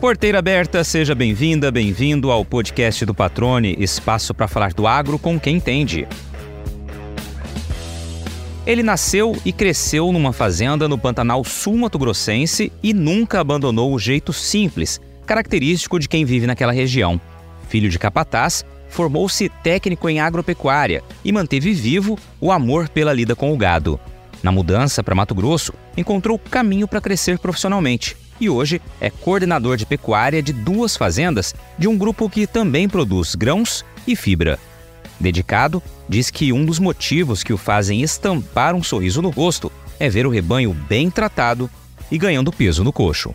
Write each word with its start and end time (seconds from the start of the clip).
Porteira 0.00 0.38
aberta, 0.38 0.84
seja 0.84 1.14
bem-vinda, 1.14 1.70
bem-vindo 1.70 2.30
ao 2.30 2.44
podcast 2.44 3.04
do 3.06 3.14
Patrone, 3.14 3.74
espaço 3.78 4.34
para 4.34 4.46
falar 4.46 4.74
do 4.74 4.86
agro 4.86 5.18
com 5.18 5.40
quem 5.40 5.56
entende. 5.56 6.06
Ele 8.66 8.82
nasceu 8.82 9.34
e 9.42 9.54
cresceu 9.54 10.12
numa 10.12 10.34
fazenda 10.34 10.86
no 10.86 10.98
Pantanal 10.98 11.42
Sul-Mato-Grossense 11.42 12.70
e 12.82 12.92
nunca 12.92 13.40
abandonou 13.40 13.94
o 13.94 13.98
jeito 13.98 14.34
simples, 14.34 15.00
característico 15.24 15.98
de 15.98 16.10
quem 16.10 16.26
vive 16.26 16.46
naquela 16.46 16.72
região. 16.72 17.18
Filho 17.66 17.88
de 17.88 17.98
capataz, 17.98 18.66
formou-se 18.90 19.48
técnico 19.62 20.10
em 20.10 20.20
agropecuária 20.20 21.02
e 21.24 21.32
manteve 21.32 21.72
vivo 21.72 22.18
o 22.38 22.52
amor 22.52 22.90
pela 22.90 23.14
lida 23.14 23.34
com 23.34 23.50
o 23.50 23.56
gado. 23.56 23.98
Na 24.42 24.52
mudança 24.52 25.02
para 25.02 25.14
Mato 25.14 25.34
Grosso, 25.34 25.72
encontrou 25.96 26.38
caminho 26.38 26.86
para 26.86 27.00
crescer 27.00 27.38
profissionalmente 27.38 28.25
e 28.40 28.48
hoje 28.48 28.80
é 29.00 29.10
coordenador 29.10 29.76
de 29.76 29.86
pecuária 29.86 30.42
de 30.42 30.52
duas 30.52 30.96
fazendas 30.96 31.54
de 31.78 31.88
um 31.88 31.96
grupo 31.96 32.28
que 32.28 32.46
também 32.46 32.88
produz 32.88 33.34
grãos 33.34 33.84
e 34.06 34.14
fibra. 34.14 34.58
Dedicado, 35.18 35.82
diz 36.08 36.30
que 36.30 36.52
um 36.52 36.64
dos 36.64 36.78
motivos 36.78 37.42
que 37.42 37.52
o 37.52 37.56
fazem 37.58 38.02
estampar 38.02 38.74
um 38.74 38.82
sorriso 38.82 39.22
no 39.22 39.30
rosto 39.30 39.72
é 39.98 40.08
ver 40.08 40.26
o 40.26 40.30
rebanho 40.30 40.74
bem 40.74 41.10
tratado 41.10 41.70
e 42.10 42.18
ganhando 42.18 42.52
peso 42.52 42.84
no 42.84 42.92
coxo. 42.92 43.34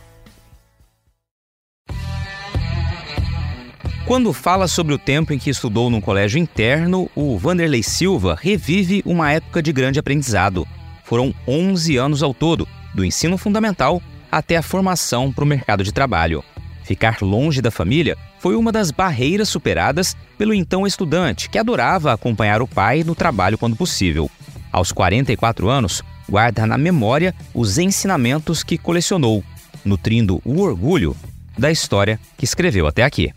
Quando 4.05 4.33
fala 4.33 4.67
sobre 4.67 4.93
o 4.93 4.99
tempo 4.99 5.31
em 5.31 5.39
que 5.39 5.49
estudou 5.49 5.89
num 5.89 6.01
colégio 6.01 6.37
interno, 6.37 7.09
o 7.15 7.37
Vanderlei 7.37 7.81
Silva 7.81 8.37
revive 8.39 9.01
uma 9.05 9.31
época 9.31 9.61
de 9.61 9.71
grande 9.71 9.99
aprendizado. 9.99 10.67
Foram 11.03 11.33
11 11.47 11.97
anos 11.97 12.21
ao 12.21 12.33
todo, 12.33 12.67
do 12.93 13.05
ensino 13.05 13.37
fundamental 13.37 14.01
até 14.31 14.57
a 14.57 14.61
formação 14.61 15.31
para 15.31 15.43
o 15.43 15.47
mercado 15.47 15.83
de 15.83 15.91
trabalho. 15.91 16.43
Ficar 16.83 17.21
longe 17.21 17.61
da 17.61 17.69
família 17.69 18.17
foi 18.39 18.55
uma 18.55 18.71
das 18.71 18.89
barreiras 18.91 19.49
superadas 19.49 20.15
pelo 20.37 20.53
então 20.53 20.87
estudante, 20.87 21.49
que 21.49 21.57
adorava 21.57 22.11
acompanhar 22.11 22.61
o 22.61 22.67
pai 22.67 23.03
no 23.03 23.13
trabalho 23.13 23.57
quando 23.57 23.75
possível. 23.75 24.29
Aos 24.71 24.91
44 24.91 25.69
anos, 25.69 26.01
guarda 26.27 26.65
na 26.65 26.77
memória 26.77 27.35
os 27.53 27.77
ensinamentos 27.77 28.63
que 28.63 28.77
colecionou, 28.77 29.43
nutrindo 29.85 30.41
o 30.45 30.61
orgulho 30.61 31.15
da 31.57 31.69
história 31.69 32.19
que 32.37 32.45
escreveu 32.45 32.87
até 32.87 33.03
aqui. 33.03 33.31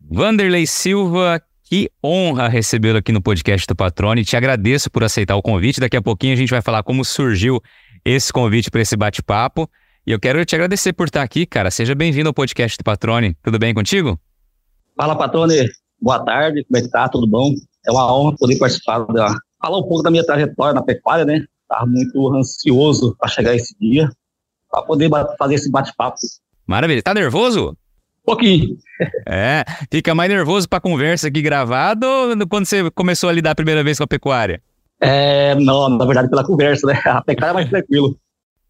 Vanderlei 0.00 0.66
Silva, 0.66 1.42
que 1.64 1.90
honra 2.04 2.48
recebê-lo 2.48 2.98
aqui 2.98 3.12
no 3.12 3.22
podcast 3.22 3.66
do 3.66 3.74
Patrone. 3.74 4.24
Te 4.24 4.36
agradeço 4.36 4.90
por 4.90 5.02
aceitar 5.02 5.36
o 5.36 5.42
convite. 5.42 5.80
Daqui 5.80 5.96
a 5.96 6.02
pouquinho 6.02 6.34
a 6.34 6.36
gente 6.36 6.50
vai 6.50 6.60
falar 6.60 6.82
como 6.82 7.04
surgiu 7.04 7.62
esse 8.04 8.32
convite 8.32 8.70
para 8.70 8.80
esse 8.80 8.96
bate-papo. 8.96 9.68
E 10.06 10.10
eu 10.10 10.18
quero 10.18 10.44
te 10.44 10.54
agradecer 10.54 10.92
por 10.92 11.06
estar 11.06 11.22
aqui, 11.22 11.46
cara. 11.46 11.70
Seja 11.70 11.94
bem-vindo 11.94 12.28
ao 12.28 12.34
podcast 12.34 12.76
do 12.76 12.84
Patrone. 12.84 13.36
Tudo 13.42 13.58
bem 13.58 13.72
contigo? 13.72 14.18
Fala, 14.96 15.16
Patrone. 15.16 15.68
Boa 16.00 16.24
tarde. 16.24 16.64
Como 16.64 16.78
é 16.78 16.82
que 16.82 16.88
tá? 16.88 17.08
Tudo 17.08 17.26
bom? 17.26 17.52
É 17.86 17.90
uma 17.90 18.12
honra 18.12 18.36
poder 18.36 18.58
participar, 18.58 19.04
da... 19.06 19.32
falar 19.60 19.78
um 19.78 19.82
pouco 19.82 20.02
da 20.02 20.10
minha 20.10 20.24
trajetória 20.24 20.74
na 20.74 20.82
pecuária, 20.82 21.24
né? 21.24 21.44
Estava 21.62 21.86
muito 21.86 22.34
ansioso 22.34 23.16
para 23.18 23.28
chegar 23.28 23.54
esse 23.54 23.76
dia, 23.78 24.10
para 24.70 24.82
poder 24.82 25.08
fazer 25.38 25.54
esse 25.54 25.70
bate-papo. 25.70 26.16
Maravilha. 26.66 27.02
Tá 27.02 27.14
nervoso? 27.14 27.70
Um 27.70 28.24
pouquinho. 28.24 28.76
É, 29.26 29.64
fica 29.90 30.14
mais 30.14 30.30
nervoso 30.30 30.68
para 30.68 30.80
conversa 30.80 31.26
aqui 31.26 31.42
gravado 31.42 32.06
ou 32.06 32.46
quando 32.46 32.66
você 32.66 32.88
começou 32.92 33.28
a 33.28 33.32
lidar 33.32 33.50
a 33.50 33.54
primeira 33.54 33.82
vez 33.82 33.98
com 33.98 34.04
a 34.04 34.06
pecuária? 34.06 34.62
É, 35.02 35.56
não, 35.56 35.88
na 35.88 36.04
verdade 36.04 36.30
pela 36.30 36.44
conversa, 36.44 36.86
né? 36.86 37.00
A 37.04 37.20
pecuária 37.20 37.52
é 37.52 37.54
mais 37.54 37.68
tranquilo. 37.68 38.16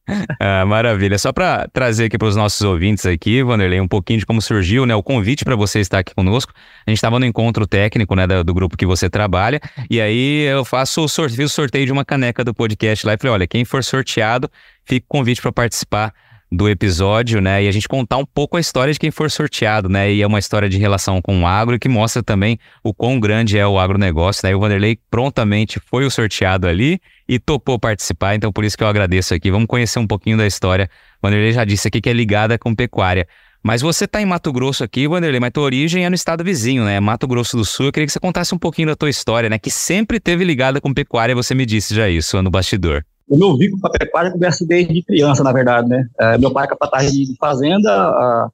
Ah, 0.41 0.67
maravilha. 0.67 1.17
Só 1.17 1.33
para 1.33 1.69
trazer 1.73 2.07
aqui 2.07 2.19
para 2.19 2.27
os 2.27 2.35
nossos 2.35 2.61
ouvintes 2.63 3.07
aqui, 3.07 3.41
Vanderlei, 3.41 3.81
um 3.81 3.87
pouquinho 3.87 4.19
de 4.19 4.27
como 4.27 4.43
surgiu 4.43 4.85
né, 4.85 4.93
o 4.97 5.03
convite 5.03 5.45
para 5.45 5.55
você 5.55 5.79
estar 5.79 6.01
aqui 6.01 6.13
conosco. 6.13 6.53
A 6.85 6.91
gente 6.91 6.99
estava 6.99 7.21
no 7.21 7.25
encontro 7.25 7.69
técnico 7.69 8.15
né, 8.17 8.27
do, 8.27 8.43
do, 8.43 8.53
grupo 8.53 8.77
que 8.77 8.85
você 8.85 9.09
trabalha, 9.09 9.61
e 9.89 10.01
aí 10.01 10.43
eu 10.43 10.65
faço 10.65 11.05
o 11.05 11.09
sorteio, 11.09 11.49
sorteio 11.49 11.87
de 11.87 11.93
uma 11.93 12.05
caneca 12.05 12.43
do 12.43 12.53
podcast 12.53 13.07
lá 13.07 13.15
e 13.15 13.17
falei: 13.17 13.33
olha, 13.33 13.47
quem 13.47 13.65
for 13.65 13.85
sorteado, 13.85 14.51
fica 14.85 15.05
o 15.05 15.09
convite 15.09 15.41
para 15.41 15.53
participar 15.53 16.13
do 16.53 16.69
episódio, 16.69 17.41
né? 17.41 17.65
E 17.65 17.69
a 17.69 17.73
gente 17.73 17.89
contar 17.89 18.19
um 18.19 18.27
pouco 18.27 18.59
a 18.59 18.61
história 18.61 18.93
de 18.93 18.99
quem 18.99 19.11
for 19.11 19.31
sorteado, 19.31 19.89
né? 19.89 20.13
E 20.13 20.21
é 20.21 20.27
uma 20.27 20.39
história 20.39 20.69
de 20.69 20.77
relação 20.77 21.23
com 21.23 21.43
o 21.43 21.47
agro 21.47 21.79
que 21.79 21.89
mostra 21.89 22.23
também 22.23 22.59
o 22.85 22.93
quão 22.93 23.19
grande 23.19 23.57
é 23.59 23.67
o 23.67 23.79
agronegócio, 23.79 24.43
né? 24.45 24.53
E 24.53 24.55
o 24.55 24.61
Vanderlei 24.61 24.99
prontamente 25.11 25.81
foi 25.81 26.05
o 26.05 26.11
sorteado 26.11 26.69
ali 26.69 27.01
e 27.27 27.39
topou 27.39 27.79
participar, 27.79 28.35
então 28.35 28.53
por 28.53 28.65
isso 28.65 28.77
que 28.77 28.85
eu 28.85 28.89
agradeço 28.89 29.33
aqui. 29.33 29.51
Vamos 29.51 29.67
conhecer 29.67 29.99
um 29.99 30.07
pouquinho 30.07 30.37
da 30.37 30.47
história. 30.47 30.91
O 31.23 31.27
Vanderlei 31.27 31.53
já 31.53 31.65
disse 31.65 31.89
aqui 31.89 32.03
que 32.03 32.11
é 32.11 32.13
ligada 32.13 32.59
com 32.59 32.75
pecuária. 32.75 33.27
Mas 33.63 33.81
você 33.81 34.05
está 34.05 34.21
em 34.21 34.27
Mato 34.27 34.53
Grosso 34.53 34.85
aqui, 34.85 35.09
Vanderlei, 35.09 35.41
mas 35.41 35.53
tua 35.53 35.63
origem 35.63 36.05
é 36.05 36.11
no 36.11 36.17
estado 36.17 36.45
vizinho, 36.45 36.85
né? 36.85 37.01
Mato 37.01 37.27
Grosso 37.27 37.57
do 37.57 37.65
Sul. 37.65 37.87
Eu 37.87 37.93
queria 37.93 38.07
que 38.07 38.13
você 38.13 38.21
contasse 38.21 38.55
um 38.55 38.59
pouquinho 38.59 38.89
da 38.89 38.97
tua 38.97 39.09
história, 39.09 39.49
né? 39.49 39.59
Que 39.59 39.71
sempre 39.71 40.21
teve 40.21 40.45
ligada 40.45 40.83
com 40.83 40.93
pecuária, 40.93 41.35
você 41.35 41.55
me 41.55 41.65
disse 41.65 41.95
já 41.95 42.11
isso 42.11 42.43
no 42.43 42.51
bastidor. 42.51 43.05
O 43.33 43.39
meu 43.39 43.57
vínculo 43.57 43.81
com 43.81 43.87
a 43.87 43.91
pecuária 43.91 44.31
começa 44.31 44.63
desde 44.67 45.03
criança, 45.03 45.43
na 45.43 45.55
verdade, 45.55 45.89
né? 45.89 46.07
É, 46.21 46.37
meu 46.37 46.53
pai 46.53 46.67
é 46.67 46.69
capataz 46.69 47.11
de 47.11 47.35
fazenda, 47.41 48.51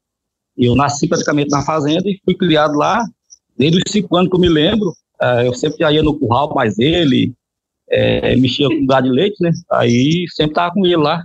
eu 0.56 0.76
nasci 0.76 1.08
praticamente 1.08 1.50
na 1.50 1.62
fazenda 1.62 2.08
e 2.08 2.20
fui 2.24 2.36
criado 2.36 2.74
lá 2.74 3.04
desde 3.56 3.78
os 3.78 3.90
cinco 3.90 4.16
anos 4.16 4.30
que 4.30 4.36
eu 4.36 4.40
me 4.40 4.48
lembro. 4.48 4.94
É, 5.20 5.48
eu 5.48 5.52
sempre 5.52 5.84
ia 5.92 6.00
no 6.00 6.16
curral 6.16 6.54
mais 6.54 6.78
ele, 6.78 7.34
é, 7.90 8.36
mexia 8.36 8.68
com 8.68 8.86
gado 8.86 9.08
de 9.08 9.12
leite, 9.12 9.42
né? 9.42 9.50
Aí 9.68 10.26
sempre 10.28 10.52
estava 10.52 10.72
com 10.72 10.86
ele 10.86 10.96
lá, 10.96 11.24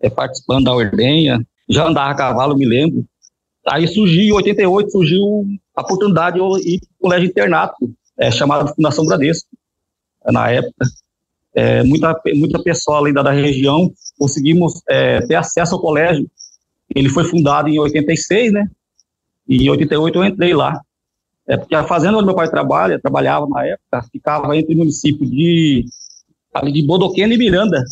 é, 0.00 0.10
participando 0.10 0.64
da 0.64 0.74
ordenha. 0.74 1.40
Já 1.68 1.86
andava 1.86 2.10
a 2.10 2.16
cavalo, 2.16 2.58
me 2.58 2.66
lembro. 2.66 3.06
Aí 3.68 3.86
surgiu, 3.86 4.24
em 4.24 4.32
88, 4.32 4.90
surgiu 4.90 5.46
a 5.76 5.82
oportunidade 5.82 6.34
de 6.34 6.40
eu 6.40 6.58
ir 6.58 6.80
para 6.80 6.88
o 6.88 7.02
colégio 7.02 7.28
internato, 7.28 7.94
é, 8.18 8.32
chamado 8.32 8.74
Fundação 8.74 9.06
Bradesco, 9.06 9.48
na 10.26 10.50
época 10.50 10.84
é, 11.58 11.82
muita, 11.82 12.14
muita 12.36 12.62
pessoa 12.62 13.00
ali 13.00 13.12
da, 13.12 13.20
da 13.20 13.32
região 13.32 13.92
conseguimos 14.16 14.80
é, 14.88 15.20
ter 15.26 15.34
acesso 15.34 15.74
ao 15.74 15.80
colégio. 15.80 16.30
Ele 16.94 17.08
foi 17.08 17.24
fundado 17.24 17.68
em 17.68 17.80
86, 17.80 18.52
né? 18.52 18.70
E 19.48 19.64
em 19.64 19.68
88 19.68 20.16
eu 20.16 20.24
entrei 20.24 20.54
lá. 20.54 20.80
É 21.48 21.56
porque 21.56 21.74
a 21.74 21.82
fazenda 21.82 22.16
onde 22.16 22.26
meu 22.26 22.36
pai 22.36 22.48
trabalha, 22.48 23.00
trabalhava 23.00 23.48
na 23.48 23.66
época, 23.66 24.08
ficava 24.12 24.56
entre 24.56 24.72
o 24.72 24.78
município 24.78 25.28
de, 25.28 25.84
ali 26.54 26.70
de 26.70 26.86
Bodoquena 26.86 27.34
e 27.34 27.38
Miranda. 27.38 27.82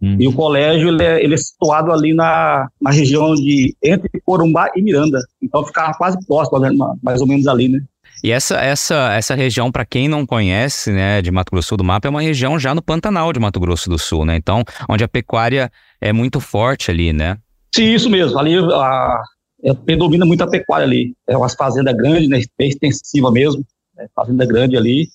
Hum. 0.00 0.16
E 0.20 0.28
o 0.28 0.32
colégio 0.32 0.88
ele 0.88 1.02
é, 1.02 1.24
ele 1.24 1.34
é, 1.34 1.38
situado 1.38 1.90
ali 1.90 2.14
na, 2.14 2.68
na 2.80 2.90
região 2.90 3.34
de 3.34 3.74
entre 3.82 4.08
Corumbá 4.24 4.70
e 4.76 4.82
Miranda. 4.82 5.18
Então 5.42 5.64
ficava 5.64 5.92
quase 5.94 6.24
próximo, 6.24 6.60
mais 7.02 7.20
ou 7.20 7.26
menos 7.26 7.48
ali, 7.48 7.68
né? 7.68 7.82
E 8.22 8.32
essa, 8.32 8.56
essa, 8.56 9.12
essa 9.14 9.34
região, 9.34 9.70
para 9.70 9.84
quem 9.84 10.08
não 10.08 10.26
conhece, 10.26 10.90
né, 10.90 11.20
de 11.22 11.30
Mato 11.30 11.50
Grosso 11.50 11.76
do 11.76 11.84
Mapa, 11.84 12.08
é 12.08 12.10
uma 12.10 12.22
região 12.22 12.58
já 12.58 12.74
no 12.74 12.82
Pantanal 12.82 13.32
de 13.32 13.40
Mato 13.40 13.60
Grosso 13.60 13.88
do 13.90 13.98
Sul, 13.98 14.24
né? 14.24 14.36
Então, 14.36 14.64
onde 14.88 15.04
a 15.04 15.08
pecuária 15.08 15.70
é 16.00 16.12
muito 16.12 16.40
forte 16.40 16.90
ali, 16.90 17.12
né? 17.12 17.38
Sim, 17.74 17.94
isso 17.94 18.08
mesmo. 18.08 18.38
Ali 18.38 18.56
a, 18.58 19.22
é, 19.64 19.74
predomina 19.74 20.24
muito 20.24 20.42
a 20.42 20.48
pecuária 20.48 20.86
ali. 20.86 21.14
É 21.26 21.36
uma 21.36 21.48
fazenda 21.48 21.92
grande, 21.92 22.28
né, 22.28 22.40
bem 22.58 22.68
extensiva 22.68 23.30
mesmo. 23.30 23.64
É, 23.98 24.06
fazenda 24.14 24.46
grande 24.46 24.76
ali. 24.76 25.08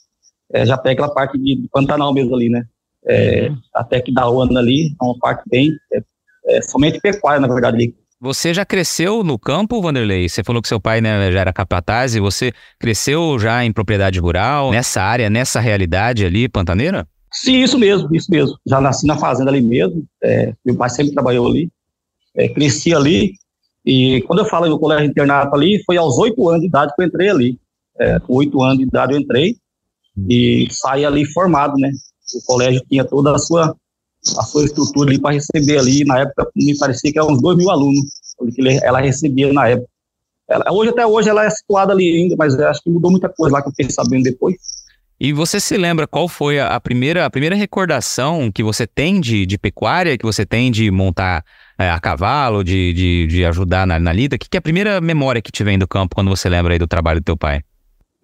É, 0.53 0.65
já 0.65 0.77
pega 0.77 1.03
aquela 1.03 1.13
parte 1.13 1.37
de, 1.37 1.55
de 1.55 1.67
Pantanal 1.69 2.13
mesmo 2.13 2.35
ali, 2.35 2.49
né? 2.49 2.63
É, 3.05 3.49
uhum. 3.49 3.57
Até 3.73 3.99
que 3.99 4.13
da 4.13 4.29
Ona 4.29 4.59
ali, 4.59 4.95
é 5.01 5.03
uma 5.03 5.17
parte 5.17 5.43
bem. 5.49 5.71
É, 5.91 6.01
é, 6.45 6.61
somente 6.61 6.99
pecuária, 6.99 7.39
na 7.39 7.47
verdade, 7.47 7.77
ali. 7.77 7.95
Você 8.23 8.53
já 8.53 8.63
cresceu 8.63 9.23
no 9.23 9.39
campo, 9.39 9.81
Vanderlei? 9.81 10.29
Você 10.29 10.43
falou 10.43 10.61
que 10.61 10.67
seu 10.67 10.79
pai 10.79 11.01
né, 11.01 11.31
já 11.31 11.39
era 11.39 11.51
capataz 11.51 12.13
e 12.13 12.19
você 12.19 12.53
cresceu 12.79 13.39
já 13.39 13.65
em 13.65 13.73
propriedade 13.73 14.19
rural, 14.19 14.69
nessa 14.69 15.01
área, 15.01 15.27
nessa 15.27 15.59
realidade 15.59 16.23
ali, 16.23 16.47
pantaneira? 16.47 17.07
Sim, 17.33 17.63
isso 17.63 17.79
mesmo, 17.79 18.15
isso 18.15 18.29
mesmo. 18.29 18.55
Já 18.63 18.79
nasci 18.79 19.07
na 19.07 19.17
fazenda 19.17 19.49
ali 19.49 19.59
mesmo. 19.59 20.05
É, 20.23 20.53
meu 20.63 20.75
pai 20.75 20.91
sempre 20.91 21.13
trabalhou 21.13 21.47
ali. 21.47 21.71
É, 22.35 22.47
cresci 22.47 22.93
ali. 22.93 23.33
E 23.83 24.21
quando 24.27 24.39
eu 24.39 24.45
falo 24.45 24.69
no 24.69 24.77
colégio 24.77 25.07
internato 25.07 25.55
ali, 25.55 25.81
foi 25.83 25.97
aos 25.97 26.15
oito 26.19 26.47
anos 26.47 26.61
de 26.61 26.67
idade 26.67 26.93
que 26.95 27.01
eu 27.01 27.07
entrei 27.07 27.29
ali. 27.29 27.59
É, 27.99 28.19
com 28.19 28.35
oito 28.35 28.61
anos 28.61 28.77
de 28.77 28.83
idade 28.83 29.13
eu 29.13 29.19
entrei 29.19 29.55
e 30.29 30.67
saí 30.69 31.03
ali 31.03 31.25
formado, 31.25 31.73
né? 31.75 31.89
O 32.35 32.45
colégio 32.45 32.83
tinha 32.87 33.03
toda 33.03 33.35
a 33.35 33.39
sua 33.39 33.75
a 34.37 34.43
sua 34.43 34.65
estrutura 34.65 35.09
ali 35.09 35.19
para 35.19 35.33
receber 35.33 35.79
ali, 35.79 36.03
na 36.05 36.19
época 36.19 36.49
me 36.55 36.77
parecia 36.77 37.11
que 37.11 37.17
eram 37.17 37.31
uns 37.31 37.41
2 37.41 37.57
mil 37.57 37.69
alunos 37.69 38.05
que 38.55 38.79
ela 38.83 38.99
recebia 38.99 39.51
na 39.51 39.69
época. 39.69 39.89
Ela, 40.49 40.65
hoje, 40.71 40.89
até 40.89 41.05
hoje, 41.05 41.29
ela 41.29 41.45
é 41.45 41.49
situada 41.49 41.93
ali 41.93 42.11
ainda, 42.11 42.35
mas 42.37 42.59
acho 42.59 42.81
que 42.83 42.89
mudou 42.89 43.09
muita 43.09 43.29
coisa 43.29 43.55
lá 43.55 43.61
que 43.61 43.69
eu 43.69 43.71
fiquei 43.71 43.89
sabendo 43.89 44.23
depois. 44.23 44.55
E 45.19 45.31
você 45.31 45.59
se 45.59 45.77
lembra 45.77 46.07
qual 46.07 46.27
foi 46.27 46.59
a, 46.59 46.79
primeira, 46.79 47.25
a 47.25 47.29
primeira 47.29 47.55
recordação 47.55 48.51
que 48.51 48.63
você 48.63 48.87
tem 48.87 49.21
de, 49.21 49.45
de 49.45 49.57
pecuária, 49.57 50.17
que 50.17 50.25
você 50.25 50.45
tem 50.45 50.71
de 50.71 50.89
montar 50.89 51.45
é, 51.77 51.89
a 51.89 51.99
cavalo, 51.99 52.63
de, 52.63 52.91
de, 52.93 53.27
de 53.27 53.45
ajudar 53.45 53.85
na, 53.85 53.99
na 53.99 54.11
lida? 54.11 54.35
O 54.35 54.39
que, 54.39 54.49
que, 54.49 54.57
é 54.57 54.59
a 54.59 54.63
primeira 54.63 54.99
memória 54.99 55.41
que 55.41 55.51
te 55.51 55.63
vem 55.63 55.77
do 55.77 55.87
campo 55.87 56.15
quando 56.15 56.29
você 56.29 56.49
lembra 56.49 56.73
aí 56.73 56.79
do 56.79 56.87
trabalho 56.87 57.21
do 57.21 57.25
teu 57.25 57.37
pai? 57.37 57.61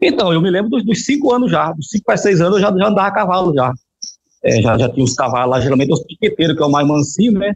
Então, 0.01 0.33
eu 0.33 0.41
me 0.41 0.49
lembro 0.49 0.71
dos, 0.71 0.83
dos 0.83 1.05
cinco 1.05 1.31
anos 1.33 1.51
já, 1.51 1.71
dos 1.71 1.87
cinco 1.87 2.05
para 2.05 2.17
seis 2.17 2.41
anos 2.41 2.55
eu 2.55 2.61
já, 2.61 2.75
já 2.75 2.87
andava 2.87 3.07
a 3.07 3.11
cavalo 3.11 3.53
já 3.53 3.71
é, 4.47 4.61
já, 4.61 4.77
já 4.77 4.89
tinha 4.89 5.03
os 5.03 5.13
cavalos 5.13 5.51
lá, 5.51 5.59
geralmente 5.59 5.91
os 5.91 6.03
piqueteiros, 6.03 6.55
que 6.55 6.63
é 6.63 6.65
o 6.65 6.71
mais 6.71 6.87
mansinho, 6.87 7.33
né? 7.33 7.53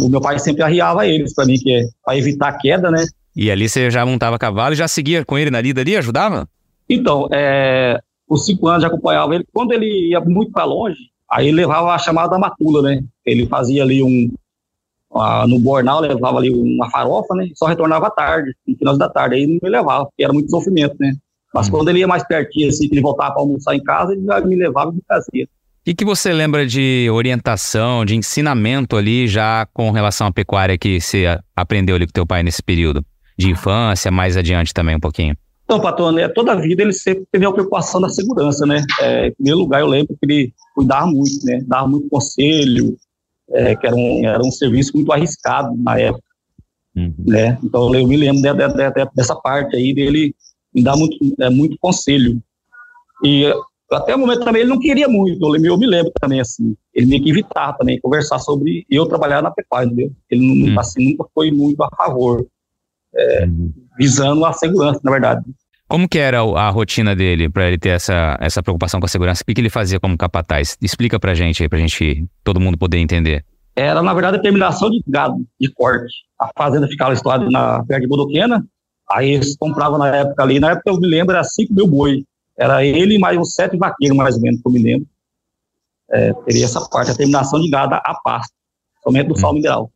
o 0.00 0.08
meu 0.08 0.20
pai 0.20 0.38
sempre 0.38 0.62
arriava 0.62 1.06
eles 1.06 1.34
para 1.34 1.44
mim, 1.44 1.58
que 1.58 1.72
é 1.72 1.82
para 2.04 2.16
evitar 2.16 2.48
a 2.48 2.58
queda, 2.58 2.90
né? 2.90 3.04
E 3.34 3.50
ali 3.50 3.68
você 3.68 3.90
já 3.90 4.04
montava 4.06 4.38
cavalo 4.38 4.74
e 4.74 4.76
já 4.76 4.86
seguia 4.86 5.24
com 5.24 5.38
ele 5.38 5.50
na 5.50 5.60
lida 5.60 5.80
ali, 5.80 5.96
ajudava? 5.96 6.48
Então, 6.88 7.28
é, 7.32 7.98
os 8.28 8.44
cinco 8.44 8.68
anos 8.68 8.82
já 8.82 8.88
acompanhava 8.88 9.34
ele. 9.34 9.44
Quando 9.52 9.72
ele 9.72 10.10
ia 10.10 10.20
muito 10.20 10.52
para 10.52 10.64
longe, 10.64 10.98
aí 11.30 11.48
ele 11.48 11.56
levava 11.56 11.92
a 11.92 11.98
chamada 11.98 12.38
matula, 12.38 12.82
né? 12.82 13.02
Ele 13.24 13.46
fazia 13.46 13.82
ali 13.82 14.02
um. 14.02 14.30
no 15.48 15.58
Bornal, 15.58 16.00
levava 16.00 16.38
ali 16.38 16.50
uma 16.50 16.90
farofa, 16.90 17.34
né? 17.34 17.48
Só 17.54 17.66
retornava 17.66 18.06
à 18.06 18.10
tarde, 18.10 18.54
no 18.66 18.76
final 18.76 18.96
da 18.96 19.08
tarde. 19.08 19.36
Aí 19.36 19.46
não 19.46 19.58
me 19.62 19.68
levava, 19.68 20.04
porque 20.04 20.22
era 20.22 20.32
muito 20.32 20.50
sofrimento, 20.50 20.94
né? 21.00 21.14
Mas 21.54 21.68
hum. 21.68 21.72
quando 21.72 21.88
ele 21.88 22.00
ia 22.00 22.08
mais 22.08 22.26
pertinho, 22.26 22.68
assim, 22.68 22.88
que 22.88 22.94
ele 22.94 23.02
voltava 23.02 23.32
para 23.32 23.42
almoçar 23.42 23.74
em 23.74 23.82
casa, 23.82 24.12
ele 24.12 24.24
já 24.24 24.40
me 24.42 24.54
levava 24.54 24.92
e 24.92 24.94
me 24.94 25.02
trazia. 25.08 25.48
O 25.84 25.94
que, 25.96 26.04
você 26.04 26.32
lembra 26.32 26.64
de 26.64 27.08
orientação, 27.10 28.04
de 28.04 28.14
ensinamento 28.14 28.96
ali 28.96 29.26
já 29.26 29.66
com 29.72 29.90
relação 29.90 30.28
à 30.28 30.32
pecuária 30.32 30.78
que 30.78 31.00
você 31.00 31.24
aprendeu 31.56 31.96
ali 31.96 32.06
com 32.06 32.12
teu 32.12 32.24
pai 32.24 32.44
nesse 32.44 32.62
período? 32.62 33.04
De 33.36 33.50
infância, 33.50 34.08
mais 34.08 34.36
adiante 34.36 34.72
também 34.72 34.94
um 34.94 35.00
pouquinho? 35.00 35.36
Então, 35.64 35.80
Patrão, 35.80 36.12
né, 36.12 36.28
toda 36.28 36.52
a 36.52 36.54
vida 36.54 36.82
ele 36.82 36.92
sempre 36.92 37.24
teve 37.32 37.44
a 37.44 37.50
preocupação 37.50 38.00
da 38.00 38.08
segurança, 38.08 38.64
né? 38.64 38.84
É, 39.00 39.26
em 39.26 39.32
primeiro 39.32 39.58
lugar, 39.58 39.80
eu 39.80 39.88
lembro 39.88 40.16
que 40.16 40.24
ele 40.24 40.52
cuidava 40.72 41.06
muito, 41.06 41.44
né? 41.44 41.60
Dava 41.66 41.88
muito 41.88 42.08
conselho, 42.08 42.96
é, 43.50 43.74
que 43.74 43.84
era 43.84 43.96
um, 43.96 44.24
era 44.24 44.40
um 44.40 44.52
serviço 44.52 44.92
muito 44.94 45.10
arriscado 45.10 45.74
na 45.78 45.98
época, 45.98 46.22
uhum. 46.94 47.12
né? 47.26 47.58
Então, 47.64 47.92
eu 47.92 48.06
me 48.06 48.16
lembro 48.16 48.40
de, 48.40 48.52
de, 48.52 49.04
de, 49.04 49.10
dessa 49.16 49.34
parte 49.34 49.74
aí 49.74 49.92
dele 49.92 50.32
me 50.72 50.80
dar 50.80 50.96
muito, 50.96 51.16
é, 51.40 51.50
muito 51.50 51.76
conselho. 51.80 52.40
E 53.24 53.52
até 53.94 54.14
o 54.14 54.18
momento 54.18 54.44
também 54.44 54.62
ele 54.62 54.70
não 54.70 54.78
queria 54.78 55.08
muito, 55.08 55.56
eu 55.56 55.78
me 55.78 55.86
lembro 55.86 56.12
também 56.20 56.40
assim, 56.40 56.76
ele 56.94 57.06
meio 57.06 57.22
que 57.22 57.30
evitava 57.30 57.76
também 57.78 58.00
conversar 58.00 58.38
sobre 58.38 58.86
eu 58.90 59.06
trabalhar 59.06 59.42
na 59.42 59.50
pecuária, 59.50 59.86
entendeu? 59.86 60.12
Ele 60.30 60.46
não, 60.46 60.74
hum. 60.74 60.80
assim, 60.80 61.10
nunca 61.10 61.24
foi 61.34 61.50
muito 61.50 61.82
a 61.82 61.88
favor, 61.96 62.46
é, 63.14 63.46
visando 63.98 64.44
a 64.44 64.52
segurança, 64.52 65.00
na 65.02 65.10
verdade. 65.10 65.42
Como 65.88 66.08
que 66.08 66.18
era 66.18 66.40
a 66.40 66.70
rotina 66.70 67.14
dele 67.14 67.50
para 67.50 67.68
ele 67.68 67.76
ter 67.76 67.90
essa, 67.90 68.38
essa 68.40 68.62
preocupação 68.62 68.98
com 68.98 69.04
a 69.04 69.08
segurança? 69.08 69.42
O 69.42 69.44
que, 69.44 69.52
que 69.52 69.60
ele 69.60 69.68
fazia 69.68 70.00
como 70.00 70.16
capataz? 70.16 70.74
Explica 70.80 71.20
pra 71.20 71.34
gente 71.34 71.62
aí, 71.62 71.68
pra 71.68 71.78
gente, 71.78 72.26
todo 72.42 72.58
mundo 72.58 72.78
poder 72.78 72.96
entender. 72.96 73.44
Era, 73.76 74.02
na 74.02 74.14
verdade, 74.14 74.38
a 74.38 74.40
terminação 74.40 74.88
de 74.90 75.02
gado, 75.06 75.44
de 75.60 75.70
corte. 75.70 76.12
A 76.40 76.48
fazenda 76.56 76.88
ficava 76.88 77.14
situada 77.14 77.48
na 77.50 77.84
perto 77.84 78.02
de 78.02 78.08
Bodoquena, 78.08 78.64
aí 79.10 79.32
eles 79.32 79.54
compravam 79.56 79.98
na 79.98 80.08
época 80.16 80.42
ali, 80.42 80.58
na 80.58 80.70
época 80.70 80.90
eu 80.90 80.98
me 80.98 81.06
lembro, 81.06 81.34
era 81.34 81.44
5 81.44 81.74
mil 81.74 81.86
boi. 81.86 82.24
Era 82.58 82.84
ele 82.84 83.18
mais 83.18 83.38
uns 83.38 83.54
sete 83.54 83.76
vaqueiros, 83.76 84.16
mais 84.16 84.36
ou 84.36 84.42
menos, 84.42 84.60
que 84.60 84.68
eu 84.68 84.72
me 84.72 84.82
lembro. 84.82 85.06
É, 86.10 86.32
teria 86.44 86.64
essa 86.64 86.80
parte, 86.88 87.10
a 87.10 87.16
terminação 87.16 87.60
de 87.60 87.70
gado 87.70 87.94
a 87.94 88.20
pasto, 88.22 88.52
somente 89.02 89.28
do 89.28 89.34
hum. 89.34 89.36
sal 89.38 89.54
mineral. 89.54 89.90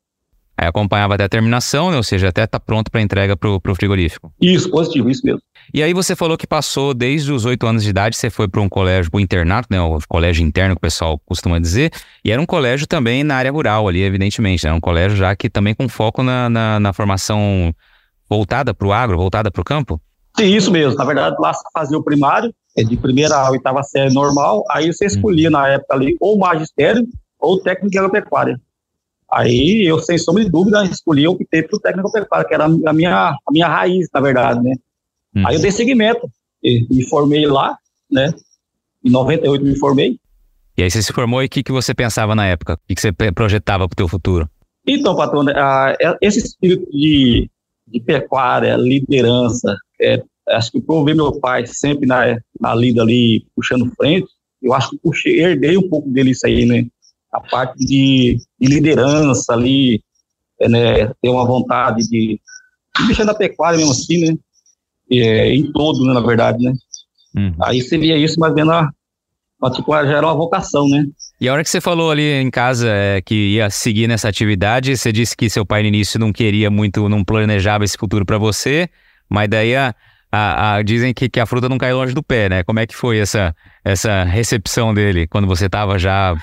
Aí 0.58 0.66
acompanhava 0.66 1.14
até 1.14 1.24
a 1.24 1.28
terminação, 1.28 1.90
né? 1.90 1.98
ou 1.98 2.02
seja, 2.02 2.28
até 2.28 2.46
tá 2.46 2.58
pronto 2.58 2.90
para 2.90 3.02
entrega 3.02 3.36
para 3.36 3.50
o 3.50 3.74
frigorífico. 3.74 4.32
Isso, 4.40 4.70
positivo, 4.70 5.10
isso 5.10 5.20
mesmo. 5.22 5.42
E 5.74 5.82
aí 5.82 5.92
você 5.92 6.16
falou 6.16 6.38
que 6.38 6.46
passou 6.46 6.94
desde 6.94 7.30
os 7.30 7.44
oito 7.44 7.66
anos 7.66 7.82
de 7.82 7.90
idade, 7.90 8.16
você 8.16 8.30
foi 8.30 8.48
para 8.48 8.62
um 8.62 8.68
colégio, 8.68 9.10
para 9.10 9.18
o 9.18 9.20
internato, 9.20 9.68
né? 9.70 9.78
O 9.78 9.98
colégio 10.08 10.42
interno 10.42 10.74
que 10.74 10.78
o 10.78 10.80
pessoal 10.80 11.18
costuma 11.26 11.58
dizer, 11.58 11.92
e 12.24 12.30
era 12.32 12.40
um 12.40 12.46
colégio 12.46 12.86
também 12.86 13.22
na 13.22 13.36
área 13.36 13.52
rural 13.52 13.86
ali, 13.86 14.00
evidentemente, 14.00 14.64
né? 14.64 14.72
Um 14.72 14.80
colégio 14.80 15.16
já 15.16 15.36
que 15.36 15.50
também 15.50 15.74
com 15.74 15.88
foco 15.90 16.22
na, 16.22 16.48
na, 16.48 16.80
na 16.80 16.92
formação 16.94 17.74
voltada 18.28 18.72
para 18.72 18.88
o 18.88 18.92
agro, 18.92 19.18
voltada 19.18 19.50
para 19.50 19.60
o 19.60 19.64
campo? 19.64 20.00
Sim, 20.38 20.54
isso 20.54 20.70
mesmo. 20.70 20.96
Na 20.96 21.04
verdade, 21.04 21.36
lá 21.38 21.52
você 21.52 21.62
fazia 21.72 21.98
o 21.98 22.02
primário, 22.02 22.54
é 22.76 22.84
de 22.84 22.96
primeira 22.96 23.36
a 23.36 23.50
oitava 23.50 23.82
série 23.82 24.12
normal, 24.12 24.64
aí 24.70 24.92
você 24.92 25.06
escolhia 25.06 25.48
na 25.48 25.66
época 25.68 25.94
ali 25.94 26.16
ou 26.20 26.36
magistério 26.36 27.06
ou 27.38 27.60
técnica 27.60 27.98
agropecuária. 27.98 28.60
Aí 29.32 29.84
eu, 29.88 29.98
sem 29.98 30.18
sombra 30.18 30.44
de 30.44 30.50
dúvida, 30.50 30.84
escolhi, 30.84 31.26
optei 31.26 31.62
pelo 31.62 31.80
técnico 31.80 32.08
agropecuária, 32.08 32.46
que 32.46 32.54
era 32.54 32.64
a 32.64 32.92
minha, 32.92 33.30
a 33.30 33.52
minha 33.52 33.66
raiz, 33.66 34.08
na 34.12 34.20
verdade, 34.20 34.62
né? 34.62 34.74
Aí 35.44 35.54
eu 35.56 35.60
dei 35.60 35.70
seguimento, 35.70 36.30
me 36.62 37.08
formei 37.08 37.46
lá, 37.46 37.76
né? 38.10 38.32
Em 39.04 39.10
98 39.10 39.64
me 39.64 39.76
formei. 39.78 40.18
E 40.76 40.82
aí 40.82 40.90
você 40.90 41.02
se 41.02 41.12
formou 41.12 41.42
e 41.42 41.46
o 41.46 41.48
que, 41.48 41.62
que 41.62 41.72
você 41.72 41.94
pensava 41.94 42.34
na 42.34 42.46
época? 42.46 42.74
O 42.74 42.78
que, 42.86 42.94
que 42.94 43.00
você 43.00 43.12
projetava 43.12 43.88
para 43.88 43.94
o 43.94 43.96
teu 43.96 44.08
futuro? 44.08 44.48
Então, 44.86 45.16
patrão, 45.16 45.44
esse 46.20 46.38
espírito 46.38 46.90
de, 46.92 47.50
de 47.88 48.00
pecuária, 48.00 48.76
liderança, 48.76 49.76
é, 50.00 50.22
acho 50.48 50.70
que 50.72 50.81
por 50.81 51.04
ver 51.04 51.14
meu 51.14 51.38
pai 51.40 51.66
sempre 51.66 52.06
na, 52.06 52.38
na 52.60 52.75
lida 52.75 53.02
ali, 53.02 53.46
puxando 53.54 53.93
frente, 53.96 54.28
eu 54.62 54.72
acho 54.72 54.90
que 54.90 54.98
puxei, 54.98 55.40
herdei 55.40 55.76
um 55.76 55.88
pouco 55.88 56.08
dele 56.10 56.31
isso 56.31 56.46
aí, 56.46 56.64
né? 56.64 56.87
A 57.32 57.40
parte 57.40 57.78
de, 57.84 58.38
de 58.60 58.66
liderança 58.69 59.52
ali, 59.52 60.02
é, 60.60 60.69
né? 60.69 61.06
Ter 61.20 61.28
uma 61.28 61.46
vontade 61.46 62.08
de, 62.08 62.40
de 62.98 63.06
mexer 63.06 63.25
na 63.25 63.34
pecuária 63.34 63.78
mesmo 63.78 63.93
assim, 63.93 64.19
né? 64.19 64.37
É, 65.10 65.54
em 65.54 65.70
todo, 65.72 66.04
né, 66.04 66.12
na 66.12 66.20
verdade, 66.20 66.62
né? 66.62 66.72
Uhum. 67.37 67.54
Aí 67.62 67.81
você 67.81 67.99
via 67.99 68.16
isso, 68.16 68.40
mas 68.40 68.54
vendo 68.54 68.72
a, 68.72 68.90
a 69.62 69.70
tipo, 69.70 69.92
já 69.92 70.16
era 70.16 70.26
uma 70.26 70.34
vocação, 70.34 70.88
né? 70.88 71.06
E 71.40 71.49
a 71.49 71.52
hora 71.52 71.62
que 71.62 71.69
você 71.69 71.81
falou 71.81 72.10
ali 72.10 72.22
em 72.22 72.50
casa 72.50 72.88
é, 72.88 73.20
que 73.20 73.34
ia 73.54 73.69
seguir 73.69 74.08
nessa 74.08 74.28
atividade, 74.28 74.96
você 74.96 75.12
disse 75.12 75.37
que 75.37 75.50
seu 75.50 75.66
pai 75.66 75.82
no 75.82 75.88
início 75.88 76.19
não 76.19 76.32
queria 76.32 76.70
muito, 76.70 77.08
não 77.08 77.22
planejava 77.22 77.84
esse 77.84 77.96
futuro 77.96 78.25
para 78.25 78.38
você, 78.38 78.88
mas 79.28 79.49
daí 79.49 79.75
a, 79.75 79.94
a, 80.31 80.76
a, 80.76 80.82
dizem 80.82 81.14
que, 81.14 81.28
que 81.28 81.40
a 81.40 81.46
fruta 81.46 81.69
não 81.69 81.78
cai 81.78 81.93
longe 81.93 82.14
do 82.14 82.23
pé, 82.23 82.49
né? 82.49 82.64
Como 82.64 82.78
é 82.78 82.87
que 82.87 82.94
foi 82.94 83.19
essa, 83.19 83.55
essa 83.84 84.25
recepção 84.25 84.93
dele 84.93 85.26
quando 85.26 85.46
você 85.46 85.67
estava 85.67 85.99
já 85.99 86.37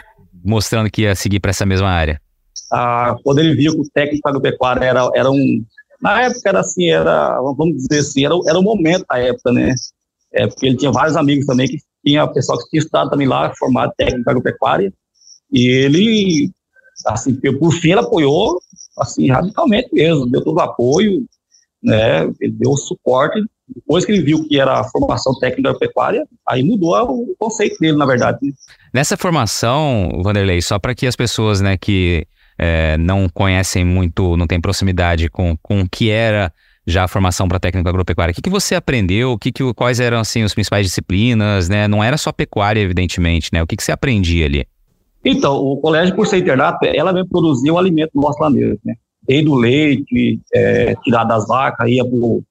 mostrando 0.43 0.89
que 0.89 1.03
ia 1.03 1.15
seguir 1.15 1.39
para 1.39 1.51
essa 1.51 1.65
mesma 1.65 1.89
área? 1.89 2.19
Ah, 2.71 3.15
quando 3.23 3.39
ele 3.39 3.55
viu 3.55 3.73
que 3.73 3.81
o 3.81 3.89
técnico 3.93 4.27
agropecuário 4.27 4.83
era, 4.83 5.09
era 5.15 5.29
um. 5.29 5.63
Na 6.01 6.23
época 6.23 6.49
era 6.49 6.59
assim, 6.59 6.89
era, 6.89 7.39
vamos 7.41 7.75
dizer 7.77 7.99
assim, 7.99 8.25
era, 8.25 8.35
era 8.47 8.59
o 8.59 8.63
momento 8.63 9.05
da 9.09 9.19
época, 9.19 9.51
né? 9.51 9.73
É, 10.33 10.47
porque 10.47 10.65
ele 10.65 10.77
tinha 10.77 10.91
vários 10.91 11.15
amigos 11.15 11.45
também 11.45 11.67
que 11.67 11.77
tinha 12.05 12.27
pessoal 12.27 12.57
que 12.57 12.69
tinha 12.69 12.79
estudado 12.79 13.11
também 13.11 13.27
lá, 13.27 13.53
formado 13.57 13.93
técnico 13.95 14.29
agropecuária, 14.29 14.91
e 15.51 15.67
ele, 15.67 16.51
assim, 17.05 17.35
por 17.35 17.71
fim, 17.73 17.91
ele 17.91 17.99
apoiou, 17.99 18.59
assim, 18.97 19.29
radicalmente 19.29 19.89
mesmo, 19.93 20.25
deu 20.25 20.43
todo 20.43 20.57
o 20.57 20.61
apoio, 20.61 21.25
né, 21.83 22.23
ele 22.39 22.53
deu 22.53 22.75
suporte, 22.77 23.43
depois 23.75 24.05
que 24.05 24.11
ele 24.11 24.21
viu 24.21 24.47
que 24.47 24.59
era 24.59 24.79
a 24.79 24.83
formação 24.83 25.37
técnica 25.39 25.69
agropecuária, 25.69 26.25
aí 26.47 26.63
mudou 26.63 26.95
o 27.09 27.35
conceito 27.37 27.77
dele, 27.79 27.97
na 27.97 28.05
verdade. 28.05 28.37
Né? 28.41 28.51
Nessa 28.93 29.17
formação, 29.17 30.21
Vanderlei, 30.23 30.61
só 30.61 30.77
para 30.77 30.93
que 30.93 31.07
as 31.07 31.15
pessoas, 31.15 31.61
né, 31.61 31.77
que 31.77 32.27
é, 32.57 32.97
não 32.97 33.27
conhecem 33.29 33.83
muito, 33.83 34.37
não 34.37 34.47
têm 34.47 34.61
proximidade 34.61 35.29
com, 35.29 35.57
com 35.61 35.81
o 35.81 35.89
que 35.89 36.09
era 36.09 36.51
já 36.85 37.05
a 37.05 37.07
formação 37.07 37.47
para 37.47 37.59
técnico 37.59 37.87
agropecuário. 37.87 38.33
O 38.33 38.35
que, 38.35 38.41
que 38.41 38.49
você 38.49 38.75
aprendeu? 38.75 39.31
O 39.31 39.37
que, 39.37 39.51
que 39.51 39.73
quais 39.73 39.99
eram 39.99 40.19
assim 40.19 40.43
as 40.43 40.53
principais 40.53 40.85
disciplinas? 40.85 41.69
Né? 41.69 41.87
Não 41.87 42.03
era 42.03 42.17
só 42.17 42.31
pecuária, 42.31 42.81
evidentemente, 42.81 43.49
né? 43.53 43.63
O 43.63 43.67
que, 43.67 43.77
que 43.77 43.83
você 43.83 43.91
aprendia 43.93 44.45
ali? 44.45 44.67
Então, 45.23 45.55
o 45.55 45.77
colégio, 45.77 46.13
por 46.13 46.27
ser 46.27 46.39
internato, 46.39 46.85
ela 46.85 47.13
mesmo 47.13 47.29
produzia 47.29 47.73
o 47.73 47.77
alimento 47.77 48.11
nosso 48.15 48.41
lá 48.41 48.49
mesmo, 48.49 48.77
né? 48.83 48.95
Desde 49.27 49.49
o 49.49 49.55
leite, 49.55 50.39
é, 50.53 50.95
tirar 51.03 51.23
das 51.23 51.47
vacas, 51.47 51.89
ia 51.89 52.03
pro, 52.03 52.43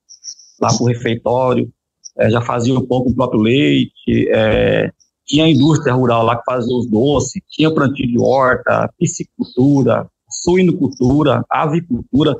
lá 0.60 0.68
para 0.68 0.82
o 0.82 0.86
refeitório, 0.86 1.70
é, 2.18 2.30
já 2.30 2.40
fazia 2.40 2.74
um 2.74 2.86
pouco 2.86 3.10
o 3.10 3.14
próprio 3.14 3.40
leite, 3.40 4.28
é, 4.30 4.90
tinha 5.26 5.44
a 5.44 5.50
indústria 5.50 5.94
rural 5.94 6.24
lá 6.24 6.36
que 6.36 6.44
fazia 6.44 6.74
os 6.74 6.86
doces, 6.86 7.42
tinha 7.50 7.72
plantio 7.72 8.06
de 8.06 8.18
horta, 8.18 8.90
piscicultura, 8.98 10.06
suinocultura, 10.28 11.44
avicultura, 11.50 12.36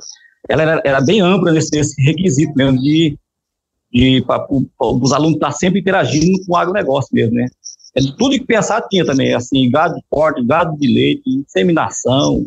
ela 0.49 0.61
era, 0.61 0.81
era 0.83 1.01
bem 1.01 1.21
ampla 1.21 1.51
nesse, 1.51 1.75
nesse 1.75 2.01
requisito 2.01 2.53
mesmo 2.55 2.79
de, 2.79 3.17
de 3.91 4.23
para 4.25 4.45
os 4.49 5.13
alunos 5.13 5.35
estar 5.35 5.47
tá 5.47 5.53
sempre 5.53 5.79
interagindo 5.79 6.43
com 6.45 6.53
o 6.53 6.57
agronegócio 6.57 7.09
mesmo, 7.13 7.35
né? 7.35 7.47
É 7.95 8.01
tudo 8.17 8.31
que 8.31 8.45
pensar 8.45 8.81
tinha 8.89 9.05
também, 9.05 9.33
assim, 9.33 9.69
gado 9.69 9.93
de 9.95 10.01
corte, 10.09 10.43
gado 10.43 10.75
de 10.77 10.91
leite, 10.91 11.29
inseminação, 11.29 12.43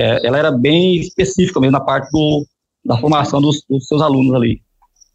é, 0.00 0.26
ela 0.26 0.38
era 0.38 0.50
bem 0.50 0.96
específica 0.96 1.60
mesmo 1.60 1.72
na 1.72 1.80
parte 1.80 2.10
do, 2.10 2.46
da 2.84 2.96
formação 2.96 3.40
dos, 3.40 3.62
dos 3.68 3.86
seus 3.86 4.00
alunos 4.00 4.34
ali. 4.34 4.62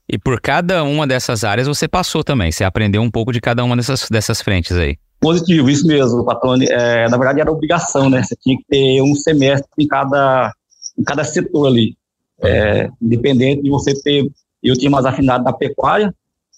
E 0.08 0.20
por 0.20 0.40
cada 0.40 0.84
uma 0.84 1.08
dessas 1.08 1.44
áreas 1.44 1.68
você 1.68 1.88
passou 1.88 2.24
também, 2.24 2.52
você 2.52 2.64
aprendeu 2.64 3.02
um 3.02 3.10
pouco 3.10 3.32
de 3.32 3.42
cada 3.42 3.64
uma 3.64 3.76
dessas, 3.76 4.08
dessas 4.10 4.42
frentes 4.42 4.74
aí. 4.74 4.98
Positivo, 5.20 5.70
isso 5.70 5.88
mesmo, 5.88 6.24
Patrone. 6.24 6.68
É, 6.70 7.10
na 7.10 7.18
verdade 7.18 7.42
era 7.42 7.52
obrigação, 7.52 8.10
né? 8.10 8.22
Você 8.22 8.36
tinha 8.36 8.56
que 8.58 8.64
ter 8.70 9.02
um 9.02 9.16
semestre 9.16 9.68
em 9.80 9.88
cada, 9.88 10.54
em 10.98 11.04
cada 11.04 11.24
setor 11.24 11.68
ali. 11.68 11.98
É, 12.44 12.90
independente 13.02 13.64
de 13.64 13.70
você 13.70 14.00
ter. 14.04 14.30
Eu 14.62 14.76
tinha 14.76 14.92
mais 14.92 15.06
afinidade 15.06 15.44
na 15.44 15.54
pecuária, 15.54 16.14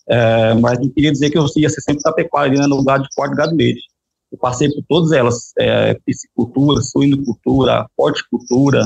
é, 0.09 0.53
mas 0.55 0.79
não 0.79 0.89
queria 0.89 1.11
dizer 1.11 1.29
que 1.29 1.37
eu 1.37 1.45
ia 1.55 1.69
ser 1.69 1.81
sempre 1.81 2.01
da 2.01 2.11
pecuária, 2.11 2.59
né, 2.59 2.67
no 2.67 2.77
lugar 2.77 2.99
de 2.99 3.07
corte 3.15 3.31
de 3.31 3.37
gado 3.37 3.55
leite. 3.55 3.83
Eu 4.31 4.37
passei 4.37 4.69
por 4.69 4.83
todas 4.87 5.11
elas: 5.11 5.53
é, 5.57 5.97
piscicultura, 6.05 6.81
suinocultura, 6.81 7.85
horticultura, 7.97 8.83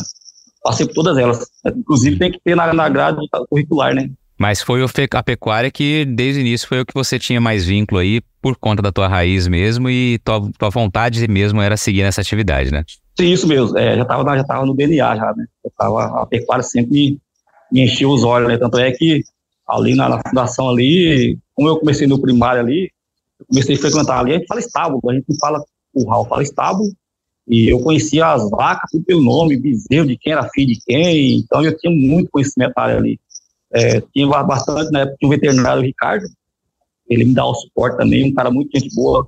passei 0.63 0.85
por 0.85 0.93
todas 0.93 1.17
elas. 1.17 1.45
Inclusive, 1.75 2.17
tem 2.17 2.31
que 2.31 2.39
ter 2.43 2.55
na, 2.55 2.73
na 2.73 2.89
grade 2.89 3.19
curricular, 3.49 3.93
né? 3.93 4.09
Mas 4.41 4.59
foi 4.59 4.81
a 4.83 5.23
pecuária 5.23 5.69
que, 5.69 6.03
desde 6.03 6.39
o 6.39 6.41
início, 6.41 6.67
foi 6.67 6.81
o 6.81 6.85
que 6.85 6.95
você 6.95 7.19
tinha 7.19 7.39
mais 7.39 7.63
vínculo 7.63 8.01
aí, 8.01 8.21
por 8.41 8.55
conta 8.55 8.81
da 8.81 8.91
tua 8.91 9.07
raiz 9.07 9.47
mesmo, 9.47 9.87
e 9.87 10.17
tua, 10.23 10.49
tua 10.57 10.69
vontade 10.71 11.27
mesmo 11.27 11.61
era 11.61 11.77
seguir 11.77 12.01
nessa 12.01 12.21
atividade, 12.21 12.71
né? 12.71 12.83
Sim, 13.19 13.31
isso 13.31 13.47
mesmo. 13.47 13.77
É, 13.77 13.95
já 13.95 14.01
estava 14.01 14.35
já 14.35 14.43
tava 14.43 14.65
no 14.65 14.73
DNA, 14.73 15.15
já, 15.15 15.33
né? 15.37 15.45
Eu 15.63 15.71
tava, 15.77 16.23
a 16.23 16.25
pecuária 16.25 16.63
sempre 16.63 16.91
me, 16.91 17.19
me 17.71 17.83
enchia 17.85 18.09
os 18.09 18.23
olhos, 18.23 18.47
né? 18.47 18.57
Tanto 18.57 18.79
é 18.79 18.91
que 18.91 19.21
ali 19.67 19.93
na, 19.93 20.09
na, 20.09 20.21
fundação 20.27 20.69
ali, 20.69 21.37
como 21.53 21.69
eu 21.69 21.77
comecei 21.77 22.07
no 22.07 22.19
primário 22.19 22.61
ali, 22.61 22.89
eu 23.41 23.45
comecei 23.47 23.75
a 23.75 23.79
frequentar 23.79 24.19
ali, 24.19 24.31
a 24.31 24.37
gente 24.37 24.47
fala 24.47 24.59
estábulo, 24.59 25.09
a 25.09 25.13
gente 25.13 25.25
não 25.27 25.37
fala 25.37 25.63
curral, 25.93 26.27
fala 26.27 26.43
estábulo, 26.43 26.89
e 27.47 27.69
eu 27.69 27.79
conhecia 27.79 28.27
as 28.27 28.49
vacas 28.49 28.89
tudo 28.91 29.03
pelo 29.03 29.21
nome, 29.21 29.59
bezerro, 29.59 30.07
de 30.07 30.17
quem 30.17 30.33
era 30.33 30.47
filho 30.49 30.67
de 30.67 30.79
quem, 30.85 31.39
então 31.39 31.63
eu 31.63 31.75
tinha 31.77 31.93
muito 31.93 32.29
conhecimento 32.29 32.73
ali. 32.77 33.19
É, 33.73 34.01
tinha 34.13 34.27
bastante, 34.43 34.91
na 34.91 35.01
época, 35.01 35.17
tinha 35.19 35.27
o 35.27 35.31
veterinário 35.31 35.83
Ricardo, 35.83 36.25
ele 37.09 37.25
me 37.25 37.33
dá 37.33 37.45
o 37.45 37.53
suporte 37.53 37.97
também, 37.97 38.29
um 38.29 38.33
cara 38.33 38.49
muito 38.49 38.77
gente 38.77 38.93
boa, 38.95 39.27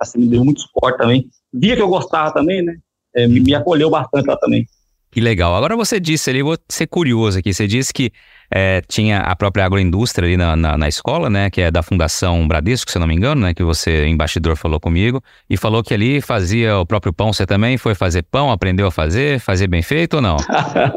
assim, 0.00 0.18
me 0.20 0.28
deu 0.28 0.44
muito 0.44 0.62
suporte 0.62 0.96
também. 0.96 1.28
Via 1.52 1.76
que 1.76 1.82
eu 1.82 1.88
gostava 1.88 2.32
também, 2.32 2.62
né? 2.62 2.76
É, 3.14 3.26
me, 3.26 3.40
me 3.40 3.54
acolheu 3.54 3.90
bastante 3.90 4.26
lá 4.26 4.36
também. 4.38 4.66
Que 5.14 5.20
legal. 5.20 5.54
Agora 5.54 5.76
você 5.76 6.00
disse 6.00 6.28
ali, 6.28 6.42
vou 6.42 6.58
ser 6.68 6.88
curioso 6.88 7.38
aqui, 7.38 7.54
você 7.54 7.68
disse 7.68 7.92
que 7.92 8.10
é, 8.52 8.80
tinha 8.88 9.20
a 9.20 9.36
própria 9.36 9.64
agroindústria 9.64 10.26
ali 10.26 10.36
na, 10.36 10.56
na, 10.56 10.76
na, 10.76 10.88
escola, 10.88 11.30
né, 11.30 11.48
que 11.50 11.60
é 11.60 11.70
da 11.70 11.84
Fundação 11.84 12.48
Bradesco, 12.48 12.90
se 12.90 12.98
eu 12.98 13.00
não 13.00 13.06
me 13.06 13.14
engano, 13.14 13.42
né, 13.42 13.54
que 13.54 13.62
você, 13.62 14.08
embaixador, 14.08 14.56
falou 14.56 14.80
comigo, 14.80 15.22
e 15.48 15.56
falou 15.56 15.84
que 15.84 15.94
ali 15.94 16.20
fazia 16.20 16.76
o 16.80 16.84
próprio 16.84 17.12
pão, 17.12 17.32
você 17.32 17.46
também 17.46 17.78
foi 17.78 17.94
fazer 17.94 18.24
pão, 18.24 18.50
aprendeu 18.50 18.88
a 18.88 18.90
fazer, 18.90 19.38
fazer 19.38 19.68
bem 19.68 19.82
feito 19.82 20.14
ou 20.14 20.20
não? 20.20 20.36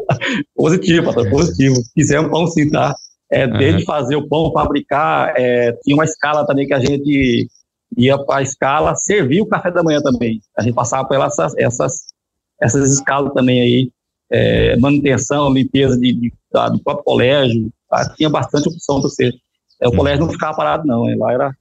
positivo, 0.57 1.05
pastor, 1.05 1.29
positivo. 1.29 1.75
Fizemos 1.93 2.31
pão 2.31 2.47
sim, 2.47 2.71
tá? 2.71 2.95
É, 3.31 3.45
desde 3.45 3.81
uhum. 3.81 3.85
fazer 3.85 4.15
o 4.15 4.27
pão, 4.27 4.51
fabricar, 4.51 5.31
é, 5.37 5.73
tinha 5.83 5.95
uma 5.95 6.05
escala 6.05 6.43
também 6.43 6.65
que 6.65 6.73
a 6.73 6.79
gente 6.79 7.47
ia 7.95 8.17
para 8.17 8.39
a 8.39 8.41
escala 8.41 8.95
servir 8.95 9.41
o 9.41 9.47
café 9.47 9.69
da 9.69 9.83
manhã 9.83 10.01
também. 10.01 10.41
A 10.57 10.63
gente 10.63 10.73
passava 10.73 11.07
por 11.07 11.21
essas, 11.21 11.53
essas, 11.55 11.93
essas 12.59 12.91
escalas 12.93 13.31
também 13.33 13.61
aí, 13.61 13.91
é, 14.31 14.75
manutenção, 14.77 15.53
limpeza 15.53 15.97
de, 15.97 16.13
de, 16.13 16.33
da, 16.51 16.69
do 16.69 16.79
próprio 16.79 17.03
colégio, 17.03 17.69
tá? 17.89 18.13
tinha 18.15 18.29
bastante 18.29 18.67
opção 18.69 18.99
para 18.99 19.09
você. 19.09 19.31
É, 19.81 19.87
o 19.87 19.91
colégio 19.91 20.25
não 20.25 20.31
ficava 20.31 20.55
parado, 20.55 20.85
não, 20.85 21.05
lá 21.17 21.33
era. 21.33 21.51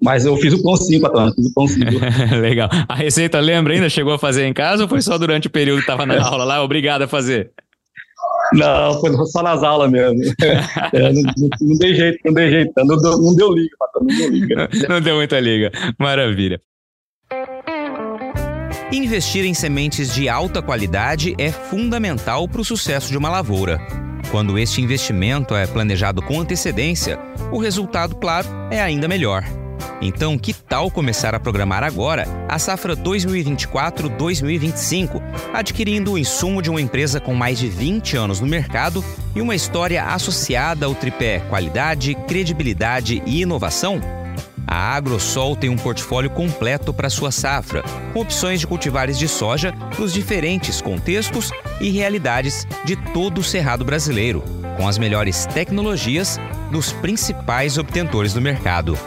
Mas 0.00 0.26
eu 0.26 0.36
fiz 0.36 0.52
o 0.52 0.62
pão 0.62 0.76
sim, 0.76 1.00
patrão, 1.00 1.32
fiz 1.32 1.46
o 1.46 1.54
pão 1.54 1.66
sim. 1.66 1.80
Legal. 2.40 2.68
A 2.88 2.94
receita 2.94 3.40
lembra 3.40 3.72
ainda? 3.72 3.88
Chegou 3.88 4.12
a 4.12 4.18
fazer 4.18 4.44
em 4.44 4.52
casa 4.52 4.82
ou 4.82 4.88
foi 4.88 5.00
só 5.00 5.16
durante 5.16 5.46
o 5.46 5.50
período 5.50 5.78
que 5.78 5.84
estava 5.84 6.04
na 6.04 6.20
aula 6.26 6.44
lá? 6.44 6.62
Obrigado 6.62 7.02
a 7.02 7.08
fazer. 7.08 7.52
Não, 8.52 9.00
foi 9.00 9.10
só 9.26 9.42
nas 9.42 9.62
aulas 9.62 9.90
mesmo. 9.90 10.18
É, 10.92 11.12
não, 11.12 11.22
não, 11.22 11.48
não, 11.60 11.78
dei 11.78 11.94
jeito, 11.94 12.18
não 12.24 12.34
dei 12.34 12.50
jeito. 12.50 12.72
Não, 12.76 12.96
deu, 12.96 13.18
não 13.18 13.34
deu 13.34 13.52
liga, 13.52 13.76
patrão, 13.78 14.06
não 14.06 14.16
deu 14.16 14.30
liga. 14.30 14.68
Não 14.88 15.00
deu 15.00 15.16
muita 15.16 15.40
liga. 15.40 15.72
Maravilha. 15.98 16.60
Investir 18.94 19.44
em 19.44 19.54
sementes 19.54 20.14
de 20.14 20.28
alta 20.28 20.62
qualidade 20.62 21.34
é 21.36 21.50
fundamental 21.50 22.46
para 22.46 22.60
o 22.60 22.64
sucesso 22.64 23.10
de 23.10 23.18
uma 23.18 23.28
lavoura. 23.28 23.80
Quando 24.30 24.56
este 24.56 24.80
investimento 24.80 25.56
é 25.56 25.66
planejado 25.66 26.22
com 26.22 26.40
antecedência, 26.40 27.18
o 27.50 27.58
resultado, 27.58 28.14
claro, 28.14 28.46
é 28.70 28.80
ainda 28.80 29.08
melhor. 29.08 29.42
Então, 30.00 30.38
que 30.38 30.54
tal 30.54 30.92
começar 30.92 31.34
a 31.34 31.40
programar 31.40 31.82
agora 31.82 32.24
a 32.48 32.56
safra 32.56 32.96
2024-2025, 32.96 35.20
adquirindo 35.52 36.12
o 36.12 36.18
insumo 36.18 36.62
de 36.62 36.70
uma 36.70 36.80
empresa 36.80 37.18
com 37.18 37.34
mais 37.34 37.58
de 37.58 37.68
20 37.68 38.16
anos 38.16 38.38
no 38.38 38.46
mercado 38.46 39.04
e 39.34 39.40
uma 39.40 39.56
história 39.56 40.04
associada 40.04 40.86
ao 40.86 40.94
tripé 40.94 41.40
qualidade, 41.40 42.14
credibilidade 42.28 43.20
e 43.26 43.42
inovação? 43.42 44.00
A 44.66 44.96
AgroSol 44.96 45.54
tem 45.54 45.70
um 45.70 45.76
portfólio 45.76 46.30
completo 46.30 46.92
para 46.92 47.10
sua 47.10 47.30
safra, 47.30 47.82
com 48.12 48.20
opções 48.20 48.60
de 48.60 48.66
cultivares 48.66 49.18
de 49.18 49.28
soja 49.28 49.74
nos 49.98 50.12
diferentes 50.12 50.80
contextos 50.80 51.50
e 51.80 51.90
realidades 51.90 52.66
de 52.84 52.96
todo 52.96 53.38
o 53.38 53.44
cerrado 53.44 53.84
brasileiro, 53.84 54.42
com 54.76 54.88
as 54.88 54.98
melhores 54.98 55.46
tecnologias 55.46 56.38
dos 56.70 56.92
principais 56.92 57.78
obtentores 57.78 58.32
do 58.32 58.40
mercado. 58.40 58.98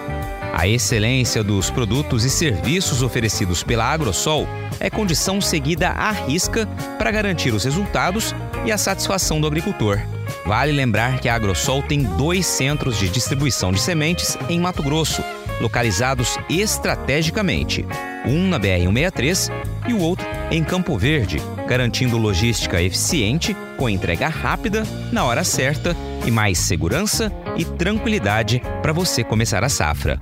A 0.53 0.67
excelência 0.67 1.43
dos 1.43 1.69
produtos 1.69 2.23
e 2.23 2.29
serviços 2.29 3.03
oferecidos 3.03 3.63
pela 3.63 3.85
Agrosol 3.85 4.47
é 4.79 4.89
condição 4.89 5.39
seguida 5.39 5.89
à 5.89 6.11
risca 6.11 6.65
para 6.97 7.11
garantir 7.11 7.53
os 7.53 7.63
resultados 7.63 8.33
e 8.65 8.71
a 8.71 8.77
satisfação 8.77 9.39
do 9.39 9.47
agricultor. 9.47 9.99
Vale 10.45 10.71
lembrar 10.71 11.19
que 11.19 11.29
a 11.29 11.35
Agrosol 11.35 11.83
tem 11.83 12.03
dois 12.03 12.45
centros 12.45 12.97
de 12.97 13.07
distribuição 13.07 13.71
de 13.71 13.79
sementes 13.79 14.37
em 14.49 14.59
Mato 14.59 14.81
Grosso 14.81 15.21
localizados 15.59 16.37
estrategicamente, 16.49 17.85
um 18.25 18.47
na 18.47 18.59
BR-163 18.59 19.51
e 19.87 19.93
o 19.93 19.99
outro 19.99 20.25
em 20.51 20.63
Campo 20.63 20.97
Verde, 20.97 21.41
garantindo 21.67 22.17
logística 22.17 22.81
eficiente, 22.81 23.55
com 23.77 23.89
entrega 23.89 24.27
rápida, 24.27 24.83
na 25.11 25.25
hora 25.25 25.43
certa 25.43 25.95
e 26.25 26.31
mais 26.31 26.57
segurança 26.57 27.31
e 27.55 27.65
tranquilidade 27.65 28.61
para 28.81 28.93
você 28.93 29.23
começar 29.23 29.63
a 29.63 29.69
safra. 29.69 30.19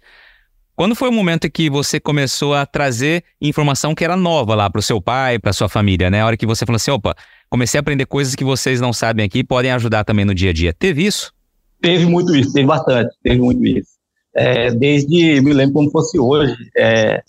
Quando 0.81 0.95
foi 0.95 1.11
o 1.11 1.13
momento 1.13 1.51
que 1.51 1.69
você 1.69 2.01
começou 2.01 2.55
a 2.55 2.65
trazer 2.65 3.23
informação 3.39 3.95
que 3.95 4.03
era 4.03 4.17
nova 4.17 4.55
lá 4.55 4.71
para 4.71 4.79
o 4.79 4.83
seu 4.83 4.99
pai, 4.99 5.39
para 5.39 5.53
sua 5.53 5.69
família, 5.69 6.09
né? 6.09 6.23
A 6.23 6.27
hora 6.27 6.39
que 6.39 6.47
você 6.47 6.65
falou 6.65 6.77
assim, 6.77 6.91
opa, 6.91 7.15
comecei 7.51 7.77
a 7.77 7.83
aprender 7.83 8.07
coisas 8.07 8.35
que 8.35 8.43
vocês 8.43 8.81
não 8.81 8.91
sabem 8.91 9.23
aqui, 9.23 9.45
podem 9.45 9.71
ajudar 9.73 10.05
também 10.05 10.25
no 10.25 10.35
dia 10.35 10.49
a 10.49 10.53
dia. 10.55 10.73
Teve 10.73 11.05
isso? 11.05 11.35
Teve 11.83 12.07
muito 12.07 12.35
isso, 12.35 12.55
teve 12.55 12.67
bastante, 12.67 13.15
teve 13.23 13.43
muito 13.43 13.63
isso. 13.63 13.91
É, 14.35 14.71
desde, 14.71 15.43
me 15.43 15.53
lembro 15.53 15.75
como 15.75 15.91
fosse 15.91 16.19
hoje, 16.19 16.57
é, 16.75 17.23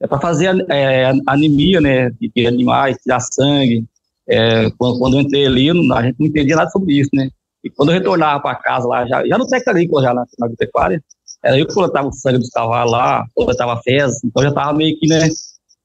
é 0.00 0.06
para 0.08 0.18
fazer 0.18 0.48
é, 0.68 1.12
anemia, 1.28 1.80
né, 1.80 2.10
de 2.10 2.44
animais, 2.44 2.96
tirar 3.04 3.20
sangue. 3.20 3.84
É, 4.28 4.68
quando, 4.76 4.98
quando, 4.98 5.14
eu 5.14 5.20
entrei 5.20 5.46
ali, 5.46 5.70
a 5.70 6.02
gente 6.02 6.16
não 6.18 6.26
entendia 6.26 6.56
nada 6.56 6.70
sobre 6.70 6.98
isso, 6.98 7.10
né? 7.14 7.30
E 7.62 7.70
quando 7.70 7.90
eu 7.90 7.94
retornava 7.94 8.40
para 8.40 8.56
casa 8.56 8.88
lá, 8.88 9.06
já, 9.06 9.24
já 9.24 9.38
no 9.38 9.46
técnico 9.46 9.70
agrícola, 9.70 10.02
já 10.02 10.12
na, 10.12 10.24
na 10.40 10.46
agropecuária, 10.46 11.00
era 11.42 11.58
eu 11.58 11.66
que 11.66 11.74
coletava 11.74 12.08
o 12.08 12.12
sangue 12.12 12.38
dos 12.38 12.50
cavalos 12.50 12.92
lá, 12.92 13.24
coletava 13.34 13.80
fezes, 13.82 14.22
então 14.24 14.42
já 14.42 14.50
estava 14.50 14.72
meio 14.72 14.98
que, 14.98 15.06
né, 15.06 15.28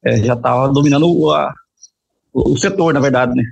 é, 0.04 0.18
já 0.18 0.34
estava 0.34 0.68
dominando 0.70 1.32
a, 1.32 1.54
o 2.34 2.58
setor, 2.58 2.94
na 2.94 3.00
verdade, 3.00 3.34
né? 3.34 3.44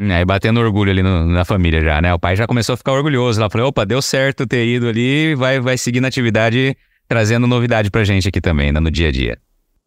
É, 0.00 0.22
e 0.22 0.24
batendo 0.24 0.60
orgulho 0.60 0.90
ali 0.90 1.02
no, 1.02 1.26
na 1.26 1.44
família 1.44 1.82
já, 1.82 2.00
né? 2.00 2.14
O 2.14 2.18
pai 2.18 2.34
já 2.34 2.46
começou 2.46 2.72
a 2.72 2.76
ficar 2.76 2.92
orgulhoso 2.92 3.38
lá, 3.38 3.50
falou, 3.50 3.68
opa, 3.68 3.84
deu 3.84 4.00
certo 4.00 4.46
ter 4.46 4.66
ido 4.66 4.88
ali, 4.88 5.34
vai, 5.34 5.60
vai 5.60 5.76
seguir 5.76 6.00
na 6.00 6.08
atividade, 6.08 6.74
trazendo 7.06 7.46
novidade 7.46 7.90
pra 7.90 8.02
gente 8.02 8.26
aqui 8.26 8.40
também, 8.40 8.72
né, 8.72 8.80
no 8.80 8.90
dia 8.90 9.08
a 9.08 9.12
dia. 9.12 9.38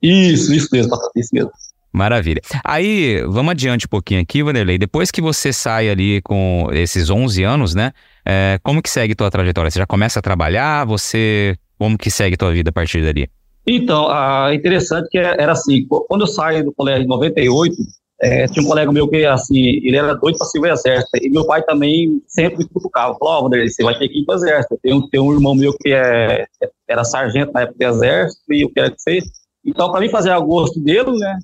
Isso, 0.01 0.53
isso 0.53 0.70
mesmo, 0.72 0.96
isso 1.15 1.30
mesmo. 1.34 1.51
Maravilha. 1.94 2.42
Aí, 2.63 3.24
vamos 3.27 3.51
adiante 3.51 3.86
um 3.86 3.89
pouquinho 3.89 4.20
aqui, 4.20 4.42
Vanderlei. 4.42 4.80
Depois 4.80 5.12
que 5.12 5.22
você 5.22 5.53
sai 5.53 5.89
ali 5.89 6.22
com 6.24 6.68
esses 6.72 7.12
11 7.12 7.44
anos, 7.44 7.75
né? 7.75 7.92
É, 8.25 8.60
como 8.63 8.82
que 8.82 8.89
segue 8.89 9.13
tua 9.13 9.30
trajetória? 9.30 9.70
Você 9.70 9.77
já 9.77 9.86
começa 9.86 10.18
a 10.18 10.22
trabalhar? 10.22 10.86
Você... 10.86 11.56
Como 11.77 11.98
que 11.98 12.10
segue 12.10 12.38
tua 12.38 12.51
vida 12.51 12.70
a 12.70 12.74
partir 12.74 13.03
dali? 13.03 13.30
Então, 13.65 14.10
é 14.12 14.53
interessante 14.56 15.08
que 15.10 15.18
era 15.18 15.53
assim, 15.53 15.86
quando 15.88 16.22
eu 16.22 16.27
saí 16.27 16.62
do 16.62 16.74
colégio 16.74 17.03
em 17.03 17.08
98, 17.08 17.75
é, 18.22 18.48
tinha 18.48 18.63
um 18.63 18.68
colega 18.68 18.92
meu 18.92 19.08
que, 19.08 19.25
assim, 19.25 19.58
ele 19.58 19.98
era 19.98 20.13
doido 20.13 20.38
para 20.38 20.48
ser 20.48 20.60
o 20.60 20.65
exército, 20.65 21.10
e 21.22 21.30
meu 21.30 21.46
pai 21.46 21.63
também 21.63 22.22
sempre 22.27 22.60
me 22.60 22.70
cutucava, 22.70 23.15
falou, 23.18 23.34
ó, 23.34 23.46
oh, 23.46 23.50
você 23.50 23.84
vai 23.84 23.98
ter 23.98 24.08
que 24.10 24.20
ir 24.20 24.25
para 24.25 24.36
o 24.36 24.38
exército, 24.38 24.80
tem 24.82 24.94
um, 24.94 25.10
tem 25.10 25.20
um 25.20 25.34
irmão 25.34 25.56
meu 25.56 25.74
que 25.77 25.94
é, 25.94 26.46
era 26.88 27.03
sargento 27.03 27.51
na 27.53 27.62
época 27.62 27.77
do 27.80 27.96
exército, 27.96 28.53
e 28.53 28.62
eu 28.63 28.70
quero 28.72 28.92
que 28.92 29.01
você... 29.01 29.20
Então, 29.65 29.92
para 29.92 30.01
mim 30.01 30.10
fazer 30.10 30.32
a 30.32 30.39
gosto 30.39 30.80
dele, 30.80 31.12
né, 31.18 31.39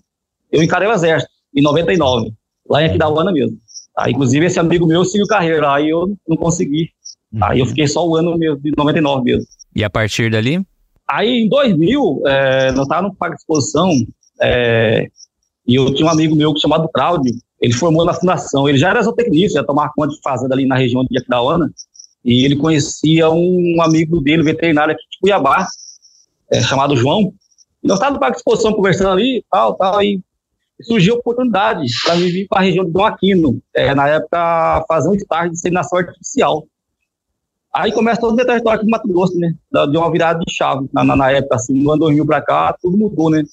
eu 0.51 0.61
encarei 0.61 0.87
o 0.87 0.93
exército, 0.93 1.31
em 1.55 1.61
99, 1.61 2.31
lá 2.69 2.81
em 2.81 2.85
Aquidauana 2.85 3.31
mesmo. 3.31 3.57
Aí, 3.97 4.11
inclusive, 4.11 4.45
esse 4.45 4.59
amigo 4.59 4.85
meu 4.85 5.03
seguiu 5.03 5.27
carreira, 5.27 5.73
aí 5.73 5.89
eu 5.89 6.15
não 6.27 6.37
consegui. 6.37 6.89
Uhum. 7.31 7.43
Aí 7.43 7.59
eu 7.59 7.65
fiquei 7.65 7.87
só 7.87 8.07
o 8.07 8.15
ano 8.15 8.37
mesmo, 8.37 8.59
de 8.59 8.71
99 8.77 9.23
mesmo. 9.23 9.45
E 9.75 9.83
a 9.83 9.89
partir 9.89 10.31
dali? 10.31 10.65
Aí, 11.07 11.43
em 11.43 11.49
2000, 11.49 12.21
é, 12.27 12.71
nós 12.71 12.83
estávamos 12.83 13.11
no 13.11 13.17
Parque 13.17 13.35
de 13.35 13.41
Exposição, 13.41 13.91
é, 14.41 15.07
e 15.65 15.75
eu 15.75 15.93
tinha 15.93 16.07
um 16.07 16.11
amigo 16.11 16.35
meu 16.35 16.55
chamado 16.57 16.87
Cláudio, 16.93 17.33
ele 17.59 17.73
formou 17.73 18.05
na 18.05 18.13
fundação, 18.13 18.69
ele 18.69 18.77
já 18.77 18.89
era 18.89 19.01
zootecnista, 19.01 19.59
ia 19.59 19.65
tomar 19.65 19.91
conta 19.95 20.13
de 20.13 20.21
fazenda 20.21 20.53
ali 20.53 20.67
na 20.67 20.77
região 20.77 21.03
de 21.03 21.17
Aquidauana, 21.17 21.71
e 22.23 22.45
ele 22.45 22.55
conhecia 22.55 23.29
um 23.29 23.81
amigo 23.81 24.21
dele, 24.21 24.43
veterinário 24.43 24.93
aqui 24.93 25.03
de 25.09 25.19
Cuiabá, 25.19 25.67
é, 26.51 26.61
chamado 26.61 26.95
João, 26.95 27.33
e 27.83 27.87
nós 27.87 27.97
estávamos 27.97 28.17
no 28.17 28.19
Parque 28.19 28.35
de 28.35 28.41
Exposição 28.41 28.73
conversando 28.73 29.09
ali, 29.09 29.43
tal, 29.51 29.75
tal, 29.75 30.01
e 30.03 30.21
surgiu 30.83 31.15
a 31.15 31.17
oportunidade 31.17 31.87
para 32.03 32.15
mim 32.15 32.27
vir 32.27 32.47
para 32.47 32.59
a 32.59 32.63
região 32.63 32.85
de 32.85 32.91
Dom 32.91 33.05
Aquino, 33.05 33.61
é, 33.73 33.93
na 33.95 34.07
época 34.07 34.85
fazer 34.87 35.09
um 35.09 35.15
estágio 35.15 35.51
de 35.51 35.57
inseminação 35.57 35.99
artificial. 35.99 36.65
Aí 37.79 37.93
começa 37.93 38.19
todo 38.19 38.33
o 38.33 38.35
território 38.35 38.77
aqui 38.77 38.85
do 38.85 38.89
Mato 38.89 39.07
Grosso, 39.07 39.37
né? 39.39 39.53
De 39.71 39.97
uma 39.97 40.11
virada 40.11 40.39
de 40.39 40.53
chave. 40.53 40.87
Na, 40.91 41.03
na 41.03 41.31
época, 41.31 41.55
assim, 41.55 41.73
no 41.73 41.91
ano 41.91 42.01
2000 42.01 42.25
para 42.25 42.41
cá, 42.41 42.75
tudo 42.81 42.97
mudou, 42.97 43.29
né? 43.29 43.43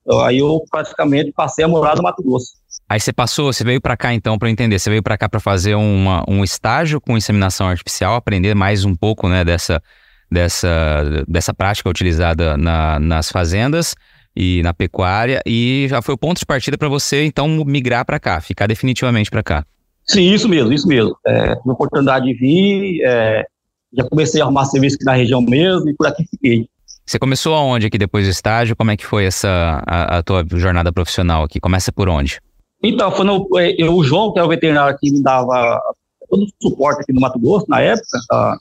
Então, 0.00 0.20
aí 0.20 0.38
eu 0.38 0.62
praticamente 0.70 1.32
passei 1.32 1.64
a 1.64 1.68
morar 1.68 1.96
no 1.96 2.02
Mato 2.02 2.22
Grosso. 2.22 2.52
Aí 2.88 3.00
você 3.00 3.12
passou, 3.12 3.52
você 3.52 3.64
veio 3.64 3.80
para 3.80 3.96
cá 3.96 4.12
então, 4.12 4.38
para 4.38 4.50
entender, 4.50 4.78
você 4.78 4.90
veio 4.90 5.02
para 5.02 5.16
cá 5.16 5.28
para 5.28 5.40
fazer 5.40 5.74
uma, 5.74 6.22
um 6.28 6.44
estágio 6.44 7.00
com 7.00 7.16
inseminação 7.16 7.66
artificial, 7.66 8.14
aprender 8.14 8.54
mais 8.54 8.84
um 8.84 8.94
pouco, 8.94 9.28
né, 9.28 9.42
dessa, 9.42 9.82
dessa, 10.30 11.24
dessa 11.26 11.54
prática 11.54 11.88
utilizada 11.88 12.56
na, 12.56 12.98
nas 12.98 13.30
fazendas 13.30 13.94
e 14.36 14.62
na 14.62 14.74
pecuária, 14.74 15.40
e 15.46 15.86
já 15.88 16.02
foi 16.02 16.14
o 16.14 16.18
ponto 16.18 16.38
de 16.38 16.46
partida 16.46 16.76
para 16.76 16.88
você 16.88 17.24
então 17.24 17.48
migrar 17.64 18.04
para 18.04 18.20
cá, 18.20 18.40
ficar 18.40 18.66
definitivamente 18.66 19.30
para 19.30 19.42
cá. 19.42 19.64
Sim, 20.06 20.34
isso 20.34 20.48
mesmo, 20.48 20.72
isso 20.72 20.86
mesmo. 20.86 21.16
É, 21.26 21.56
tive 21.56 21.70
a 21.70 21.72
oportunidade 21.72 22.26
de 22.26 22.34
vir, 22.34 23.00
é, 23.02 23.46
já 23.96 24.04
comecei 24.04 24.40
a 24.40 24.44
arrumar 24.44 24.64
serviço 24.66 24.96
aqui 24.96 25.04
na 25.04 25.14
região 25.14 25.40
mesmo 25.40 25.88
e 25.88 25.94
por 25.94 26.06
aqui 26.06 26.24
fiquei. 26.30 26.68
Você 27.06 27.18
começou 27.18 27.54
aonde 27.54 27.86
aqui 27.86 27.98
depois 27.98 28.26
do 28.26 28.30
estágio? 28.30 28.74
Como 28.74 28.90
é 28.90 28.96
que 28.96 29.04
foi 29.04 29.26
essa 29.26 29.82
a, 29.86 30.18
a 30.18 30.22
tua 30.22 30.44
jornada 30.54 30.92
profissional 30.92 31.42
aqui? 31.44 31.60
Começa 31.60 31.92
por 31.92 32.08
onde? 32.08 32.40
Então, 32.82 33.10
foi 33.10 33.24
no, 33.24 33.48
é, 33.58 33.74
eu, 33.78 33.94
o 33.94 34.02
João, 34.02 34.32
que 34.32 34.38
é 34.38 34.42
o 34.42 34.48
veterinário 34.48 34.96
que 34.98 35.10
me 35.10 35.22
dava 35.22 35.80
todo 36.28 36.44
o 36.44 36.48
suporte 36.62 37.02
aqui 37.02 37.12
no 37.12 37.20
Mato 37.20 37.38
Grosso, 37.38 37.66
na 37.68 37.80
época, 37.80 38.18
tá? 38.28 38.56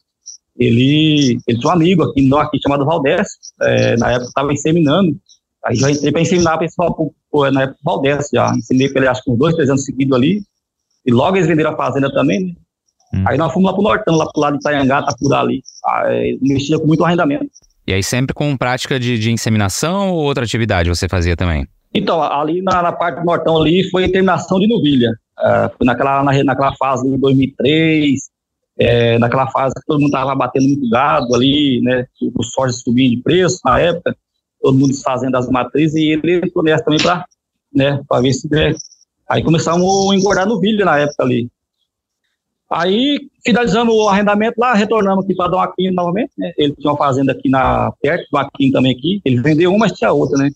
ele, 0.57 1.39
ele 1.47 1.59
tinha 1.59 1.69
um 1.69 1.73
amigo 1.73 2.03
aqui, 2.03 2.29
aqui 2.35 2.59
chamado 2.61 2.85
Valdés, 2.85 3.27
é, 3.61 3.97
na 3.97 4.11
época 4.11 4.27
estava 4.27 4.53
inseminando, 4.53 5.17
aí 5.65 5.75
já 5.75 5.91
entrei 5.91 6.11
para 6.11 6.21
inseminar 6.21 6.59
pessoal 6.59 7.13
na 7.51 7.63
época 7.63 7.79
Valdés, 7.83 8.29
já 8.33 8.53
ensinei 8.55 8.89
para 8.89 9.01
ele 9.01 9.07
acho 9.09 9.23
que 9.23 9.31
uns 9.31 9.37
dois, 9.37 9.55
três 9.55 9.69
anos 9.69 9.83
seguidos 9.83 10.15
ali, 10.15 10.41
e 11.05 11.11
logo 11.11 11.35
eles 11.35 11.47
venderam 11.47 11.71
a 11.71 11.77
fazenda 11.77 12.11
também, 12.13 12.45
né? 12.45 12.53
Hum. 13.13 13.23
Aí 13.27 13.37
nós 13.37 13.53
fomos 13.53 13.69
lá 13.69 13.73
pro 13.73 13.83
Nortão, 13.83 14.15
lá 14.15 14.25
pro 14.31 14.41
lado 14.41 14.53
de 14.53 14.59
Itaiangá, 14.59 15.03
tá 15.03 15.15
por 15.19 15.33
ali, 15.33 15.61
aí, 15.85 16.37
mexia 16.41 16.79
com 16.79 16.87
muito 16.87 17.05
arrendamento. 17.05 17.49
E 17.85 17.93
aí 17.93 18.01
sempre 18.01 18.33
com 18.33 18.55
prática 18.57 18.99
de, 18.99 19.19
de 19.19 19.31
inseminação 19.31 20.13
ou 20.13 20.23
outra 20.23 20.43
atividade 20.43 20.89
você 20.89 21.07
fazia 21.07 21.35
também? 21.35 21.67
Então, 21.93 22.23
ali 22.23 22.61
na, 22.61 22.81
na 22.81 22.91
parte 22.91 23.19
do 23.19 23.25
Nortão 23.25 23.61
ali 23.61 23.87
foi 23.89 24.05
a 24.05 24.11
terminação 24.11 24.59
de 24.59 24.67
novilha. 24.67 25.11
Uh, 25.37 25.69
foi 25.77 25.85
naquela, 25.85 26.23
na, 26.23 26.43
naquela 26.43 26.75
fase 26.75 27.07
de 27.07 27.17
2003, 27.17 28.19
é, 28.79 29.19
naquela 29.19 29.47
fase 29.47 29.75
que 29.75 29.85
todo 29.85 29.99
mundo 29.99 30.09
estava 30.09 30.33
batendo 30.33 30.67
muito 30.67 30.89
gado 30.89 31.35
ali, 31.35 31.81
né? 31.81 32.05
O 32.35 32.43
soja 32.43 32.73
subindo 32.73 33.15
de 33.15 33.21
preço 33.21 33.59
na 33.63 33.79
época, 33.79 34.15
todo 34.61 34.77
mundo 34.77 34.91
desfazendo 34.91 35.37
as 35.37 35.47
matrizes 35.49 35.95
e 35.95 36.13
ele 36.13 36.37
entrou 36.37 36.63
nessa 36.63 36.83
também 36.83 36.99
para 36.99 37.25
né, 37.73 38.01
ver 38.21 38.33
se... 38.33 38.49
Né, 38.49 38.73
aí 39.29 39.43
começamos 39.43 40.11
a 40.11 40.15
engordar 40.15 40.47
novilha 40.47 40.85
na 40.85 40.97
época 40.99 41.23
ali. 41.23 41.49
Aí 42.75 43.29
finalizamos 43.45 43.93
o 43.93 44.09
arrendamento 44.09 44.55
lá, 44.57 44.73
retornamos 44.73 45.23
aqui 45.23 45.35
para 45.35 45.47
Dom 45.47 45.59
Aquino 45.59 45.93
novamente, 45.93 46.31
né? 46.35 46.51
Ele 46.57 46.73
tinha 46.73 46.91
uma 46.91 46.97
fazenda 46.97 47.31
aqui 47.31 47.47
na 47.47 47.91
perto 48.01 48.27
do 48.31 48.37
Aquino 48.39 48.73
também 48.73 48.95
aqui. 48.95 49.21
Ele 49.23 49.41
vendeu 49.41 49.69
uma, 49.69 49.85
mas 49.85 49.91
tinha 49.91 50.11
outra, 50.11 50.39
né? 50.39 50.49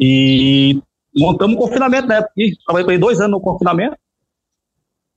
E 0.00 0.80
montamos 1.14 1.54
um 1.54 1.58
confinamento 1.58 2.08
na 2.08 2.16
época. 2.16 2.32
Trabalhei 2.66 2.96
dois 2.96 3.20
anos 3.20 3.32
no 3.32 3.40
confinamento. 3.40 3.94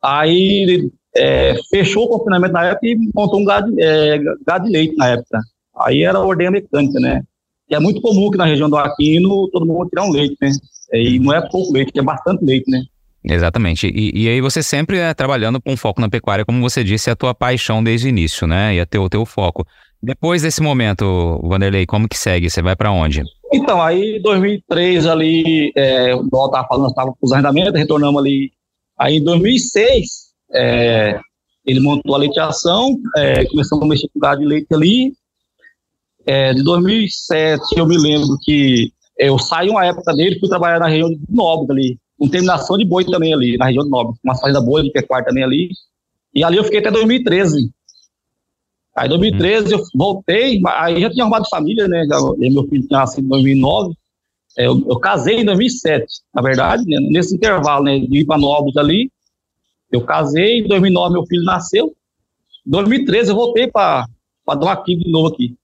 Aí 0.04 0.91
é, 1.15 1.56
fechou 1.69 2.04
o 2.04 2.10
confinamento 2.10 2.52
na 2.52 2.65
época 2.65 2.86
e 2.86 2.98
montou 3.15 3.39
um 3.39 3.45
gado, 3.45 3.74
é, 3.80 4.19
gado 4.45 4.65
de 4.65 4.71
leite 4.71 4.95
na 4.98 5.08
época. 5.08 5.39
Aí 5.78 6.04
era 6.04 6.19
ordenha 6.19 6.52
mecânica, 6.52 7.00
né? 7.00 7.24
Que 7.65 7.76
é 7.76 7.80
muito 7.80 8.02
comum 8.02 8.30
que 8.30 8.38
na 8.38 8.45
região 8.45 8.69
do 8.69 8.76
Aquino 8.76 9.50
todo 9.52 9.65
mundo 9.65 9.88
tirar 9.88 10.04
um 10.04 10.12
leite, 10.12 10.36
né? 10.41 10.52
E 10.91 11.17
não 11.17 11.34
é 11.34 11.48
pouco 11.50 11.71
leite, 11.71 11.98
é 11.98 12.02
bastante 12.02 12.43
leite, 12.43 12.69
né? 12.69 12.84
Exatamente. 13.27 13.88
E, 13.88 14.23
e, 14.23 14.29
aí 14.29 14.39
você 14.39 14.61
sempre 14.61 14.99
é 14.99 15.13
trabalhando 15.13 15.59
com 15.59 15.75
foco 15.75 15.99
na 15.99 16.09
pecuária, 16.09 16.45
como 16.45 16.61
você 16.61 16.83
disse, 16.83 17.09
é 17.09 17.13
a 17.13 17.15
tua 17.15 17.33
paixão 17.33 17.83
desde 17.83 18.07
o 18.07 18.09
início, 18.09 18.45
né? 18.45 18.75
E 18.75 18.79
é 18.79 18.99
o 18.99 19.09
teu 19.09 19.25
foco. 19.25 19.65
Depois 20.01 20.43
desse 20.43 20.61
momento, 20.61 21.41
Vanderlei, 21.43 21.85
como 21.88 22.07
que 22.07 22.17
segue? 22.17 22.49
Você 22.49 22.61
vai 22.61 22.75
para 22.75 22.91
onde? 22.91 23.23
Então, 23.51 23.81
aí 23.81 24.17
em 24.17 24.21
2003 24.21 25.07
ali, 25.07 25.71
é, 25.75 26.13
o 26.13 26.21
Dó 26.23 26.45
estava 26.45 26.67
falando, 26.67 26.89
estava 26.89 27.09
com 27.09 27.17
os 27.21 27.31
arrendamentos, 27.31 27.79
retornamos 27.79 28.21
ali. 28.21 28.51
Aí 28.99 29.17
em 29.17 29.23
2006, 29.23 30.05
é, 30.53 31.19
ele 31.65 31.79
montou 31.79 32.13
a 32.13 32.19
leiteação, 32.19 32.95
é, 33.17 33.45
começamos 33.45 33.83
a 33.83 33.88
mexer 33.88 34.07
com 34.13 34.19
gado 34.19 34.41
de 34.41 34.47
leite 34.47 34.67
ali. 34.71 35.13
É, 36.27 36.53
de 36.53 36.63
2007, 36.63 37.61
eu 37.75 37.88
me 37.88 37.97
lembro 37.97 38.38
que 38.43 38.91
eu 39.17 39.39
saí 39.39 39.69
uma 39.69 39.85
época 39.85 40.13
dele, 40.13 40.39
fui 40.39 40.49
trabalhar 40.49 40.79
na 40.79 40.88
região 40.88 41.09
de 41.09 41.19
Nobre 41.29 41.71
ali, 41.71 41.99
com 42.17 42.30
terminação 42.30 42.78
de 42.78 42.86
boi 42.86 43.06
também 43.06 43.34
ali, 43.34 43.58
na 43.58 43.65
região 43.65 43.84
do 43.84 43.89
Nobre, 43.89 44.17
uma 44.23 44.38
fazenda 44.38 44.62
boa 44.62 44.82
de 44.82 44.91
pecuária 44.91 45.25
também 45.25 45.43
ali. 45.43 45.69
E 46.34 46.43
ali 46.43 46.58
eu 46.58 46.63
fiquei 46.63 46.80
até 46.80 46.91
2013. 46.91 47.71
Aí 48.95 49.08
em 49.08 49.10
2013 49.10 49.73
eu 49.73 49.82
voltei, 49.93 50.62
aí 50.67 51.01
já 51.01 51.10
tinha 51.10 51.23
arrumado 51.23 51.49
família, 51.49 51.88
né? 51.88 52.06
Já, 52.08 52.17
meu 52.38 52.63
filho 52.67 52.88
tinha 52.88 52.99
nascido 52.99 53.25
em 53.25 53.30
2009. 53.30 53.93
É, 54.58 54.67
eu, 54.67 54.82
eu, 54.88 54.99
casei 54.99 55.41
em 55.41 55.45
2007, 55.45 56.06
na 56.34 56.41
verdade, 56.41 56.86
né? 56.86 56.97
nesse 57.12 57.36
intervalo, 57.36 57.84
né? 57.84 57.99
De 57.99 58.19
ir 58.19 58.25
para 58.25 58.38
Novos 58.38 58.78
ali. 58.78 59.12
Eu 59.91 60.01
casei, 60.01 60.60
em 60.60 60.67
2009 60.67 61.13
meu 61.13 61.25
filho 61.25 61.43
nasceu. 61.43 61.93
Em 62.65 62.71
2013 62.71 63.32
eu 63.32 63.36
voltei 63.36 63.67
para 63.67 64.08
dar 64.47 64.71
aqui 64.71 64.95
de 64.95 65.12
novo 65.12 65.34
aqui. 65.34 65.56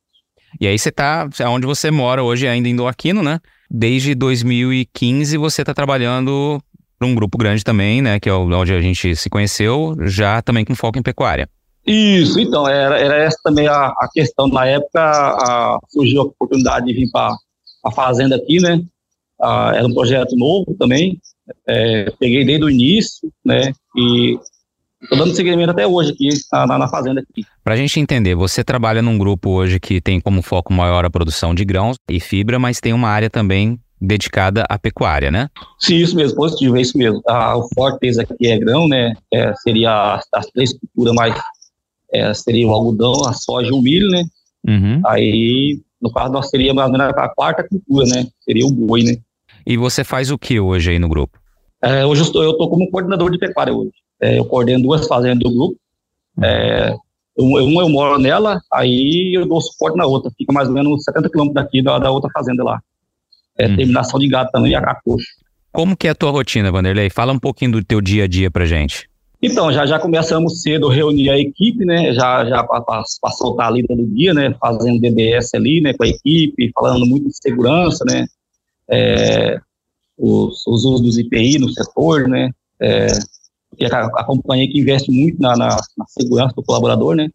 E 0.59 0.67
aí 0.67 0.77
você 0.77 0.91
tá, 0.91 1.29
onde 1.47 1.65
você 1.65 1.89
mora 1.89 2.21
hoje 2.21 2.47
ainda 2.47 2.67
em 2.67 2.75
Doaquino, 2.75 3.23
né? 3.23 3.39
Desde 3.73 4.13
2015 4.13 5.37
você 5.37 5.61
está 5.61 5.73
trabalhando 5.73 6.61
para 6.99 7.07
um 7.07 7.15
grupo 7.15 7.37
grande 7.37 7.63
também, 7.63 8.01
né? 8.01 8.19
Que 8.19 8.27
é 8.27 8.33
onde 8.33 8.73
a 8.73 8.81
gente 8.81 9.15
se 9.15 9.29
conheceu, 9.29 9.95
já 10.01 10.41
também 10.41 10.65
com 10.65 10.75
foco 10.75 10.99
em 10.99 11.01
pecuária. 11.01 11.49
Isso, 11.87 12.37
então, 12.37 12.67
era, 12.67 12.99
era 12.99 13.15
essa 13.15 13.37
também 13.41 13.67
a, 13.67 13.87
a 13.87 14.09
questão. 14.13 14.47
Na 14.49 14.65
época 14.65 14.99
a, 15.01 15.79
surgiu 15.89 16.21
a 16.21 16.25
oportunidade 16.25 16.85
de 16.85 16.93
vir 16.93 17.09
para 17.11 17.33
a 17.85 17.91
fazenda 17.91 18.35
aqui, 18.35 18.59
né? 18.61 18.81
Ah, 19.41 19.71
era 19.73 19.87
um 19.87 19.93
projeto 19.93 20.35
novo 20.35 20.75
também. 20.77 21.17
É, 21.65 22.11
peguei 22.19 22.43
desde 22.43 22.65
o 22.65 22.69
início, 22.69 23.31
né? 23.43 23.71
E 23.95 24.37
Estou 25.01 25.17
dando 25.17 25.35
seguimento 25.35 25.71
até 25.71 25.87
hoje 25.87 26.11
aqui, 26.11 26.29
na, 26.51 26.77
na 26.77 26.87
fazenda 26.87 27.21
aqui. 27.21 27.43
Para 27.63 27.73
a 27.73 27.77
gente 27.77 27.99
entender, 27.99 28.35
você 28.35 28.63
trabalha 28.63 29.01
num 29.01 29.17
grupo 29.17 29.49
hoje 29.49 29.79
que 29.79 29.99
tem 29.99 30.21
como 30.21 30.41
foco 30.41 30.71
maior 30.71 31.03
a 31.05 31.09
produção 31.09 31.55
de 31.55 31.65
grãos 31.65 31.97
e 32.09 32.19
fibra, 32.19 32.59
mas 32.59 32.79
tem 32.79 32.93
uma 32.93 33.09
área 33.09 33.29
também 33.29 33.79
dedicada 33.99 34.63
à 34.69 34.77
pecuária, 34.77 35.31
né? 35.31 35.49
Sim, 35.79 35.95
isso 35.95 36.15
mesmo, 36.15 36.35
positivo, 36.35 36.77
é 36.77 36.81
isso 36.81 36.97
mesmo. 36.97 37.21
Ah, 37.27 37.57
o 37.57 37.67
forte 37.73 37.99
deles 37.99 38.19
aqui 38.19 38.47
é 38.47 38.57
grão, 38.57 38.87
né? 38.87 39.13
É, 39.33 39.53
seria 39.55 40.15
as, 40.15 40.25
as, 40.33 40.45
três 40.47 40.77
culturas 40.77 41.13
mais... 41.13 41.39
É, 42.13 42.33
seria 42.33 42.67
o 42.67 42.71
algodão, 42.71 43.13
a 43.25 43.33
soja 43.33 43.69
e 43.69 43.71
o 43.71 43.81
milho, 43.81 44.09
né? 44.09 44.23
Uhum. 44.67 45.01
Aí, 45.05 45.79
no 46.01 46.11
caso, 46.11 46.31
nós 46.31 46.49
seríamos 46.49 46.83
a 46.83 47.29
quarta 47.29 47.65
cultura, 47.67 48.05
né? 48.07 48.27
Seria 48.41 48.65
o 48.65 48.71
boi, 48.71 49.03
né? 49.03 49.17
E 49.65 49.77
você 49.77 50.03
faz 50.03 50.29
o 50.29 50.37
que 50.37 50.59
hoje 50.59 50.91
aí 50.91 50.99
no 50.99 51.07
grupo? 51.07 51.39
É, 51.81 52.05
hoje 52.05 52.21
eu 52.21 52.51
estou 52.51 52.69
como 52.69 52.89
coordenador 52.91 53.31
de 53.31 53.39
pecuária 53.39 53.73
hoje. 53.73 53.91
É, 54.21 54.37
eu 54.37 54.45
coordeno 54.45 54.83
duas 54.83 55.07
fazendas 55.07 55.39
do 55.39 55.51
grupo. 55.53 55.77
É, 56.41 56.95
uma 57.37 57.81
eu 57.81 57.89
moro 57.89 58.19
nela, 58.19 58.61
aí 58.71 59.35
eu 59.35 59.45
dou 59.45 59.61
suporte 59.61 59.97
na 59.97 60.05
outra. 60.05 60.31
Fica 60.37 60.53
mais 60.53 60.67
ou 60.67 60.73
menos 60.73 61.03
70 61.03 61.29
quilômetros 61.29 61.63
daqui 61.63 61.81
da, 61.81 61.97
da 61.97 62.11
outra 62.11 62.29
fazenda 62.31 62.63
lá. 62.63 62.81
É, 63.57 63.67
hum. 63.67 63.75
Terminação 63.75 64.19
de 64.19 64.27
gado 64.27 64.49
também, 64.51 64.75
a, 64.75 64.79
a 64.79 64.95
coxa. 65.01 65.27
Como 65.71 65.95
que 65.95 66.07
é 66.07 66.11
a 66.11 66.15
tua 66.15 66.31
rotina, 66.31 66.71
Vanderlei? 66.71 67.09
Fala 67.09 67.31
um 67.31 67.39
pouquinho 67.39 67.71
do 67.71 67.83
teu 67.83 68.01
dia 68.01 68.25
a 68.25 68.27
dia 68.27 68.51
pra 68.51 68.65
gente. 68.65 69.09
Então, 69.41 69.71
já, 69.73 69.85
já 69.87 69.97
começamos 69.97 70.61
cedo 70.61 70.89
a 70.89 70.93
reunir 70.93 71.29
a 71.31 71.39
equipe, 71.39 71.83
né, 71.83 72.13
já, 72.13 72.45
já 72.45 72.63
para 72.63 73.03
soltar 73.31 73.67
a 73.67 73.71
lida 73.71 73.95
do 73.95 74.05
dia, 74.05 74.35
né, 74.35 74.53
fazendo 74.59 75.01
DDS 75.01 75.55
ali, 75.55 75.81
né, 75.81 75.93
com 75.93 76.03
a 76.03 76.07
equipe, 76.07 76.71
falando 76.75 77.07
muito 77.07 77.27
de 77.27 77.35
segurança, 77.41 78.05
né, 78.05 78.27
é, 78.87 79.59
os, 80.15 80.61
os 80.67 80.85
usos 80.85 81.01
dos 81.01 81.17
IPI 81.17 81.57
no 81.57 81.69
setor, 81.69 82.27
né, 82.27 82.51
é, 82.79 83.07
que 83.77 83.85
a, 83.85 84.05
a 84.05 84.23
companhia 84.23 84.69
que 84.69 84.79
investe 84.79 85.11
muito 85.11 85.41
na, 85.41 85.55
na, 85.55 85.67
na 85.97 86.05
segurança 86.07 86.53
do 86.55 86.63
colaborador, 86.63 87.15
né, 87.15 87.29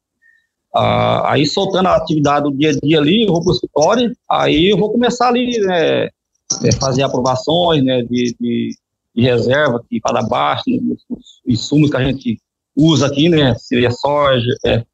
ah, 0.74 1.32
aí 1.32 1.46
soltando 1.46 1.86
a 1.86 1.96
atividade 1.96 2.44
do 2.44 2.56
dia 2.56 2.70
a 2.70 2.72
dia 2.74 2.98
ali, 2.98 3.24
eu 3.24 3.32
vou 3.32 3.42
para 3.42 3.50
o 3.50 3.54
escritório, 3.54 4.16
aí 4.30 4.70
eu 4.70 4.76
vou 4.76 4.90
começar 4.90 5.28
ali, 5.28 5.58
né, 5.60 6.04
é, 6.04 6.72
fazer 6.80 7.02
aprovações, 7.02 7.82
né, 7.82 8.02
de, 8.02 8.36
de 8.38 8.76
de 9.16 9.22
reserva 9.22 9.78
aqui 9.78 9.98
para 9.98 10.22
baixo, 10.22 10.64
né, 10.68 10.94
os 11.08 11.40
insumos 11.46 11.90
que 11.90 11.96
a 11.96 12.04
gente 12.04 12.38
usa 12.76 13.06
aqui, 13.06 13.30
né? 13.30 13.54
Seria 13.54 13.90
soja, 13.90 14.54
é, 14.66 14.84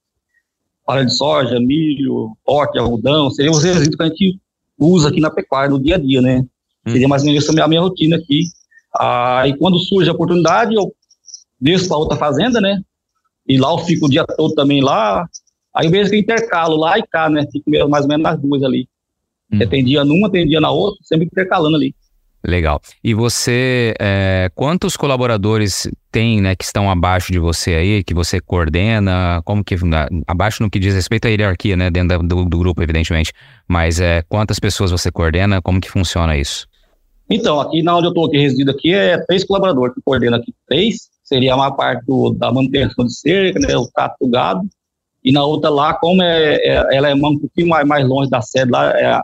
palha 0.86 1.04
de 1.04 1.12
soja, 1.12 1.58
milho, 1.58 2.36
pote, 2.44 2.78
algodão, 2.78 3.28
seria 3.30 3.50
os 3.50 3.64
resíduos 3.64 3.96
que 3.96 4.02
a 4.02 4.06
gente 4.06 4.40
usa 4.78 5.08
aqui 5.08 5.20
na 5.20 5.30
pecuária 5.30 5.70
no 5.70 5.82
dia 5.82 5.96
a 5.96 5.98
dia, 5.98 6.22
né? 6.22 6.38
Hum. 6.86 6.92
Seria 6.92 7.08
mais 7.08 7.22
ou 7.22 7.28
menos 7.28 7.48
a 7.48 7.68
minha 7.68 7.80
rotina 7.80 8.16
aqui. 8.16 8.44
Ah, 8.96 9.42
e 9.48 9.56
quando 9.56 9.78
surge 9.80 10.08
a 10.08 10.12
oportunidade, 10.12 10.76
eu 10.76 10.94
desço 11.62 11.88
para 11.88 11.96
outra 11.96 12.16
fazenda, 12.16 12.60
né? 12.60 12.80
E 13.46 13.56
lá 13.56 13.70
eu 13.70 13.78
fico 13.78 14.06
o 14.06 14.10
dia 14.10 14.24
todo 14.24 14.54
também 14.54 14.82
lá. 14.82 15.26
Aí 15.74 15.88
mesmo 15.88 16.12
que 16.12 16.18
intercalo 16.18 16.76
lá 16.76 16.98
e 16.98 17.02
cá, 17.06 17.30
né? 17.30 17.46
Fico 17.50 17.70
mais 17.88 18.04
ou 18.04 18.08
menos 18.08 18.22
nas 18.24 18.40
duas 18.40 18.62
ali. 18.62 18.88
Hum. 19.50 19.66
Tem 19.68 19.84
dia 19.84 20.04
numa, 20.04 20.30
tem 20.30 20.46
dia 20.46 20.60
na 20.60 20.70
outra, 20.70 20.98
sempre 21.02 21.26
intercalando 21.26 21.76
ali. 21.76 21.94
Legal. 22.44 22.80
E 23.04 23.14
você, 23.14 23.94
é, 24.00 24.50
quantos 24.54 24.96
colaboradores 24.96 25.88
tem, 26.10 26.40
né, 26.40 26.56
que 26.56 26.64
estão 26.64 26.90
abaixo 26.90 27.30
de 27.30 27.38
você 27.38 27.74
aí, 27.74 28.02
que 28.02 28.12
você 28.12 28.40
coordena? 28.40 29.40
Como 29.44 29.62
que 29.62 29.76
abaixo 30.26 30.60
no 30.60 30.68
que 30.68 30.80
diz 30.80 30.92
respeito 30.92 31.28
à 31.28 31.30
hierarquia, 31.30 31.76
né, 31.76 31.88
dentro 31.88 32.18
do, 32.20 32.44
do 32.44 32.58
grupo, 32.58 32.82
evidentemente. 32.82 33.32
Mas 33.68 34.00
é, 34.00 34.22
quantas 34.28 34.58
pessoas 34.58 34.90
você 34.90 35.10
coordena? 35.10 35.62
Como 35.62 35.80
que 35.80 35.88
funciona 35.88 36.36
isso? 36.36 36.66
Então, 37.30 37.60
aqui 37.60 37.80
na 37.80 37.96
onde 37.96 38.06
eu 38.06 38.10
estou 38.10 38.26
aqui 38.26 38.38
residindo 38.38 38.72
aqui 38.72 38.92
é 38.92 39.16
três 39.18 39.44
colaboradores 39.44 39.94
que 39.94 40.02
coordena 40.04 40.38
aqui 40.38 40.52
três. 40.66 41.11
Seria 41.32 41.56
uma 41.56 41.74
parte 41.74 42.04
do, 42.04 42.30
da 42.30 42.52
manutenção 42.52 43.06
de 43.06 43.14
cerca, 43.14 43.58
né, 43.58 43.76
o 43.76 43.88
trato 43.88 44.16
do 44.20 44.28
gado. 44.28 44.60
E 45.24 45.32
na 45.32 45.44
outra 45.44 45.70
lá, 45.70 45.94
como 45.94 46.22
é, 46.22 46.56
é 46.56 46.96
ela 46.96 47.08
é 47.08 47.14
um 47.14 47.38
pouquinho 47.38 47.68
mais, 47.68 47.86
mais 47.86 48.06
longe 48.06 48.28
da 48.28 48.42
sede, 48.42 48.70
lá 48.70 48.90
é 48.90 49.20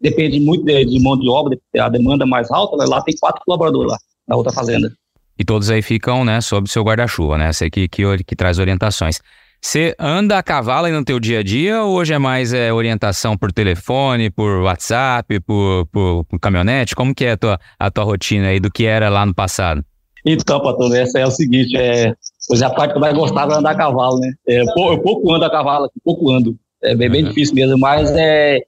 depende 0.00 0.38
muito 0.40 0.64
de, 0.64 0.84
de 0.84 1.00
mão 1.00 1.18
de 1.18 1.28
obra, 1.28 1.58
a 1.78 1.88
demanda 1.88 2.24
é 2.24 2.26
mais 2.26 2.50
alta, 2.50 2.76
né? 2.76 2.84
lá 2.86 3.02
tem 3.02 3.14
quatro 3.18 3.42
colaboradores 3.44 3.90
lá, 3.90 3.98
na 4.28 4.36
outra 4.36 4.52
fazenda. 4.52 4.92
E 5.38 5.44
todos 5.44 5.70
aí 5.70 5.82
ficam, 5.82 6.24
né, 6.24 6.40
sob 6.40 6.68
seu 6.68 6.82
guarda-chuva, 6.82 7.36
né? 7.36 7.52
Você 7.52 7.68
que, 7.68 7.88
que, 7.88 8.02
que 8.24 8.36
traz 8.36 8.58
orientações. 8.58 9.20
Você 9.60 9.94
anda 9.98 10.38
a 10.38 10.42
cavalo 10.42 10.88
no 10.88 11.04
teu 11.04 11.18
dia 11.18 11.40
a 11.40 11.42
dia 11.42 11.82
ou 11.82 11.96
hoje 11.96 12.14
é 12.14 12.18
mais 12.18 12.52
é, 12.52 12.72
orientação 12.72 13.36
por 13.36 13.52
telefone, 13.52 14.30
por 14.30 14.62
WhatsApp, 14.62 15.40
por, 15.40 15.86
por, 15.86 16.24
por, 16.24 16.38
caminhonete? 16.38 16.94
Como 16.94 17.14
que 17.14 17.24
é 17.24 17.32
a 17.32 17.36
tua, 17.36 17.58
a 17.78 17.90
tua 17.90 18.04
rotina 18.04 18.48
aí 18.48 18.60
do 18.60 18.70
que 18.70 18.86
era 18.86 19.08
lá 19.08 19.26
no 19.26 19.34
passado? 19.34 19.84
Então, 20.26 20.60
Patrão, 20.60 20.92
essa 20.92 21.20
é 21.20 21.24
o 21.24 21.30
seguinte, 21.30 21.76
é, 21.76 22.12
pois 22.48 22.60
é 22.60 22.64
a 22.66 22.70
parte 22.70 22.90
que 22.90 22.96
eu 22.96 23.00
mais 23.00 23.14
gostava 23.14 23.52
era 23.52 23.60
andar 23.60 23.70
a 23.70 23.76
cavalo, 23.76 24.18
né? 24.18 24.32
É, 24.48 24.60
eu 24.62 24.98
pouco 25.00 25.32
ando 25.32 25.44
a 25.44 25.50
cavalo, 25.50 25.88
pouco 26.04 26.30
ando. 26.32 26.56
É 26.82 26.96
bem, 26.96 27.08
bem 27.08 27.24
difícil 27.24 27.54
mesmo, 27.54 27.78
mas 27.78 28.10
é, 28.10 28.58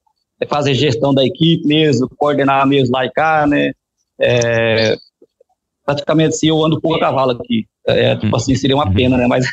é 0.40 0.46
fazer 0.46 0.74
gestão 0.74 1.12
da 1.12 1.24
equipe 1.24 1.66
mesmo, 1.66 2.08
coordenar 2.16 2.64
mesmo 2.64 2.94
lá 2.94 3.04
e 3.04 3.10
cá, 3.10 3.44
né? 3.44 3.72
É, 4.20 4.96
praticamente 5.84 6.28
assim, 6.36 6.48
eu 6.48 6.64
ando 6.64 6.80
pouco 6.80 6.96
a 6.96 7.00
cavalo 7.00 7.32
aqui. 7.32 7.66
É, 7.88 8.14
tipo 8.16 8.36
assim, 8.36 8.54
seria 8.54 8.76
uma 8.76 8.92
pena, 8.92 9.16
né? 9.16 9.26
Mas, 9.26 9.46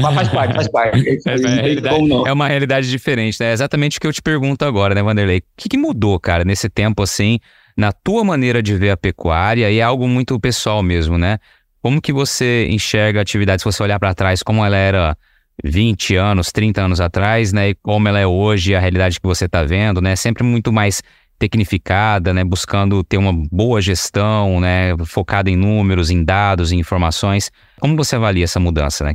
mas 0.00 0.14
faz 0.14 0.28
parte, 0.28 0.54
faz 0.54 0.68
parte. 0.68 1.00
É, 1.26 2.26
é, 2.26 2.28
é, 2.28 2.32
uma 2.32 2.48
realidade 2.48 2.88
diferente, 2.88 3.36
né? 3.40 3.50
É 3.50 3.52
exatamente 3.52 3.98
o 3.98 4.00
que 4.00 4.06
eu 4.06 4.12
te 4.12 4.22
pergunto 4.22 4.64
agora, 4.64 4.94
né, 4.94 5.02
Vanderlei? 5.02 5.38
O 5.38 5.42
que, 5.56 5.68
que 5.68 5.76
mudou, 5.76 6.18
cara, 6.18 6.44
nesse 6.44 6.70
tempo 6.70 7.02
assim, 7.02 7.38
na 7.80 7.92
tua 7.92 8.22
maneira 8.22 8.62
de 8.62 8.76
ver 8.76 8.90
a 8.90 8.96
pecuária? 8.96 9.70
E 9.70 9.78
é 9.78 9.82
algo 9.82 10.06
muito 10.06 10.38
pessoal 10.38 10.82
mesmo, 10.82 11.16
né? 11.16 11.38
Como 11.80 12.00
que 12.00 12.12
você 12.12 12.68
enxerga 12.68 13.20
a 13.20 13.22
atividade, 13.22 13.62
se 13.62 13.64
você 13.64 13.82
olhar 13.82 13.98
para 13.98 14.14
trás, 14.14 14.42
como 14.42 14.62
ela 14.62 14.76
era 14.76 15.16
20 15.64 16.14
anos, 16.14 16.52
30 16.52 16.82
anos 16.82 17.00
atrás, 17.00 17.54
né? 17.54 17.70
E 17.70 17.74
como 17.74 18.06
ela 18.06 18.20
é 18.20 18.26
hoje, 18.26 18.74
a 18.74 18.80
realidade 18.80 19.18
que 19.18 19.26
você 19.26 19.46
está 19.46 19.64
vendo, 19.64 20.02
né? 20.02 20.14
Sempre 20.14 20.44
muito 20.44 20.70
mais 20.70 21.02
tecnificada, 21.38 22.34
né? 22.34 22.44
Buscando 22.44 23.02
ter 23.02 23.16
uma 23.16 23.32
boa 23.32 23.80
gestão, 23.80 24.60
né? 24.60 24.94
Focada 25.06 25.48
em 25.48 25.56
números, 25.56 26.10
em 26.10 26.22
dados, 26.22 26.72
em 26.72 26.78
informações. 26.78 27.50
Como 27.80 27.96
você 27.96 28.14
avalia 28.14 28.44
essa 28.44 28.60
mudança, 28.60 29.04
né? 29.04 29.14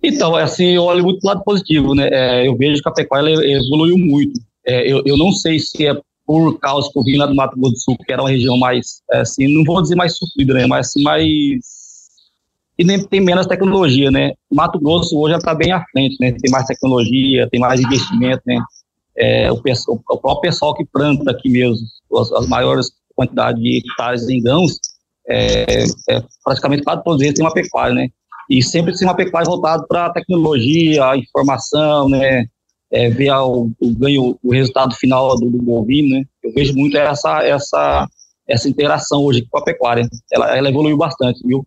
Então, 0.00 0.38
é 0.38 0.44
assim, 0.44 0.68
eu 0.76 0.84
olho 0.84 1.02
muito 1.02 1.18
do 1.20 1.26
lado 1.26 1.42
positivo, 1.42 1.96
né? 1.96 2.08
É, 2.12 2.46
eu 2.46 2.56
vejo 2.56 2.80
que 2.80 2.88
a 2.88 2.92
pecuária 2.92 3.30
evoluiu 3.30 3.98
muito. 3.98 4.40
É, 4.64 4.88
eu, 4.88 5.02
eu 5.04 5.16
não 5.16 5.32
sei 5.32 5.58
se 5.58 5.84
é 5.84 5.96
por 6.28 6.58
causa 6.58 6.90
que 6.92 6.98
eu 6.98 7.02
vim 7.02 7.16
lá 7.16 7.24
do 7.24 7.34
Mato 7.34 7.58
Grosso 7.58 7.72
do 7.72 7.80
Sul, 7.80 7.96
que 8.04 8.12
era 8.12 8.20
uma 8.20 8.28
região 8.28 8.58
mais, 8.58 9.00
é, 9.10 9.20
assim, 9.20 9.48
não 9.48 9.64
vou 9.64 9.80
dizer 9.80 9.94
mais 9.94 10.14
sofrida, 10.14 10.52
né? 10.52 10.66
Mas 10.66 10.88
assim, 10.88 11.02
mais 11.02 11.26
e 12.78 12.84
nem 12.84 13.02
tem 13.02 13.18
menos 13.18 13.46
tecnologia, 13.46 14.10
né? 14.10 14.34
Mato 14.52 14.78
Grosso 14.78 15.18
hoje 15.18 15.32
já 15.32 15.38
está 15.38 15.54
bem 15.54 15.72
à 15.72 15.82
frente, 15.90 16.18
né? 16.20 16.32
Tem 16.32 16.50
mais 16.50 16.66
tecnologia, 16.66 17.48
tem 17.50 17.58
mais 17.58 17.80
investimento, 17.80 18.42
né? 18.46 18.60
É, 19.16 19.50
o, 19.50 19.60
pessoal, 19.62 19.96
o 19.96 20.18
próprio 20.18 20.42
pessoal 20.42 20.74
que 20.74 20.84
planta 20.84 21.30
aqui 21.30 21.48
mesmo, 21.48 21.86
as, 22.20 22.30
as 22.30 22.46
maiores 22.46 22.90
quantidades 23.16 23.60
de 23.62 23.78
hectares 23.78 24.28
em 24.28 24.42
grãos, 24.42 24.78
é, 25.26 25.84
é, 26.10 26.22
praticamente 26.44 26.84
quase 26.84 27.02
todos 27.04 27.22
eles 27.22 27.34
têm 27.34 27.44
uma 27.44 27.54
pecuária, 27.54 27.94
né? 27.94 28.08
E 28.50 28.62
sempre 28.62 28.96
tem 28.96 29.08
uma 29.08 29.16
pecuária 29.16 29.46
voltada 29.46 29.82
para 29.88 30.06
a 30.06 30.12
tecnologia, 30.12 31.06
a 31.06 31.16
informação, 31.16 32.06
né? 32.10 32.44
É, 32.90 33.10
ver 33.10 33.30
o, 33.32 33.70
o, 33.78 33.94
ganho, 33.94 34.38
o 34.42 34.52
resultado 34.52 34.94
final 34.94 35.36
do, 35.36 35.50
do 35.50 35.58
bovino, 35.58 36.16
né? 36.16 36.24
Eu 36.42 36.52
vejo 36.52 36.74
muito 36.74 36.96
essa, 36.96 37.42
essa, 37.44 38.08
essa 38.48 38.68
interação 38.68 39.22
hoje 39.22 39.46
com 39.50 39.58
a 39.58 39.62
pecuária. 39.62 40.08
Ela, 40.32 40.56
ela 40.56 40.68
evoluiu 40.70 40.96
bastante, 40.96 41.46
viu? 41.46 41.66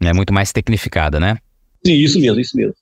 É 0.00 0.12
muito 0.12 0.32
mais 0.32 0.50
tecnificada, 0.50 1.20
né? 1.20 1.36
Sim, 1.84 1.94
isso 1.94 2.18
mesmo, 2.18 2.40
isso 2.40 2.56
mesmo. 2.56 2.74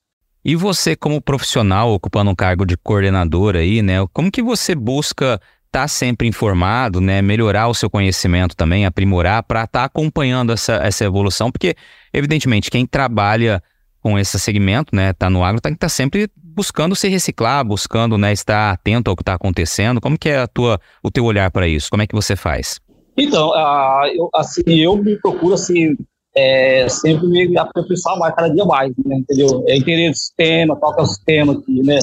E 0.45 0.57
você, 0.57 0.97
como 0.97 1.21
profissional, 1.21 1.93
ocupando 1.93 2.31
um 2.31 2.35
cargo 2.35 2.65
de 2.65 2.77
coordenador 2.77 3.57
aí, 3.57 3.83
né? 3.83 3.97
Como 4.13 4.31
que 4.31 4.43
você 4.43 4.75
busca 4.75 5.41
estar 5.67 5.83
tá 5.83 5.89
sempre 5.89 6.27
informado, 6.27 7.01
né? 7.01 7.21
Melhorar 7.21 7.69
o 7.69 7.75
seu 7.75 7.91
conhecimento 7.91 8.57
também, 8.57 8.87
aprimorar 8.87 9.43
para 9.43 9.65
estar 9.65 9.81
tá 9.81 9.85
acompanhando 9.85 10.53
essa, 10.53 10.75
essa 10.77 11.05
evolução? 11.05 11.51
Porque, 11.51 11.75
evidentemente, 12.13 12.71
quem 12.71 12.87
trabalha 12.87 13.63
com 14.01 14.19
esse 14.19 14.39
segmento, 14.41 14.97
né? 14.97 15.13
Tá 15.13 15.29
no 15.29 15.45
agro, 15.45 15.61
tem 15.61 15.73
que 15.73 15.77
estar 15.77 15.87
tá 15.87 15.91
sempre 15.91 16.31
buscando 16.55 16.95
se 16.95 17.09
reciclar, 17.09 17.65
buscando, 17.65 18.19
né? 18.19 18.33
Estar 18.33 18.73
atento 18.73 19.11
ao 19.11 19.17
que 19.17 19.23
está 19.23 19.35
acontecendo. 19.35 20.01
Como 20.01 20.19
que 20.19 20.29
é 20.29 20.39
a 20.39 20.47
tua, 20.47 20.81
o 21.03 21.11
teu 21.11 21.25
olhar 21.25 21.51
para 21.51 21.67
isso? 21.67 21.91
Como 21.91 22.03
é 22.03 22.07
que 22.07 22.15
você 22.15 22.37
faz? 22.37 22.81
Então, 23.17 23.51
uh, 23.51 24.07
eu, 24.15 24.29
assim, 24.35 24.63
eu 24.67 24.97
me 24.97 25.17
procuro 25.21 25.55
assim, 25.55 25.97
é, 26.35 26.89
sempre 26.89 27.27
me 27.27 27.59
aperfeiçoar 27.59 28.19
mais, 28.19 28.35
cada 28.35 28.49
dia 28.49 28.65
mais, 28.65 28.93
né, 29.05 29.17
entendeu? 29.17 29.65
É 29.69 29.77
entender 29.77 30.11
o 30.11 30.15
sistema, 30.15 30.77
qual 30.77 30.95
é 30.99 31.03
o 31.03 31.07
sistema 31.07 31.53
aqui, 31.53 31.83
né? 31.83 31.99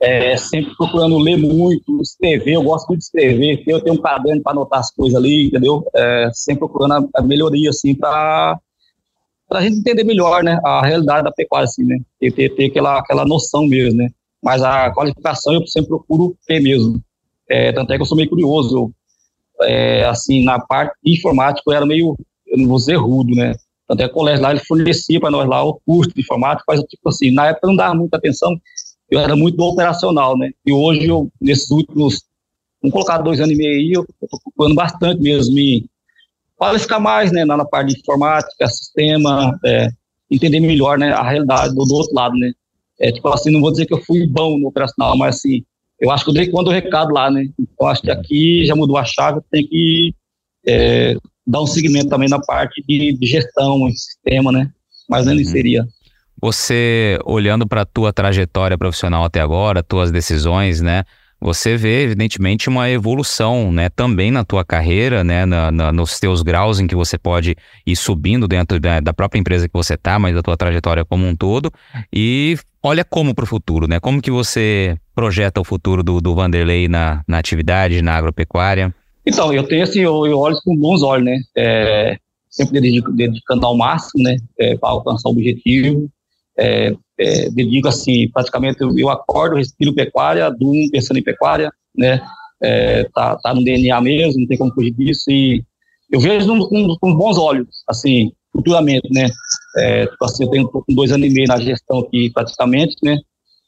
É, 0.00 0.36
sempre 0.36 0.76
procurando 0.76 1.18
ler 1.18 1.36
muito, 1.36 2.00
escrever, 2.00 2.52
eu 2.52 2.62
gosto 2.62 2.86
muito 2.86 3.00
de 3.00 3.06
escrever, 3.06 3.64
eu 3.66 3.80
tenho 3.80 3.96
um 3.96 4.00
caderno 4.00 4.40
para 4.42 4.52
anotar 4.52 4.78
as 4.78 4.92
coisas 4.92 5.18
ali, 5.18 5.46
entendeu? 5.46 5.84
É, 5.92 6.30
sempre 6.32 6.60
procurando 6.60 7.10
a, 7.14 7.20
a 7.20 7.22
melhoria, 7.22 7.70
assim, 7.70 7.96
para 7.96 8.60
a 9.50 9.62
gente 9.62 9.78
entender 9.78 10.04
melhor, 10.04 10.42
né, 10.42 10.58
a 10.64 10.84
realidade 10.86 11.24
da 11.24 11.32
pecuária, 11.32 11.64
assim, 11.64 11.84
né? 11.84 11.98
Ter, 12.20 12.32
ter, 12.32 12.54
ter 12.54 12.66
aquela, 12.66 12.98
aquela 12.98 13.24
noção 13.24 13.66
mesmo, 13.66 13.98
né? 13.98 14.10
Mas 14.42 14.62
a 14.62 14.90
qualificação 14.92 15.54
eu 15.54 15.66
sempre 15.66 15.88
procuro 15.88 16.36
ter 16.46 16.60
mesmo. 16.60 17.00
É, 17.48 17.72
tanto 17.72 17.92
é 17.92 17.96
que 17.96 18.02
eu 18.02 18.06
sou 18.06 18.16
meio 18.16 18.28
curioso, 18.28 18.76
eu, 19.58 19.66
é, 19.66 20.04
assim, 20.04 20.44
na 20.44 20.60
parte 20.60 20.94
informática 21.04 21.62
eu 21.66 21.72
era 21.72 21.86
meio 21.86 22.16
eu 22.48 22.58
não 22.58 22.68
vou 22.68 22.78
dizer 22.78 22.96
rudo, 22.96 23.34
né? 23.34 23.54
Tanto 23.86 24.02
é 24.02 24.06
que 24.06 24.10
o 24.10 24.14
colégio 24.14 24.42
lá, 24.42 24.50
ele 24.50 24.60
fornecia 24.60 25.20
para 25.20 25.30
nós 25.30 25.48
lá 25.48 25.62
o 25.64 25.80
curso 25.86 26.12
de 26.14 26.20
informática, 26.20 26.64
mas 26.68 26.80
tipo 26.82 27.08
assim, 27.08 27.30
na 27.30 27.48
época 27.48 27.66
não 27.66 27.76
dava 27.76 27.94
muita 27.94 28.16
atenção, 28.16 28.50
eu 29.10 29.20
era 29.20 29.34
muito 29.34 29.60
operacional, 29.60 30.36
né? 30.36 30.50
E 30.66 30.72
hoje, 30.72 31.06
eu, 31.06 31.30
nesses 31.40 31.70
últimos, 31.70 32.22
vamos 32.82 32.92
colocar 32.92 33.18
dois 33.18 33.40
anos 33.40 33.52
e 33.52 33.56
meio 33.56 33.70
aí, 33.70 33.92
eu 33.92 34.02
estou 34.02 34.40
procurando 34.42 34.74
bastante 34.74 35.20
mesmo 35.20 35.54
me 35.54 35.88
qualificar 36.58 36.98
mais, 36.98 37.32
né, 37.32 37.44
na, 37.44 37.64
parte 37.64 37.94
de 37.94 38.00
informática, 38.00 38.66
sistema, 38.66 39.58
é, 39.64 39.88
entender 40.30 40.60
melhor, 40.60 40.98
né, 40.98 41.12
a 41.12 41.22
realidade 41.22 41.74
do, 41.74 41.84
do, 41.84 41.94
outro 41.94 42.14
lado, 42.14 42.36
né? 42.36 42.52
É, 43.00 43.12
tipo 43.12 43.28
assim, 43.28 43.50
não 43.50 43.60
vou 43.60 43.70
dizer 43.70 43.86
que 43.86 43.94
eu 43.94 44.02
fui 44.04 44.26
bom 44.26 44.58
no 44.58 44.68
operacional, 44.68 45.16
mas 45.16 45.36
assim, 45.36 45.62
eu 46.00 46.10
acho 46.10 46.24
que 46.24 46.30
eu 46.30 46.34
dei 46.34 46.48
quando 46.48 46.66
o 46.66 46.72
recado 46.72 47.12
lá, 47.14 47.30
né? 47.30 47.48
Então, 47.58 47.86
acho 47.86 48.02
que 48.02 48.10
aqui 48.10 48.64
já 48.66 48.74
mudou 48.74 48.96
a 48.96 49.04
chave, 49.04 49.40
tem 49.50 49.66
que 49.66 50.12
é, 50.66 51.16
dar 51.46 51.62
um 51.62 51.66
segmento 51.66 52.08
também 52.08 52.28
na 52.28 52.40
parte 52.40 52.82
de, 52.86 53.16
de 53.16 53.26
gestão, 53.26 53.88
sistema, 53.90 54.50
né? 54.50 54.68
Mas 55.08 55.28
ainda 55.28 55.40
uhum. 55.40 55.48
seria. 55.48 55.86
Você, 56.40 57.18
olhando 57.24 57.66
para 57.66 57.82
a 57.82 57.86
tua 57.86 58.12
trajetória 58.12 58.76
profissional 58.76 59.24
até 59.24 59.40
agora, 59.40 59.82
tuas 59.82 60.10
decisões, 60.10 60.80
né? 60.80 61.04
Você 61.40 61.76
vê, 61.76 62.02
evidentemente, 62.02 62.68
uma 62.68 62.90
evolução, 62.90 63.70
né? 63.70 63.88
Também 63.88 64.30
na 64.30 64.44
tua 64.44 64.64
carreira, 64.64 65.22
né? 65.22 65.46
Na, 65.46 65.70
na, 65.70 65.92
nos 65.92 66.18
teus 66.18 66.42
graus 66.42 66.80
em 66.80 66.86
que 66.86 66.96
você 66.96 67.16
pode 67.16 67.56
ir 67.86 67.96
subindo 67.96 68.48
dentro 68.48 68.80
da, 68.80 68.98
da 68.98 69.12
própria 69.12 69.38
empresa 69.38 69.68
que 69.68 69.74
você 69.74 69.94
está, 69.94 70.18
mas 70.18 70.34
da 70.34 70.42
tua 70.42 70.56
trajetória 70.56 71.04
como 71.04 71.26
um 71.26 71.36
todo. 71.36 71.70
E 72.12 72.56
olha 72.82 73.04
como 73.04 73.34
para 73.34 73.44
o 73.44 73.46
futuro, 73.46 73.86
né? 73.86 74.00
Como 74.00 74.20
que 74.20 74.30
você 74.30 74.96
projeta 75.14 75.60
o 75.60 75.64
futuro 75.64 76.02
do, 76.02 76.20
do 76.20 76.34
Vanderlei 76.34 76.88
na, 76.88 77.22
na 77.26 77.38
atividade, 77.38 78.02
na 78.02 78.14
agropecuária? 78.14 78.92
Então, 79.24 79.52
eu 79.52 79.62
tenho 79.62 79.84
assim, 79.84 80.00
eu, 80.00 80.26
eu 80.26 80.38
olho 80.38 80.56
com 80.64 80.76
bons 80.76 81.02
olhos, 81.02 81.24
né? 81.24 81.38
É, 81.56 82.16
sempre 82.50 82.80
dedicando 82.80 83.64
ao 83.64 83.76
máximo, 83.76 84.24
né? 84.24 84.36
É, 84.58 84.76
para 84.76 84.88
alcançar 84.88 85.28
o 85.28 85.32
objetivo 85.32 86.10
é, 86.58 86.92
é, 87.18 87.50
dedico 87.50 87.88
assim, 87.88 88.28
praticamente 88.30 88.80
eu, 88.80 88.96
eu, 88.96 89.08
acordo, 89.10 89.56
respiro 89.56 89.94
pecuária, 89.94 90.50
durmo 90.50 90.90
pensando 90.90 91.18
em 91.18 91.22
pecuária, 91.22 91.72
né, 91.96 92.20
é, 92.62 93.04
tá, 93.14 93.36
tá 93.36 93.54
no 93.54 93.64
DNA 93.64 94.00
mesmo, 94.00 94.40
não 94.40 94.46
tem 94.46 94.58
como 94.58 94.72
fugir 94.72 94.92
disso, 94.92 95.30
e 95.30 95.64
eu 96.10 96.20
vejo 96.20 96.46
com, 96.68 96.96
com 96.96 97.14
bons 97.16 97.36
olhos, 97.36 97.68
assim, 97.88 98.32
futuramente, 98.52 99.08
né, 99.12 99.28
é, 99.76 100.06
tipo 100.06 100.24
assim, 100.24 100.44
eu 100.44 100.50
tenho 100.50 100.68
com 100.68 100.82
dois 100.88 101.10
anos 101.10 101.26
e 101.26 101.30
meio 101.30 101.48
na 101.48 101.58
gestão 101.58 101.98
aqui, 102.00 102.30
praticamente, 102.30 102.94
né, 103.02 103.18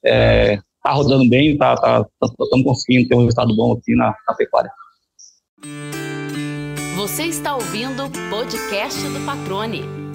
é, 0.04 0.58
tá 0.82 0.92
rodando 0.92 1.28
bem, 1.28 1.56
tá, 1.56 1.74
tá, 1.76 2.06
estamos 2.22 2.50
tá, 2.50 2.64
conseguindo 2.64 3.08
ter 3.08 3.14
um 3.16 3.20
resultado 3.20 3.54
bom 3.54 3.72
aqui 3.72 3.94
na, 3.94 4.14
na 4.26 4.34
pecuária. 4.34 4.70
Você 6.96 7.24
está 7.24 7.54
ouvindo 7.54 8.04
o 8.04 8.30
podcast 8.30 9.02
do 9.08 9.24
Patrone. 9.24 10.09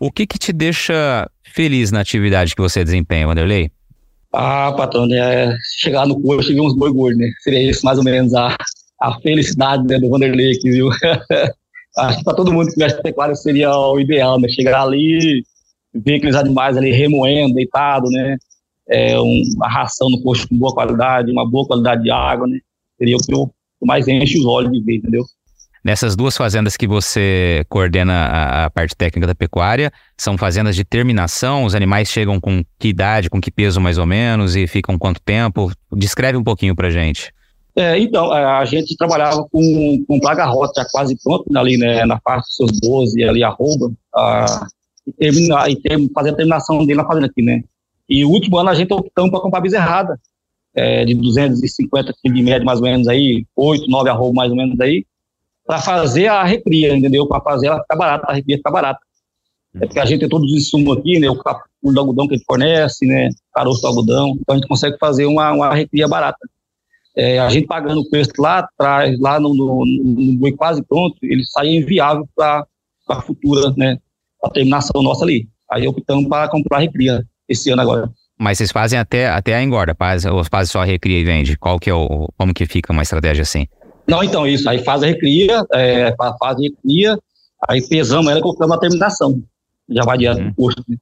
O 0.00 0.10
que 0.10 0.26
que 0.26 0.38
te 0.38 0.50
deixa 0.50 1.30
feliz 1.44 1.92
na 1.92 2.00
atividade 2.00 2.56
que 2.56 2.62
você 2.62 2.82
desempenha, 2.82 3.28
Wanderlei? 3.28 3.70
Ah, 4.32 4.72
patrão, 4.72 5.06
é 5.12 5.54
chegar 5.78 6.06
no 6.06 6.18
posto 6.22 6.50
e 6.50 6.54
ver 6.54 6.62
uns 6.62 6.74
boi 6.74 6.90
gordos, 6.90 7.18
né? 7.18 7.30
Seria 7.42 7.70
isso 7.70 7.84
mais 7.84 7.98
ou 7.98 8.04
menos 8.04 8.32
a, 8.32 8.56
a 9.02 9.20
felicidade 9.20 9.86
né, 9.86 9.98
do 9.98 10.08
Vanderlei 10.08 10.52
aqui, 10.52 10.70
viu? 10.70 10.88
Acho 11.98 12.16
que 12.16 12.24
para 12.24 12.34
todo 12.34 12.50
mundo 12.50 12.72
que 12.72 12.80
gosta 12.80 13.02
pecuária 13.02 13.34
seria 13.34 13.76
o 13.76 14.00
ideal, 14.00 14.40
né? 14.40 14.48
Chegar 14.48 14.80
ali, 14.84 15.42
ver 15.92 16.14
aqueles 16.14 16.36
animais 16.36 16.78
ali 16.78 16.92
remoendo, 16.92 17.52
deitado, 17.52 18.08
né? 18.10 18.38
É, 18.88 19.20
um, 19.20 19.42
uma 19.54 19.68
ração 19.68 20.08
no 20.08 20.22
posto 20.22 20.48
com 20.48 20.56
boa 20.56 20.72
qualidade, 20.72 21.30
uma 21.30 21.46
boa 21.46 21.66
qualidade 21.66 22.04
de 22.04 22.10
água, 22.10 22.46
né? 22.46 22.58
Seria 22.96 23.18
o 23.18 23.20
que 23.20 23.34
eu 23.34 23.52
mais 23.82 24.08
enche 24.08 24.38
os 24.38 24.46
olhos 24.46 24.72
de 24.72 24.80
ver, 24.82 24.96
entendeu? 24.96 25.24
Nessas 25.82 26.14
duas 26.14 26.36
fazendas 26.36 26.76
que 26.76 26.86
você 26.86 27.64
coordena 27.68 28.12
a, 28.12 28.64
a, 28.66 28.70
parte 28.70 28.94
técnica 28.94 29.26
da 29.26 29.34
pecuária, 29.34 29.90
são 30.16 30.36
fazendas 30.36 30.76
de 30.76 30.84
terminação? 30.84 31.64
Os 31.64 31.74
animais 31.74 32.08
chegam 32.08 32.38
com 32.38 32.62
que 32.78 32.88
idade, 32.88 33.30
com 33.30 33.40
que 33.40 33.50
peso 33.50 33.80
mais 33.80 33.96
ou 33.96 34.04
menos 34.04 34.56
e 34.56 34.66
ficam 34.66 34.98
quanto 34.98 35.22
tempo? 35.22 35.72
Descreve 35.92 36.36
um 36.36 36.44
pouquinho 36.44 36.76
pra 36.76 36.90
gente. 36.90 37.32
É, 37.74 37.98
então, 37.98 38.30
a 38.30 38.64
gente 38.66 38.94
trabalhava 38.96 39.46
com, 39.50 40.04
com 40.06 40.20
plaga 40.20 40.44
rota 40.44 40.86
quase 40.92 41.16
pronto 41.22 41.46
ali, 41.56 41.78
né, 41.78 42.04
na 42.04 42.20
parte 42.20 42.44
dos 42.46 42.56
seus 42.56 42.80
12, 42.80 43.24
ali, 43.24 43.42
arroba, 43.42 43.90
a, 44.14 44.66
e, 45.06 45.12
termina, 45.12 45.70
e 45.70 45.76
ter, 45.76 45.98
fazer 46.12 46.30
a 46.30 46.34
terminação 46.34 46.84
dele 46.84 46.98
na 46.98 47.06
fazenda 47.06 47.26
aqui, 47.26 47.42
né. 47.42 47.62
E 48.08 48.24
o 48.24 48.28
último 48.28 48.58
ano 48.58 48.70
a 48.70 48.74
gente 48.74 48.92
optamos 48.92 49.30
para 49.30 49.40
comprar 49.40 49.60
bezerrada, 49.60 50.20
é, 50.74 51.04
de 51.04 51.14
250 51.14 52.12
quilos 52.20 52.36
de 52.36 52.44
média, 52.44 52.64
mais 52.64 52.80
ou 52.80 52.84
menos 52.84 53.08
aí, 53.08 53.46
8, 53.56 53.88
9 53.88 54.10
arroba 54.10 54.34
mais 54.34 54.50
ou 54.50 54.56
menos 54.56 54.78
aí, 54.80 55.06
para 55.66 55.80
fazer 55.80 56.26
a 56.26 56.44
recria, 56.44 56.96
entendeu? 56.96 57.26
Para 57.26 57.40
fazer 57.40 57.68
ela 57.68 57.80
ficar 57.80 57.96
barata, 57.96 58.26
a 58.28 58.34
recria 58.34 58.56
ficar 58.56 58.70
barata. 58.70 59.00
É 59.76 59.86
porque 59.86 60.00
a 60.00 60.04
gente 60.04 60.20
tem 60.20 60.28
todos 60.28 60.50
os 60.50 60.58
insumos 60.58 60.96
aqui, 60.96 61.18
né? 61.20 61.30
O 61.30 61.36
capulho 61.36 61.94
do 61.94 62.00
algodão 62.00 62.26
que 62.26 62.34
a 62.34 62.36
gente 62.36 62.46
fornece, 62.46 63.06
né? 63.06 63.28
Caroço 63.54 63.80
do 63.80 63.86
algodão. 63.86 64.36
Então 64.40 64.54
a 64.54 64.58
gente 64.58 64.66
consegue 64.66 64.96
fazer 64.98 65.26
uma, 65.26 65.52
uma 65.52 65.74
recria 65.74 66.08
barata. 66.08 66.38
É, 67.16 67.38
a 67.38 67.48
gente 67.48 67.66
pagando 67.66 68.00
o 68.00 68.08
preço 68.08 68.30
lá 68.38 68.58
atrás, 68.58 69.18
lá 69.20 69.38
no, 69.38 69.54
no, 69.54 69.84
no 69.84 70.38
boi 70.38 70.52
quase 70.52 70.82
pronto, 70.82 71.16
ele 71.22 71.44
sai 71.44 71.68
inviável 71.68 72.28
para 72.34 72.66
a 73.08 73.20
futura, 73.20 73.72
né? 73.76 73.98
A 74.42 74.50
terminação 74.50 75.02
nossa 75.02 75.24
ali. 75.24 75.48
Aí 75.70 75.86
optamos 75.86 76.28
para 76.28 76.48
comprar 76.48 76.78
recria 76.78 77.24
esse 77.48 77.70
ano 77.70 77.82
agora. 77.82 78.10
Mas 78.38 78.58
vocês 78.58 78.72
fazem 78.72 78.98
até, 78.98 79.28
até 79.28 79.54
a 79.54 79.62
engorda, 79.62 79.94
ou 80.32 80.42
fazem 80.44 80.72
só 80.72 80.82
recria 80.82 81.18
e 81.18 81.24
vende? 81.24 81.58
Qual 81.58 81.78
que 81.78 81.90
é 81.90 81.94
o, 81.94 82.26
como 82.38 82.54
que 82.54 82.64
fica 82.66 82.92
uma 82.92 83.02
estratégia 83.02 83.42
assim? 83.42 83.66
Não, 84.10 84.24
então, 84.24 84.46
isso. 84.46 84.68
Aí 84.68 84.82
faz 84.82 85.02
a 85.02 85.06
recria, 85.06 85.64
é, 85.72 86.14
faz 86.16 86.56
a 86.56 86.60
recria, 86.60 87.18
aí 87.68 87.80
pesamos 87.88 88.28
ela 88.28 88.40
e 88.40 88.42
colocamos 88.42 88.76
a 88.76 88.80
terminação. 88.80 89.40
Já 89.88 90.02
vai 90.02 90.18
direto 90.18 90.40
uhum. 90.40 90.52
custo. 90.54 90.84
Né? 90.88 90.96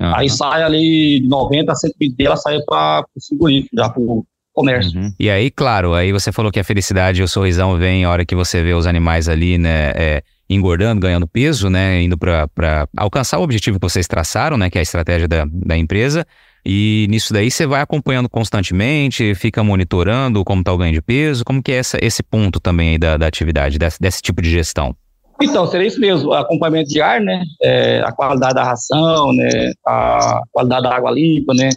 Uhum. 0.00 0.14
Aí 0.16 0.28
sai 0.28 0.62
ali 0.62 1.20
de 1.20 1.28
90 1.28 1.72
a 1.72 1.74
120 1.74 2.26
ela 2.26 2.36
sai 2.36 2.60
para 2.60 3.06
o 3.14 3.26
frigorífico, 3.26 3.74
já 3.74 3.88
para 3.88 4.02
o 4.02 4.24
comércio. 4.52 5.00
Uhum. 5.00 5.14
E 5.18 5.30
aí, 5.30 5.50
claro, 5.50 5.94
aí 5.94 6.12
você 6.12 6.30
falou 6.30 6.52
que 6.52 6.60
a 6.60 6.64
felicidade 6.64 7.20
e 7.20 7.24
o 7.24 7.28
sorrisão 7.28 7.78
vem 7.78 8.04
a 8.04 8.10
hora 8.10 8.24
que 8.24 8.34
você 8.34 8.62
vê 8.62 8.74
os 8.74 8.86
animais 8.86 9.28
ali, 9.28 9.56
né, 9.56 9.92
é, 9.94 10.22
engordando, 10.48 11.00
ganhando 11.00 11.26
peso, 11.26 11.70
né, 11.70 12.02
indo 12.02 12.18
para 12.18 12.86
alcançar 12.96 13.38
o 13.38 13.42
objetivo 13.42 13.78
que 13.80 13.88
vocês 13.88 14.06
traçaram, 14.06 14.58
né, 14.58 14.68
que 14.68 14.76
é 14.76 14.80
a 14.80 14.82
estratégia 14.82 15.26
da, 15.26 15.46
da 15.50 15.76
empresa. 15.76 16.26
E 16.64 17.06
nisso 17.10 17.32
daí 17.32 17.50
você 17.50 17.66
vai 17.66 17.80
acompanhando 17.80 18.28
constantemente, 18.28 19.34
fica 19.34 19.64
monitorando 19.64 20.44
como 20.44 20.60
está 20.60 20.72
o 20.72 20.78
ganho 20.78 20.92
de 20.92 21.02
peso, 21.02 21.44
como 21.44 21.62
que 21.62 21.72
é 21.72 21.76
essa, 21.76 21.98
esse 22.00 22.22
ponto 22.22 22.60
também 22.60 22.98
da, 22.98 23.16
da 23.16 23.26
atividade, 23.26 23.78
desse, 23.78 24.00
desse 24.00 24.22
tipo 24.22 24.40
de 24.40 24.50
gestão? 24.50 24.94
Então, 25.40 25.66
seria 25.66 25.88
isso 25.88 25.98
mesmo, 25.98 26.32
acompanhamento 26.32 26.90
de 26.90 27.00
ar, 27.00 27.20
né, 27.20 27.42
é, 27.60 28.00
a 28.04 28.12
qualidade 28.12 28.54
da 28.54 28.62
ração, 28.62 29.32
né, 29.32 29.72
a 29.84 30.40
qualidade 30.52 30.82
da 30.84 30.94
água 30.94 31.10
limpa, 31.10 31.52
né, 31.52 31.68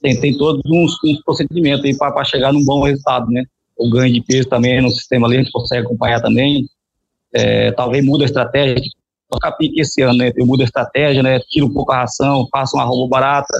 tem, 0.00 0.20
tem 0.20 0.38
todos 0.38 0.62
uns, 0.64 0.92
uns 1.04 1.20
procedimentos 1.24 1.84
aí 1.84 1.96
para 1.96 2.24
chegar 2.24 2.52
num 2.52 2.64
bom 2.64 2.84
resultado, 2.84 3.28
né, 3.30 3.42
o 3.76 3.90
ganho 3.90 4.14
de 4.14 4.20
peso 4.20 4.48
também 4.48 4.80
no 4.80 4.90
sistema 4.90 5.26
ali, 5.26 5.38
a 5.38 5.42
gente 5.42 5.50
consegue 5.50 5.84
acompanhar 5.84 6.20
também, 6.20 6.68
é, 7.34 7.72
talvez 7.72 8.04
muda 8.04 8.22
a 8.22 8.26
estratégia, 8.26 8.88
tocar 9.28 9.52
pique 9.52 9.80
esse 9.80 10.00
ano, 10.00 10.18
né, 10.18 10.30
eu 10.36 10.46
mudo 10.46 10.60
a 10.60 10.64
estratégia, 10.64 11.20
né, 11.20 11.40
tiro 11.50 11.66
um 11.66 11.72
pouco 11.72 11.90
a 11.90 12.02
ração, 12.02 12.46
faço 12.52 12.76
uma 12.76 12.84
roupa 12.84 13.16
barata, 13.18 13.58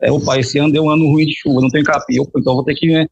é, 0.00 0.12
opa, 0.12 0.38
esse 0.38 0.58
ano 0.58 0.72
deu 0.72 0.84
um 0.84 0.90
ano 0.90 1.06
ruim 1.06 1.26
de 1.26 1.34
chuva, 1.34 1.60
não 1.60 1.68
tem 1.68 1.82
capim, 1.82 2.20
opa, 2.20 2.38
então 2.38 2.54
vou 2.54 2.64
ter 2.64 2.74
que 2.74 2.86
né, 2.86 3.06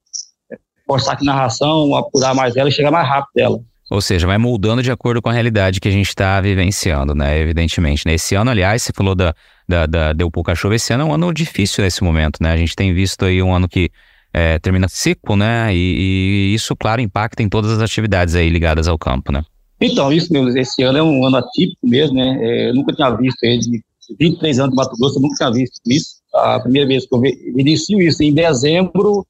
forçar 0.87 1.15
aqui 1.15 1.25
na 1.25 1.35
ração, 1.35 1.95
apurar 1.95 2.35
mais 2.35 2.57
ela 2.57 2.69
e 2.69 2.73
chegar 2.73 2.91
mais 2.91 3.09
rápido 3.09 3.33
dela. 3.35 3.61
Ou 3.91 4.01
seja, 4.01 4.27
vai 4.27 4.37
moldando 4.37 4.83
de 4.83 4.91
acordo 4.91 5.23
com 5.23 5.29
a 5.29 5.33
realidade 5.33 5.81
que 5.81 5.89
a 5.89 5.93
gente 5.93 6.09
está 6.09 6.41
vivenciando, 6.41 7.15
né? 7.15 7.39
Evidentemente. 7.39 8.05
Né? 8.05 8.15
Esse 8.15 8.35
ano, 8.35 8.51
aliás, 8.51 8.83
você 8.83 8.93
falou 8.93 9.15
da, 9.15 9.33
da, 9.69 9.87
da 9.87 10.13
deu 10.13 10.29
pouca 10.29 10.57
chuva, 10.57 10.75
esse 10.75 10.93
ano 10.93 11.05
é 11.05 11.07
um 11.07 11.13
ano 11.13 11.33
difícil 11.33 11.85
nesse 11.85 12.03
momento, 12.03 12.43
né? 12.43 12.53
A 12.53 12.57
gente 12.57 12.75
tem 12.75 12.93
visto 12.93 13.25
aí 13.25 13.41
um 13.41 13.55
ano 13.55 13.69
que 13.69 13.91
é, 14.33 14.59
termina 14.59 14.89
seco, 14.89 15.37
né? 15.37 15.73
E, 15.73 16.51
e, 16.51 16.55
isso, 16.55 16.75
claro, 16.75 17.01
impacta 17.01 17.45
em 17.45 17.49
todas 17.49 17.71
as 17.71 17.81
atividades 17.81 18.35
aí 18.35 18.49
ligadas 18.49 18.89
ao 18.89 18.99
campo, 18.99 19.31
né? 19.31 19.45
Então, 19.81 20.13
isso 20.13 20.33
mesmo, 20.33 20.49
esse 20.59 20.83
ano 20.83 20.99
é 20.99 21.03
um 21.03 21.25
ano 21.25 21.37
atípico 21.37 21.87
mesmo, 21.87 22.17
né? 22.17 22.39
É, 22.41 22.71
eu 22.71 22.75
nunca 22.75 22.93
tinha 22.93 23.11
visto 23.11 23.43
ele 23.45 23.59
de 23.59 23.83
23 24.19 24.59
anos 24.59 24.71
de 24.71 24.77
Mato 24.77 24.97
Grosso, 24.97 25.19
eu 25.19 25.23
nunca 25.23 25.37
tinha 25.37 25.53
visto 25.53 25.81
isso 25.87 26.16
a 26.37 26.61
primeira 26.61 26.87
vez 26.87 27.07
que 27.07 27.15
eu 27.15 27.23
inicio 27.59 28.01
isso 28.01 28.23
em 28.23 28.33
dezembro, 28.33 29.27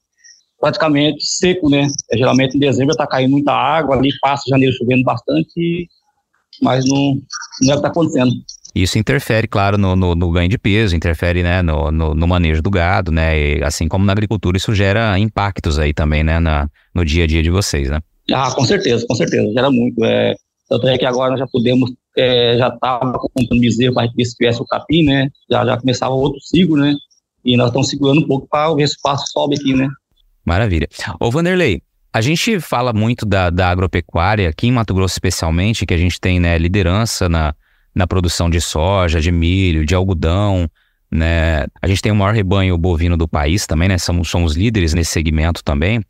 praticamente 0.59 1.25
seco, 1.25 1.69
né? 1.69 1.87
É, 2.11 2.17
geralmente 2.17 2.55
em 2.55 2.59
dezembro 2.59 2.91
está 2.91 3.07
caindo 3.07 3.31
muita 3.31 3.51
água, 3.51 3.95
ali 3.95 4.09
passa 4.21 4.49
janeiro 4.49 4.75
chovendo 4.75 5.03
bastante, 5.03 5.87
mas 6.61 6.85
não, 6.85 7.19
não 7.61 7.71
é 7.71 7.71
o 7.71 7.71
que 7.71 7.75
está 7.75 7.87
acontecendo. 7.87 8.31
Isso 8.75 8.99
interfere, 8.99 9.47
claro, 9.47 9.77
no, 9.77 9.95
no, 9.95 10.13
no, 10.13 10.31
ganho 10.31 10.49
de 10.49 10.57
peso, 10.57 10.95
interfere 10.95 11.41
né, 11.41 11.61
no, 11.61 11.91
no, 11.91 12.13
no, 12.13 12.27
manejo 12.27 12.61
do 12.61 12.69
gado, 12.69 13.11
né? 13.11 13.37
E, 13.37 13.63
assim 13.63 13.87
como 13.87 14.05
na 14.05 14.11
agricultura, 14.11 14.57
isso 14.57 14.73
gera 14.75 15.17
impactos 15.17 15.79
aí 15.79 15.93
também, 15.93 16.23
né? 16.23 16.39
Na, 16.39 16.69
no 16.93 17.03
dia 17.03 17.23
a 17.23 17.27
dia 17.27 17.41
de 17.41 17.49
vocês, 17.49 17.89
né? 17.89 17.99
Ah, 18.31 18.51
com 18.53 18.65
certeza, 18.65 19.05
com 19.07 19.15
certeza, 19.15 19.51
gera 19.53 19.71
muito. 19.71 20.03
É, 20.03 20.35
tanto 20.69 20.87
é 20.87 20.97
que 20.97 21.05
agora 21.05 21.31
nós 21.31 21.39
já 21.39 21.47
podemos 21.47 21.91
é, 22.17 22.57
já 22.57 22.69
estava 22.69 23.13
comprando 23.13 23.59
bezerro 23.59 23.93
para 23.93 24.09
ver 24.15 24.25
se 24.25 24.35
tivesse 24.35 24.61
o 24.61 24.65
capim, 24.65 25.03
né? 25.03 25.29
Já, 25.49 25.65
já 25.65 25.77
começava 25.77 26.13
outro 26.13 26.41
ciclo, 26.41 26.75
né? 26.75 26.95
E 27.45 27.55
nós 27.55 27.67
estamos 27.67 27.89
segurando 27.89 28.21
um 28.21 28.27
pouco 28.27 28.47
para 28.49 28.73
ver 28.73 28.87
se 28.87 28.95
o 28.95 29.01
passo 29.01 29.25
sobe 29.31 29.55
aqui, 29.55 29.73
né? 29.73 29.87
Maravilha. 30.43 30.87
Ô, 31.19 31.29
Vanderlei, 31.29 31.81
a 32.11 32.21
gente 32.21 32.59
fala 32.59 32.91
muito 32.91 33.25
da, 33.25 33.49
da 33.49 33.69
agropecuária, 33.69 34.49
aqui 34.49 34.67
em 34.67 34.71
Mato 34.71 34.93
Grosso 34.93 35.13
especialmente, 35.13 35.85
que 35.85 35.93
a 35.93 35.97
gente 35.97 36.19
tem 36.19 36.39
né, 36.39 36.57
liderança 36.57 37.29
na, 37.29 37.53
na 37.93 38.07
produção 38.07 38.49
de 38.49 38.59
soja, 38.59 39.21
de 39.21 39.31
milho, 39.31 39.85
de 39.85 39.93
algodão, 39.93 40.67
né? 41.11 41.65
A 41.81 41.87
gente 41.87 42.01
tem 42.01 42.11
o 42.11 42.15
maior 42.15 42.33
rebanho 42.33 42.77
bovino 42.77 43.15
do 43.15 43.27
país 43.27 43.67
também, 43.67 43.89
né? 43.89 43.97
Somos, 43.97 44.29
somos 44.29 44.55
líderes 44.55 44.93
nesse 44.93 45.11
segmento 45.11 45.63
também. 45.63 46.01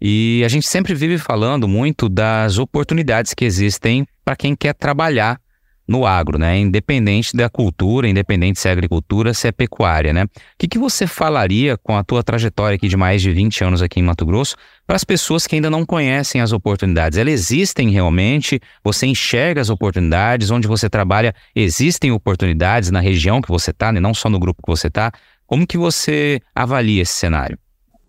E 0.00 0.42
a 0.44 0.48
gente 0.48 0.66
sempre 0.66 0.94
vive 0.94 1.16
falando 1.16 1.68
muito 1.68 2.08
das 2.08 2.58
oportunidades 2.58 3.32
que 3.32 3.44
existem 3.44 4.04
para 4.24 4.34
quem 4.34 4.56
quer 4.56 4.74
trabalhar 4.74 5.40
no 5.86 6.06
agro, 6.06 6.38
né? 6.38 6.58
Independente 6.58 7.36
da 7.36 7.48
cultura, 7.48 8.08
independente 8.08 8.60
se 8.60 8.68
é 8.68 8.72
agricultura, 8.72 9.34
se 9.34 9.48
é 9.48 9.52
pecuária, 9.52 10.12
né? 10.12 10.24
O 10.24 10.28
que, 10.58 10.68
que 10.68 10.78
você 10.78 11.06
falaria 11.06 11.76
com 11.76 11.96
a 11.96 12.04
tua 12.04 12.22
trajetória 12.22 12.76
aqui 12.76 12.88
de 12.88 12.96
mais 12.96 13.20
de 13.20 13.30
20 13.30 13.64
anos 13.64 13.82
aqui 13.82 14.00
em 14.00 14.02
Mato 14.02 14.24
Grosso 14.24 14.56
para 14.86 14.96
as 14.96 15.04
pessoas 15.04 15.46
que 15.46 15.54
ainda 15.54 15.70
não 15.70 15.84
conhecem 15.84 16.40
as 16.40 16.52
oportunidades? 16.52 17.18
Elas 17.18 17.32
existem 17.32 17.90
realmente? 17.90 18.60
Você 18.84 19.06
enxerga 19.06 19.60
as 19.60 19.70
oportunidades? 19.70 20.50
Onde 20.50 20.68
você 20.68 20.88
trabalha, 20.88 21.34
existem 21.54 22.12
oportunidades 22.12 22.90
na 22.90 23.00
região 23.00 23.40
que 23.40 23.48
você 23.48 23.70
está, 23.70 23.92
né? 23.92 24.00
não 24.00 24.14
só 24.14 24.28
no 24.28 24.38
grupo 24.38 24.62
que 24.62 24.70
você 24.70 24.88
está? 24.88 25.12
Como 25.46 25.66
que 25.66 25.76
você 25.76 26.40
avalia 26.54 27.02
esse 27.02 27.12
cenário? 27.12 27.58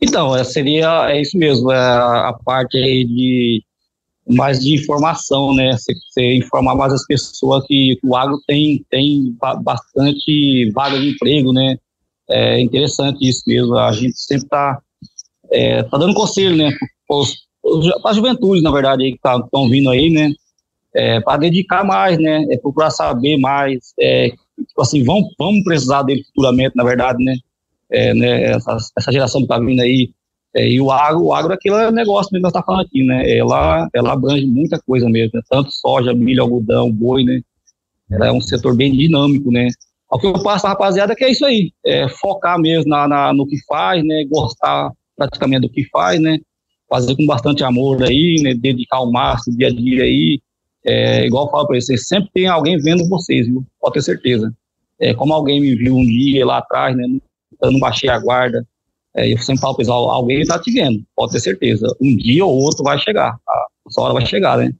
Então, 0.01 0.35
é, 0.35 0.43
seria 0.43 1.09
é 1.09 1.21
isso 1.21 1.37
mesmo, 1.37 1.71
é 1.71 1.77
a 1.77 2.33
parte 2.45 2.77
de 2.77 3.63
mais 4.27 4.59
de 4.59 4.75
informação, 4.75 5.53
né? 5.53 5.75
Você, 5.77 6.35
informar 6.35 6.75
mais 6.75 6.93
as 6.93 7.05
pessoas 7.05 7.65
que 7.67 7.99
o 8.03 8.15
agro 8.15 8.39
tem, 8.47 8.85
tem 8.89 9.35
bastante 9.61 10.71
vaga 10.71 10.99
de 10.99 11.09
emprego, 11.11 11.51
né? 11.51 11.77
É 12.29 12.59
interessante 12.59 13.27
isso 13.27 13.43
mesmo. 13.45 13.77
A 13.77 13.91
gente 13.91 14.17
sempre 14.17 14.45
está 14.45 14.79
é, 15.51 15.83
tá 15.83 15.97
dando 15.97 16.13
conselho, 16.13 16.55
né? 16.55 16.71
Para 18.01 18.11
a 18.11 18.13
juventude, 18.13 18.61
na 18.61 18.71
verdade, 18.71 19.03
que 19.03 19.15
estão 19.15 19.41
tá, 19.41 19.69
vindo 19.69 19.89
aí, 19.89 20.09
né? 20.09 20.31
É, 20.95 21.19
para 21.21 21.37
dedicar 21.37 21.83
mais, 21.83 22.17
né? 22.17 22.45
É 22.49 22.57
procurar 22.57 22.91
saber 22.91 23.37
mais. 23.37 23.93
É, 23.99 24.29
tipo 24.29 24.81
assim, 24.81 25.03
vamos, 25.03 25.33
vamos 25.37 25.63
precisar 25.63 26.03
dele 26.03 26.23
futuramente, 26.23 26.75
na 26.75 26.83
verdade, 26.83 27.23
né? 27.23 27.35
É, 27.91 28.13
né 28.13 28.43
essa, 28.51 28.77
essa 28.97 29.11
geração 29.11 29.41
que 29.41 29.45
está 29.45 29.59
vindo 29.59 29.81
aí 29.81 30.11
é, 30.55 30.69
e 30.69 30.79
o 30.79 30.91
agro, 30.91 31.23
o 31.23 31.33
agro 31.33 31.51
é 31.51 31.55
aquele 31.55 31.91
negócio 31.91 32.29
que 32.29 32.39
nós 32.39 32.49
estamos 32.49 32.53
tá 32.53 32.63
falando 32.63 32.85
aqui, 32.85 33.03
né? 33.03 33.37
Ela, 33.37 33.89
ela 33.93 34.13
abrange 34.13 34.45
muita 34.45 34.79
coisa 34.79 35.09
mesmo, 35.09 35.31
né? 35.33 35.41
tanto 35.49 35.71
soja, 35.71 36.13
milho, 36.13 36.43
algodão, 36.43 36.91
boi, 36.91 37.23
né? 37.23 37.41
Ela 38.11 38.27
é 38.27 38.31
um 38.31 38.41
setor 38.41 38.75
bem 38.75 38.91
dinâmico, 38.91 39.51
né? 39.51 39.67
O 40.11 40.19
que 40.19 40.27
eu 40.27 40.43
passo 40.43 40.67
rapaziada 40.67 41.15
que 41.15 41.23
é 41.23 41.31
isso 41.31 41.43
aí, 41.43 41.71
é 41.83 42.07
focar 42.07 42.59
mesmo 42.59 42.87
na, 42.87 43.07
na, 43.07 43.33
no 43.33 43.47
que 43.47 43.57
faz, 43.65 44.03
né? 44.05 44.25
Gostar 44.29 44.91
praticamente 45.17 45.61
do 45.61 45.69
que 45.69 45.85
faz, 45.89 46.21
né? 46.21 46.37
Fazer 46.87 47.15
com 47.15 47.25
bastante 47.25 47.63
amor 47.63 48.03
aí, 48.03 48.39
né? 48.43 48.53
Dedicar 48.53 48.99
o 48.99 49.11
máximo 49.11 49.57
dia 49.57 49.69
a 49.69 49.71
dia 49.71 50.03
aí. 50.03 50.39
É, 50.85 51.25
igual 51.25 51.45
eu 51.47 51.51
falo 51.51 51.65
para 51.65 51.81
vocês, 51.81 52.07
sempre 52.07 52.29
tem 52.31 52.45
alguém 52.45 52.77
vendo 52.77 53.09
vocês, 53.09 53.47
viu? 53.47 53.65
Pode 53.81 53.95
ter 53.95 54.03
certeza. 54.03 54.53
É, 54.99 55.15
como 55.15 55.33
alguém 55.33 55.59
me 55.59 55.75
viu 55.75 55.95
um 55.95 56.05
dia 56.05 56.45
lá 56.45 56.59
atrás, 56.59 56.95
né? 56.95 57.07
Eu 57.59 57.71
não 57.71 57.79
baixei 57.79 58.09
a 58.09 58.19
guarda, 58.19 58.63
é, 59.15 59.31
eu 59.31 59.37
sempre 59.37 59.61
falo, 59.61 59.75
pessoal, 59.75 60.09
alguém 60.09 60.41
está 60.41 60.59
te 60.59 60.71
vendo, 60.71 61.03
pode 61.15 61.33
ter 61.33 61.39
certeza. 61.39 61.87
Um 62.01 62.15
dia 62.15 62.45
ou 62.45 62.53
outro 62.53 62.83
vai 62.83 62.97
chegar, 62.99 63.37
a 63.47 63.89
sua 63.89 64.05
hora 64.05 64.13
vai 64.13 64.25
chegar, 64.25 64.57
né? 64.57 64.71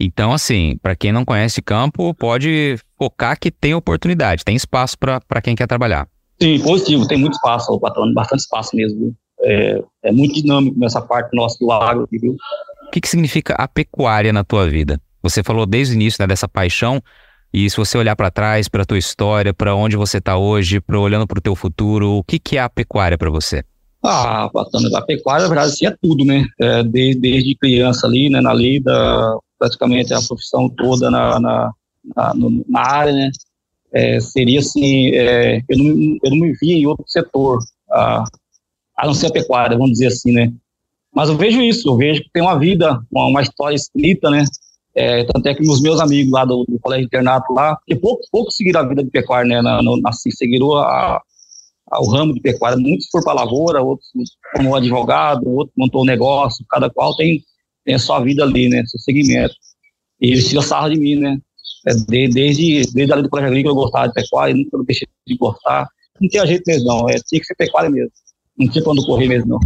Então, 0.00 0.32
assim, 0.32 0.76
para 0.80 0.94
quem 0.94 1.10
não 1.12 1.24
conhece 1.24 1.60
campo, 1.60 2.14
pode 2.14 2.76
focar 2.96 3.38
que 3.38 3.50
tem 3.50 3.74
oportunidade, 3.74 4.44
tem 4.44 4.54
espaço 4.54 4.96
para 4.98 5.42
quem 5.42 5.56
quer 5.56 5.66
trabalhar. 5.66 6.06
Sim, 6.40 6.60
positivo, 6.60 7.06
tem 7.06 7.18
muito 7.18 7.34
espaço, 7.34 7.78
patrão, 7.80 8.12
bastante 8.14 8.40
espaço 8.40 8.76
mesmo. 8.76 9.14
É, 9.42 9.82
é, 10.04 10.12
muito 10.12 10.34
dinâmico 10.34 10.78
nessa 10.78 11.00
parte 11.00 11.34
nossa 11.34 11.58
do 11.58 11.72
agro, 11.72 12.06
viu? 12.10 12.36
O 12.86 12.90
que, 12.90 13.00
que 13.00 13.08
significa 13.08 13.54
a 13.54 13.66
pecuária 13.66 14.32
na 14.32 14.44
tua 14.44 14.68
vida? 14.68 15.00
Você 15.22 15.42
falou 15.42 15.66
desde 15.66 15.94
o 15.94 15.96
início 15.96 16.22
né, 16.22 16.26
dessa 16.26 16.48
paixão, 16.48 17.02
e 17.52 17.68
se 17.68 17.76
você 17.76 17.98
olhar 17.98 18.14
para 18.14 18.30
trás, 18.30 18.68
para 18.68 18.84
tua 18.84 18.98
história, 18.98 19.52
para 19.52 19.74
onde 19.74 19.96
você 19.96 20.18
está 20.18 20.36
hoje, 20.36 20.80
para 20.80 20.98
olhando 20.98 21.26
para 21.26 21.38
o 21.38 21.42
teu 21.42 21.56
futuro, 21.56 22.12
o 22.12 22.24
que, 22.24 22.38
que 22.38 22.56
é 22.56 22.60
a 22.60 22.70
pecuária 22.70 23.18
para 23.18 23.28
você? 23.28 23.64
Ah, 24.02 24.48
Patana, 24.50 24.88
a 24.96 25.02
pecuária, 25.02 25.42
na 25.42 25.48
verdade, 25.48 25.72
assim, 25.72 25.86
é 25.86 25.96
tudo, 26.00 26.24
né? 26.24 26.46
É, 26.58 26.82
desde, 26.82 27.20
desde 27.20 27.54
criança 27.56 28.06
ali, 28.06 28.30
né, 28.30 28.40
na 28.40 28.54
lida, 28.54 28.92
praticamente 29.58 30.14
a 30.14 30.22
profissão 30.22 30.70
toda 30.70 31.10
na, 31.10 31.38
na, 31.38 31.72
na, 32.16 32.34
na 32.66 32.80
área, 32.80 33.12
né? 33.12 33.30
É, 33.92 34.20
seria 34.20 34.60
assim, 34.60 35.10
é, 35.14 35.60
eu, 35.68 35.76
não, 35.76 36.18
eu 36.22 36.30
não 36.30 36.38
me 36.38 36.52
via 36.54 36.76
em 36.76 36.86
outro 36.86 37.04
setor, 37.08 37.58
a, 37.90 38.24
a 38.96 39.06
não 39.06 39.12
ser 39.12 39.26
a 39.26 39.32
pecuária, 39.32 39.76
vamos 39.76 39.92
dizer 39.92 40.06
assim, 40.06 40.32
né? 40.32 40.50
Mas 41.12 41.28
eu 41.28 41.36
vejo 41.36 41.60
isso, 41.60 41.88
eu 41.88 41.96
vejo 41.96 42.22
que 42.22 42.30
tem 42.32 42.42
uma 42.42 42.58
vida, 42.58 43.00
uma, 43.10 43.26
uma 43.26 43.42
história 43.42 43.74
escrita, 43.74 44.30
né? 44.30 44.44
É, 44.94 45.24
tanto 45.24 45.46
é 45.46 45.54
que 45.54 45.62
os 45.62 45.82
meus 45.82 46.00
amigos 46.00 46.32
lá 46.32 46.44
do, 46.44 46.64
do 46.66 46.78
colégio 46.80 47.04
internato 47.04 47.52
lá, 47.52 47.76
porque 47.76 47.96
pouco, 47.96 48.22
pouco 48.30 48.50
seguiram 48.50 48.80
a 48.80 48.88
vida 48.88 49.04
de 49.04 49.10
pecuária, 49.10 49.48
né? 49.48 49.60
Na, 49.60 49.82
no, 49.82 50.00
assim, 50.06 50.30
seguiram 50.30 50.72
a, 50.74 51.20
ao 51.90 52.06
ramo 52.06 52.32
de 52.32 52.40
pecuária. 52.40 52.78
Muitos 52.78 53.08
foram 53.10 53.24
para 53.24 53.32
a 53.32 53.44
lavoura, 53.44 53.82
outros 53.82 54.08
como 54.54 54.74
advogado, 54.74 55.48
outro 55.48 55.72
montou 55.76 56.02
um 56.02 56.06
negócio, 56.06 56.64
cada 56.70 56.88
qual 56.88 57.16
tem, 57.16 57.42
tem 57.84 57.94
a 57.94 57.98
sua 57.98 58.20
vida 58.20 58.44
ali, 58.44 58.68
né, 58.68 58.84
seu 58.86 59.00
segmento. 59.00 59.54
E 60.20 60.28
eles 60.28 60.48
tiram 60.48 60.62
sarro 60.62 60.90
de 60.90 60.98
mim, 60.98 61.16
né, 61.16 61.36
é, 61.86 61.94
desde, 62.28 62.82
desde 62.92 63.12
ali 63.12 63.22
do 63.22 63.30
colégio 63.30 63.50
agrícola 63.50 63.72
eu 63.72 63.82
gostava 63.82 64.08
de 64.08 64.14
pecuária, 64.14 64.54
nunca 64.54 64.78
deixei 64.84 65.08
de 65.26 65.36
gostar. 65.36 65.88
Não 66.20 66.28
tinha 66.28 66.46
jeito 66.46 66.62
mesmo, 66.66 66.86
não, 66.86 67.08
é, 67.08 67.14
tinha 67.26 67.40
que 67.40 67.46
ser 67.46 67.54
pecuária 67.54 67.90
mesmo, 67.90 68.10
não 68.58 68.68
tinha 68.68 68.84
quando 68.84 69.04
correr 69.04 69.26
mesmo, 69.26 69.48
não. 69.48 69.60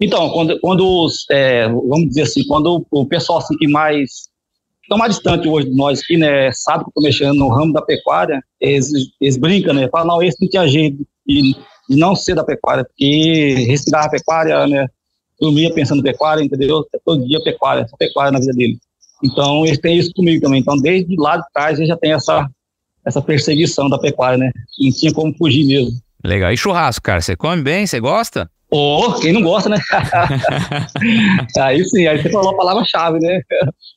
Então, 0.00 0.30
quando, 0.30 0.58
quando 0.60 1.08
é, 1.30 1.68
vamos 1.68 2.08
dizer 2.08 2.22
assim, 2.22 2.46
quando 2.46 2.86
o 2.90 3.06
pessoal 3.06 3.38
assim, 3.38 3.56
que 3.56 3.66
mais 3.66 4.28
estão 4.82 4.96
mais 4.96 5.14
distante 5.14 5.46
hoje 5.46 5.68
de 5.68 5.76
nós 5.76 6.00
aqui, 6.00 6.16
né, 6.16 6.50
sabe 6.52 6.84
que 6.84 6.90
estou 6.90 7.02
mexendo 7.02 7.34
no 7.34 7.48
ramo 7.48 7.74
da 7.74 7.82
pecuária, 7.82 8.42
eles, 8.58 8.88
eles 9.20 9.36
brincam, 9.36 9.74
né, 9.74 9.86
falam, 9.90 10.16
não, 10.16 10.22
esse 10.22 10.40
não 10.40 10.48
tinha 10.48 10.66
jeito 10.66 11.06
de, 11.28 11.54
de 11.88 11.96
não 11.96 12.16
ser 12.16 12.34
da 12.34 12.44
pecuária, 12.44 12.84
porque 12.84 13.66
respirava 13.68 14.06
a 14.06 14.10
pecuária, 14.10 14.66
né, 14.66 14.86
dormia 15.40 15.72
pensando 15.72 16.00
em 16.00 16.04
pecuária, 16.04 16.42
entendeu? 16.42 16.84
Todo 17.04 17.26
dia 17.26 17.42
pecuária, 17.42 17.82
essa 17.82 17.96
pecuária 17.96 18.32
na 18.32 18.40
vida 18.40 18.52
dele. 18.52 18.78
Então, 19.22 19.64
eles 19.66 19.78
têm 19.78 19.98
isso 19.98 20.12
comigo 20.14 20.42
também. 20.42 20.60
Então, 20.60 20.76
desde 20.76 21.14
lá 21.16 21.36
de 21.36 21.44
trás, 21.52 21.78
ele 21.78 21.88
já 21.88 21.96
tem 21.96 22.12
essa, 22.12 22.48
essa 23.04 23.20
perseguição 23.20 23.88
da 23.88 23.98
pecuária, 23.98 24.38
né? 24.38 24.50
Não 24.80 24.92
tinha 24.92 25.12
como 25.12 25.34
fugir 25.36 25.64
mesmo. 25.64 25.92
Legal. 26.24 26.52
E 26.52 26.56
churrasco, 26.56 27.02
cara? 27.02 27.20
Você 27.20 27.36
come 27.36 27.62
bem? 27.62 27.86
Você 27.86 28.00
gosta? 28.00 28.50
Oh, 28.70 29.14
quem 29.20 29.32
não 29.32 29.42
gosta, 29.42 29.68
né? 29.68 29.78
aí 31.58 31.82
sim, 31.84 32.06
aí 32.06 32.20
você 32.20 32.28
falou 32.28 32.50
a 32.50 32.56
palavra-chave, 32.56 33.18
né? 33.18 33.40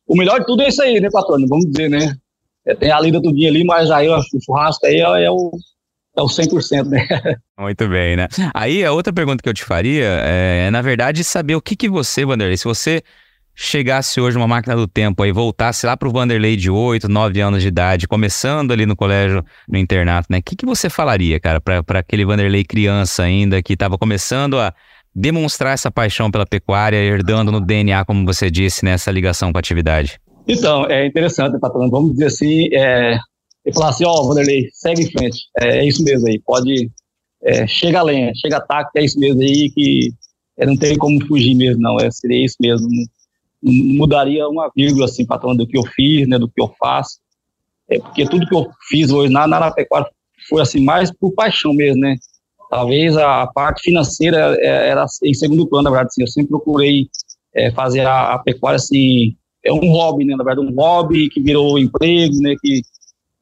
O 0.08 0.16
melhor 0.16 0.40
de 0.40 0.46
tudo 0.46 0.62
é 0.62 0.70
isso 0.70 0.82
aí, 0.82 1.00
né, 1.00 1.10
patrônio? 1.12 1.48
Vamos 1.48 1.66
dizer, 1.70 1.90
né? 1.90 2.16
É, 2.66 2.74
tem 2.74 2.90
a 2.90 3.00
lida 3.00 3.22
tudinho 3.22 3.50
ali, 3.50 3.66
mas 3.66 3.92
aí 3.92 4.08
o 4.08 4.22
churrasco 4.46 4.86
aí 4.86 5.02
é, 5.02 5.26
é 5.26 5.32
o, 5.32 5.52
é 6.16 6.22
o 6.22 6.26
100%, 6.26 6.86
né? 6.88 7.08
Muito 7.60 7.88
bem, 7.88 8.16
né? 8.16 8.28
Aí 8.54 8.84
a 8.84 8.92
outra 8.92 9.14
pergunta 9.14 9.42
que 9.42 9.50
eu 9.50 9.54
te 9.54 9.64
faria 9.64 10.06
é, 10.24 10.66
é 10.68 10.72
na 10.72 10.82
verdade, 10.82 11.24
saber 11.24 11.56
o 11.56 11.62
que 11.62 11.76
que 11.76 11.90
você, 11.90 12.26
Vanderlei, 12.26 12.58
se 12.58 12.66
você 12.66 13.02
chegasse 13.54 14.20
hoje 14.20 14.38
uma 14.38 14.48
máquina 14.48 14.76
do 14.76 14.88
tempo 14.88 15.22
aí, 15.24 15.32
voltasse 15.32 15.86
lá 15.86 15.96
para 15.96 16.08
o 16.08 16.12
Vanderlei 16.12 16.56
de 16.56 16.70
8, 16.70 17.08
9 17.08 17.42
anos 17.42 17.62
de 17.62 17.68
idade, 17.68 18.08
começando 18.08 18.72
ali 18.72 18.86
no 18.86 18.96
colégio, 18.96 19.44
no 19.68 19.78
internato, 19.78 20.28
né? 20.30 20.40
O 20.40 20.44
que, 20.44 20.56
que 20.56 20.66
você 20.66 20.90
falaria, 20.90 21.40
cara, 21.40 21.62
para 21.62 22.00
aquele 22.00 22.26
Vanderlei 22.26 22.64
criança 22.64 23.24
ainda 23.24 23.62
que 23.62 23.74
estava 23.74 23.98
começando 23.98 24.60
a 24.60 24.74
demonstrar 25.14 25.74
essa 25.74 25.92
paixão 25.92 26.32
pela 26.32 26.46
pecuária, 26.46 26.98
herdando 26.98 27.52
no 27.52 27.60
DNA, 27.60 28.04
como 28.06 28.26
você 28.26 28.50
disse, 28.50 28.84
nessa 28.86 29.12
ligação 29.12 29.52
com 29.52 29.58
a 29.58 29.60
atividade? 29.60 30.20
Então, 30.48 30.86
é 30.90 31.06
interessante, 31.06 31.60
patrão. 31.60 31.90
Vamos 31.90 32.14
dizer 32.14 32.28
assim, 32.28 32.70
é, 32.74 33.20
e 33.66 33.74
falar 33.74 33.90
assim, 33.90 34.06
ó, 34.06 34.12
oh, 34.12 34.28
Vanderlei, 34.28 34.68
segue 34.74 35.04
em 35.04 35.12
frente. 35.12 35.40
É, 35.60 35.80
é 35.80 35.88
isso 35.88 36.04
mesmo 36.04 36.28
aí, 36.28 36.40
pode. 36.40 36.90
É, 37.44 37.66
chega 37.68 38.00
a 38.00 38.04
lenha, 38.04 38.32
chega 38.36 38.58
a 38.58 38.90
é 38.96 39.04
isso 39.04 39.20
mesmo 39.20 39.42
aí 39.42 39.72
que 39.72 40.12
é, 40.58 40.66
não 40.66 40.78
tem 40.78 40.98
como 40.98 41.24
fugir 41.26 41.56
mesmo, 41.56 41.82
não. 41.82 42.00
É, 42.00 42.10
seria 42.12 42.46
isso 42.46 42.56
mesmo. 42.60 42.88
Não, 42.88 43.74
mudaria 43.96 44.48
uma 44.48 44.72
vírgula, 44.76 45.06
assim, 45.06 45.26
patrão, 45.26 45.56
do 45.56 45.68
que 45.68 45.78
eu 45.78 45.84
fiz, 45.96 46.28
né, 46.28 46.40
do 46.40 46.50
que 46.50 46.62
eu 46.62 46.74
faço. 46.80 47.20
É, 47.90 48.00
porque 48.00 48.26
tudo 48.26 48.48
que 48.48 48.56
eu 48.56 48.68
fiz 48.90 49.12
hoje 49.12 49.32
na, 49.32 49.72
pecuária 49.72 50.10
foi 50.50 50.62
assim, 50.62 50.84
mais 50.84 51.12
por 51.12 51.32
paixão 51.34 51.74
mesmo, 51.74 52.02
né? 52.02 52.16
Talvez 52.70 53.18
a, 53.18 53.44
a 53.44 53.48
parte 53.48 53.82
financeira 53.82 54.56
é, 54.60 54.90
era 54.90 55.06
em 55.24 55.34
segundo 55.34 55.68
plano, 55.68 55.84
na 55.84 55.90
verdade, 55.90 56.08
assim, 56.08 56.22
eu 56.22 56.28
sempre 56.28 56.50
procurei 56.50 57.10
é, 57.54 57.70
fazer 57.72 58.02
a, 58.02 58.34
a, 58.34 58.40
pecuária 58.40 58.78
assim, 58.78 59.36
é 59.64 59.72
um 59.74 59.92
hobby, 59.92 60.26
né? 60.26 60.36
Na 60.36 60.44
verdade, 60.44 60.66
um 60.66 60.74
hobby 60.74 61.30
que 61.30 61.42
virou 61.42 61.78
emprego, 61.78 62.36
né? 62.40 62.56
Que 62.62 62.82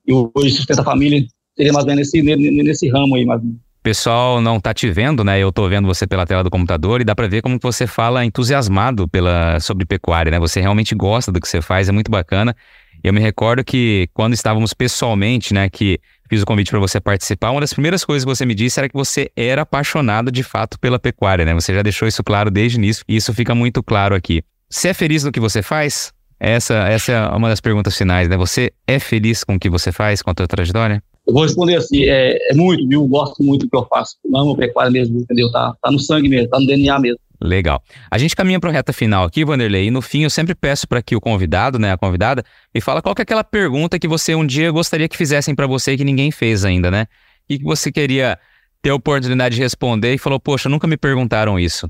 e 0.10 0.30
hoje 0.36 0.56
sustenta 0.56 0.82
a 0.82 0.86
família, 0.86 1.24
seria 1.56 1.72
mais 1.72 1.86
ou 1.86 1.90
menos 1.90 2.12
nesse, 2.12 2.64
nesse 2.64 2.90
ramo 2.90 3.16
aí, 3.16 3.26
mais 3.26 3.42
pessoal 3.90 4.40
não 4.40 4.60
tá 4.60 4.72
te 4.72 4.88
vendo, 4.92 5.24
né? 5.24 5.40
Eu 5.40 5.52
tô 5.52 5.68
vendo 5.68 5.88
você 5.88 6.06
pela 6.06 6.24
tela 6.24 6.44
do 6.44 6.50
computador 6.52 7.02
e 7.02 7.04
dá 7.04 7.16
para 7.16 7.28
ver 7.28 7.42
como 7.42 7.58
você 7.60 7.88
fala 7.88 8.24
entusiasmado 8.24 9.08
pela 9.08 9.60
sobre 9.60 9.84
pecuária, 9.84 10.30
né? 10.30 10.40
Você 10.40 10.62
realmente 10.62 10.94
gosta 10.94 11.32
do 11.32 11.40
que 11.40 11.48
você 11.48 11.60
faz, 11.60 11.90
é 11.90 11.92
muito 11.92 12.12
bacana. 12.12 12.56
Eu 13.04 13.12
me 13.12 13.20
recordo 13.20 13.64
que 13.64 14.08
quando 14.14 14.34
estávamos 14.34 14.76
pessoalmente, 14.76 15.56
né, 15.56 15.70
que 15.70 16.00
fiz 16.30 16.44
o 16.44 16.46
convite 16.46 16.70
para 16.70 16.80
você 16.80 17.00
participar, 17.00 17.50
uma 17.50 17.62
das 17.62 17.74
primeiras 17.74 18.06
coisas 18.06 18.26
que 18.26 18.30
você 18.30 18.46
me 18.46 18.54
disse 18.54 18.80
era 18.80 18.90
que 18.90 18.94
você 18.94 19.32
era 19.36 19.64
apaixonado 19.64 20.32
de 20.32 20.44
fato 20.44 20.78
pela 20.80 21.00
pecuária, 21.00 21.44
né? 21.44 21.54
Você 21.56 21.74
já 21.74 21.82
deixou 21.82 22.08
isso 22.08 22.24
claro 22.24 22.52
desde 22.52 22.78
o 22.78 22.80
início 22.80 23.04
e 23.08 23.16
isso 23.16 23.34
fica 23.34 23.56
muito 23.56 23.82
claro 23.82 24.14
aqui. 24.14 24.44
Você 24.70 24.90
é 24.90 24.94
feliz 24.94 25.24
no 25.24 25.32
que 25.32 25.40
você 25.40 25.64
faz? 25.64 26.14
Essa, 26.40 26.76
essa 26.88 27.12
é 27.12 27.28
uma 27.30 27.50
das 27.50 27.60
perguntas 27.60 27.98
finais, 27.98 28.30
né? 28.30 28.38
Você 28.38 28.72
é 28.88 28.98
feliz 28.98 29.44
com 29.44 29.56
o 29.56 29.60
que 29.60 29.70
você 29.70 29.92
faz, 29.92 30.22
com 30.22 30.32
a 30.32 30.34
tua 30.34 30.48
trajetória? 30.48 31.04
eu 31.30 31.34
vou 31.34 31.44
responder 31.44 31.76
assim, 31.76 32.06
é, 32.06 32.52
é, 32.52 32.56
muito, 32.56 32.88
viu? 32.88 33.08
Gosto 33.08 33.44
muito 33.44 33.66
do 33.66 33.70
que 33.70 33.78
eu 33.78 33.86
faço. 33.86 34.16
Amo 34.34 34.58
pecuária 34.58 34.92
mesmo, 34.92 35.20
entendeu? 35.20 35.52
Tá, 35.52 35.76
tá 35.80 35.92
no 35.92 36.00
sangue 36.00 36.28
mesmo, 36.28 36.50
tá 36.50 36.60
no 36.60 36.66
DNA 36.66 37.00
mesmo. 37.00 37.20
Legal. 37.40 37.82
A 38.10 38.18
gente 38.18 38.36
caminha 38.36 38.60
para 38.60 38.72
a 38.72 38.74
reta 38.74 38.92
final 38.92 39.24
aqui, 39.24 39.46
Vanderlei, 39.46 39.86
e 39.86 39.92
no 39.92 40.02
fim 40.02 40.24
eu 40.24 40.30
sempre 40.30 40.56
peço 40.56 40.88
para 40.88 41.02
que 41.02 41.16
o 41.16 41.22
convidado, 41.22 41.78
né, 41.78 41.94
a 41.94 41.98
convidada, 41.98 42.44
me 42.74 42.82
fala 42.82 43.02
qual 43.02 43.14
que 43.16 43.22
é 43.22 43.24
aquela 43.24 43.44
pergunta 43.44 43.98
que 43.98 44.08
você 44.08 44.36
um 44.36 44.46
dia 44.46 44.72
gostaria 44.72 45.08
que 45.08 45.16
fizessem 45.16 45.56
para 45.56 45.68
você 45.68 45.94
e 45.94 45.98
que 45.98 46.04
ninguém 46.04 46.32
fez 46.32 46.66
ainda, 46.66 46.90
né? 46.90 47.06
E 47.48 47.60
que 47.60 47.64
você 47.64 47.92
queria 47.92 48.38
ter 48.82 48.90
a 48.90 48.96
oportunidade 48.96 49.56
de 49.56 49.62
responder 49.62 50.14
e 50.14 50.18
falou, 50.18 50.40
poxa, 50.40 50.68
nunca 50.68 50.88
me 50.88 50.98
perguntaram 50.98 51.60
isso. 51.60 51.86
O 51.86 51.90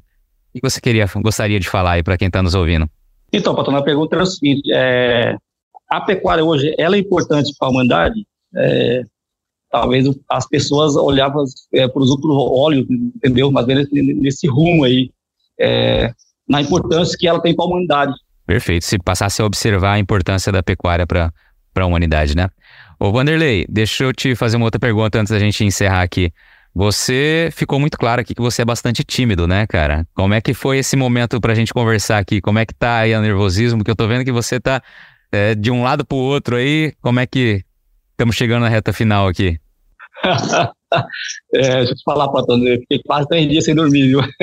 que 0.54 0.60
você 0.62 0.82
queria, 0.82 1.08
gostaria 1.16 1.60
de 1.60 1.70
falar 1.70 1.93
aí 1.93 2.04
para 2.04 2.18
quem 2.18 2.28
está 2.28 2.43
nos 2.43 2.56
ouvindo? 2.56 2.89
Então, 3.32 3.56
Patrão, 3.56 3.78
a 3.78 3.84
pergunta 3.84 4.16
é 4.16 4.22
o 4.22 4.26
seguinte, 4.26 4.72
é, 4.74 5.36
a 5.90 6.02
pecuária 6.02 6.44
hoje, 6.44 6.74
ela 6.78 6.96
é 6.96 7.00
importante 7.00 7.54
para 7.58 7.68
a 7.68 7.72
humanidade? 7.72 8.26
É, 8.56 9.04
talvez 9.72 10.08
as 10.30 10.48
pessoas 10.48 10.96
olhavam 10.96 11.44
é, 11.74 11.88
para 11.88 12.02
os 12.02 12.10
outros 12.10 12.32
olhos, 12.36 12.86
entendeu? 12.90 13.52
Mas 13.52 13.68
nesse, 13.68 14.02
nesse 14.02 14.48
rumo 14.48 14.84
aí, 14.84 15.12
é, 15.60 16.12
na 16.48 16.62
importância 16.62 17.18
que 17.18 17.28
ela 17.28 17.42
tem 17.42 17.56
para 17.56 17.66
a 17.66 17.68
humanidade. 17.68 18.14
Perfeito. 18.46 18.86
Se 18.86 18.98
passasse 18.98 19.42
a 19.42 19.46
observar 19.46 19.94
a 19.94 20.00
importância 20.00 20.52
da 20.52 20.64
pecuária 20.64 21.06
para 21.06 21.32
a 21.76 21.86
humanidade, 21.86 22.36
né? 22.36 22.50
Ô, 23.00 23.12
Vanderlei, 23.12 23.66
deixa 23.70 24.04
eu 24.04 24.12
te 24.12 24.36
fazer 24.36 24.58
uma 24.58 24.66
outra 24.66 24.80
pergunta 24.80 25.20
antes 25.20 25.32
da 25.32 25.40
gente 25.40 25.64
encerrar 25.64 26.02
aqui. 26.02 26.34
Você 26.74 27.50
ficou 27.52 27.80
muito 27.80 27.98
claro 27.98 28.22
aqui 28.22 28.36
que 28.36 28.42
você 28.42 28.62
é 28.62 28.66
bastante 28.66 29.04
tímido, 29.04 29.48
né, 29.48 29.66
cara? 29.68 30.08
Como 30.14 30.34
é 30.34 30.42
que 30.42 30.54
foi 30.54 30.78
esse 30.78 30.96
momento 30.96 31.42
para 31.42 31.52
a 31.52 31.56
gente 31.56 31.74
conversar 31.74 32.20
aqui? 32.20 32.40
Como 32.40 32.60
é 32.60 32.66
que 32.66 32.74
tá 32.74 33.00
aí 33.00 33.16
o 33.16 33.22
nervosismo? 33.22 33.84
Que 33.84 33.92
eu 33.92 33.96
tô 33.96 34.08
vendo 34.08 34.24
que 34.24 34.32
você 34.32 34.60
tá 34.60 34.82
é, 35.32 35.56
de 35.56 35.72
um 35.72 35.84
lado 35.84 36.06
para 36.06 36.16
o 36.16 36.22
outro 36.22 36.56
aí. 36.56 36.94
Como 37.02 37.20
é 37.20 37.26
que 37.26 37.64
estamos 38.12 38.36
chegando 38.36 38.64
na 38.64 38.70
reta 38.70 38.94
final 38.94 39.28
aqui? 39.28 39.60
é, 41.54 41.78
deixa 41.78 41.92
eu 41.92 41.96
te 41.96 42.04
falar, 42.04 42.30
Patão, 42.30 42.58
eu 42.68 42.80
fiquei 42.80 43.02
quase 43.06 43.28
três 43.28 43.50
dias 43.50 43.66
sem 43.66 43.76
dormir, 43.76 44.08
viu? 44.08 44.20
uh, 44.20 44.34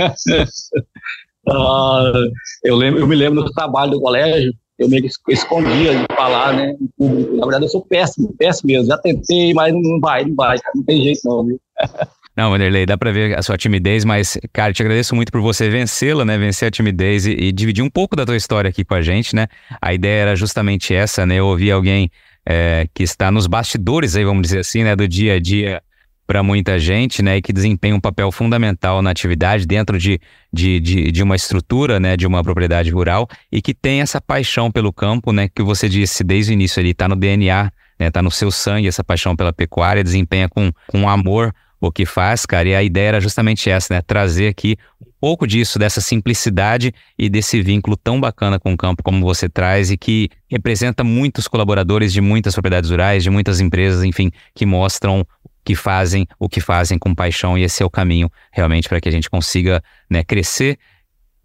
eu, 2.65 2.77
lembro, 2.77 3.01
eu 3.01 3.07
me 3.07 3.15
lembro 3.15 3.43
do 3.43 3.53
trabalho 3.53 3.93
do 3.93 4.01
colégio, 4.01 4.53
eu 4.79 4.89
meio 4.89 5.03
que 5.03 5.11
escondia 5.33 5.99
de 5.99 6.07
falar, 6.15 6.55
né. 6.55 6.75
Na 6.99 7.43
verdade, 7.43 7.65
eu 7.65 7.69
sou 7.69 7.85
péssimo, 7.87 8.35
péssimo 8.37 8.69
mesmo. 8.69 8.87
Já 8.89 8.99
tentei, 8.99 9.55
mas 9.55 9.73
não 9.73 10.01
vai, 10.01 10.25
não 10.25 10.35
vai. 10.35 10.59
Não 10.75 10.83
tem 10.85 11.03
jeito 11.03 11.21
não, 11.25 11.45
viu? 11.47 11.61
Não, 12.37 12.51
Wanderlei, 12.51 12.85
dá 12.85 12.99
pra 12.99 13.11
ver 13.11 13.39
a 13.39 13.41
sua 13.41 13.57
timidez, 13.57 14.05
mas, 14.05 14.39
cara, 14.53 14.71
te 14.71 14.83
agradeço 14.83 15.15
muito 15.15 15.33
por 15.33 15.41
você 15.41 15.71
vencê-la, 15.71 16.23
né? 16.23 16.37
Vencer 16.37 16.69
a 16.69 16.71
timidez 16.71 17.25
e, 17.25 17.31
e, 17.33 17.51
dividir 17.51 17.83
um 17.83 17.89
pouco 17.89 18.15
da 18.15 18.27
tua 18.27 18.37
história 18.37 18.69
aqui 18.69 18.85
com 18.85 18.93
a 18.93 19.01
gente, 19.01 19.35
né? 19.35 19.47
A 19.81 19.95
ideia 19.95 20.21
era 20.21 20.37
justamente 20.37 20.95
essa, 20.95 21.25
né? 21.25 21.37
Eu 21.37 21.47
ouvi 21.47 21.71
alguém 21.71 22.11
é, 22.45 22.87
que 22.93 23.03
está 23.03 23.31
nos 23.31 23.47
bastidores 23.47 24.17
aí, 24.17 24.25
vamos 24.25 24.43
dizer 24.43 24.59
assim, 24.59 24.85
né? 24.85 24.95
Do 24.95 25.09
dia 25.09 25.33
a 25.33 25.41
dia 25.41 25.83
para 26.27 26.43
muita 26.43 26.79
gente, 26.79 27.23
né, 27.23 27.37
e 27.37 27.43
que 27.43 27.53
desempenha 27.53 27.95
um 27.95 28.01
papel 28.01 28.33
fundamental 28.33 29.01
na 29.01 29.11
atividade 29.11 29.65
dentro 29.65 29.97
de, 29.97 30.21
de, 30.53 30.81
de, 30.81 31.13
de, 31.13 31.23
uma 31.23 31.37
estrutura, 31.37 32.01
né, 32.01 32.17
de 32.17 32.27
uma 32.27 32.43
propriedade 32.43 32.91
rural 32.91 33.29
e 33.51 33.63
que 33.63 33.73
tem 33.73 34.01
essa 34.01 34.21
paixão 34.21 34.71
pelo 34.71 34.93
campo, 34.93 35.33
né, 35.33 35.49
que 35.49 35.63
você 35.63 35.89
disse 35.89 36.25
desde 36.25 36.51
o 36.51 36.55
início 36.55 36.81
ali, 36.81 36.91
está 36.91 37.07
no 37.07 37.15
DNA, 37.15 37.71
né, 37.97 38.11
tá 38.11 38.21
no 38.21 38.31
seu 38.31 38.51
sangue 38.51 38.89
essa 38.89 39.05
paixão 39.05 39.37
pela 39.37 39.53
pecuária, 39.53 40.03
desempenha 40.03 40.49
com, 40.49 40.73
com 40.89 41.09
amor 41.09 41.55
o 41.81 41.93
que 41.93 42.07
faz, 42.07 42.47
cara, 42.47 42.69
e 42.69 42.75
a 42.75 42.83
ideia 42.83 43.09
era 43.09 43.21
justamente 43.21 43.69
essa, 43.69 43.95
né, 43.95 44.03
trazer 44.03 44.49
aqui 44.49 44.77
um 45.01 45.11
pouco 45.21 45.47
disso, 45.47 45.79
dessa 45.79 46.01
simplicidade 46.01 46.93
e 47.19 47.29
desse 47.29 47.61
vínculo 47.63 47.97
tão 47.97 48.21
bacana 48.21 48.59
com 48.59 48.73
o 48.73 48.77
campo 48.77 49.03
como 49.03 49.25
você 49.25 49.49
traz 49.49 49.91
e 49.91 49.97
que 49.97 50.29
representa 50.49 51.05
muitos 51.05 51.49
colaboradores 51.49 52.13
de 52.13 52.21
muitas 52.21 52.55
propriedades 52.55 52.91
rurais, 52.91 53.23
de 53.23 53.31
muitas 53.31 53.61
empresas, 53.61 54.05
enfim, 54.05 54.31
que 54.55 54.65
mostram 54.65 55.27
que 55.65 55.75
fazem 55.75 56.27
o 56.39 56.49
que 56.49 56.61
fazem 56.61 56.97
com 56.97 57.13
paixão. 57.13 57.59
E 57.59 57.65
esse 57.65 57.83
é 57.83 57.87
o 57.87 57.91
caminho 57.91 58.31
realmente 58.53 58.89
para 58.89 59.01
que 59.01 59.09
a 59.09 59.13
gente 59.13 59.29
consiga 59.29 59.83
né, 60.09 60.23
crescer 60.23 60.79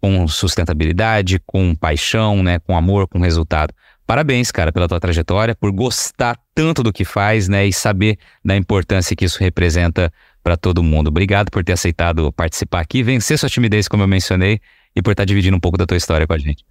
com 0.00 0.26
sustentabilidade, 0.28 1.40
com 1.44 1.74
paixão, 1.74 2.42
né, 2.42 2.58
com 2.60 2.76
amor, 2.76 3.08
com 3.08 3.18
resultado. 3.18 3.74
Parabéns, 4.12 4.50
cara, 4.50 4.70
pela 4.70 4.86
tua 4.86 5.00
trajetória, 5.00 5.54
por 5.54 5.72
gostar 5.72 6.38
tanto 6.54 6.82
do 6.82 6.92
que 6.92 7.02
faz, 7.02 7.48
né, 7.48 7.66
e 7.66 7.72
saber 7.72 8.18
da 8.44 8.54
importância 8.54 9.16
que 9.16 9.24
isso 9.24 9.38
representa 9.40 10.12
para 10.42 10.54
todo 10.54 10.82
mundo. 10.82 11.08
Obrigado 11.08 11.50
por 11.50 11.64
ter 11.64 11.72
aceitado 11.72 12.30
participar 12.30 12.80
aqui, 12.80 13.02
vencer 13.02 13.38
sua 13.38 13.48
timidez, 13.48 13.88
como 13.88 14.02
eu 14.02 14.06
mencionei, 14.06 14.60
e 14.94 15.00
por 15.00 15.12
estar 15.12 15.24
dividindo 15.24 15.56
um 15.56 15.60
pouco 15.60 15.78
da 15.78 15.86
tua 15.86 15.96
história 15.96 16.26
com 16.26 16.34
a 16.34 16.36
gente. 16.36 16.62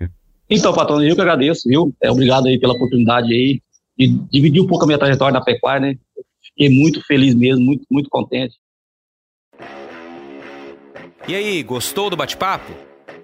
Então, 0.48 0.72
patrão, 0.72 1.04
eu 1.04 1.16
que 1.16 1.22
agradeço, 1.22 1.68
viu? 1.68 1.92
É, 2.00 2.12
obrigado 2.12 2.46
aí 2.46 2.60
pela 2.60 2.74
oportunidade 2.74 3.34
aí 3.34 3.60
de 3.98 4.10
dividir 4.32 4.62
um 4.62 4.68
pouco 4.68 4.84
a 4.84 4.86
minha 4.86 5.00
trajetória 5.00 5.34
na 5.34 5.44
pecuária, 5.44 5.88
né? 5.88 5.96
Fiquei 6.44 6.70
muito 6.70 7.04
feliz 7.08 7.34
mesmo, 7.34 7.66
muito, 7.66 7.84
muito 7.90 8.08
contente. 8.08 8.54
E 11.28 11.34
aí, 11.34 11.64
gostou 11.64 12.08
do 12.08 12.16
bate-papo? 12.16 12.91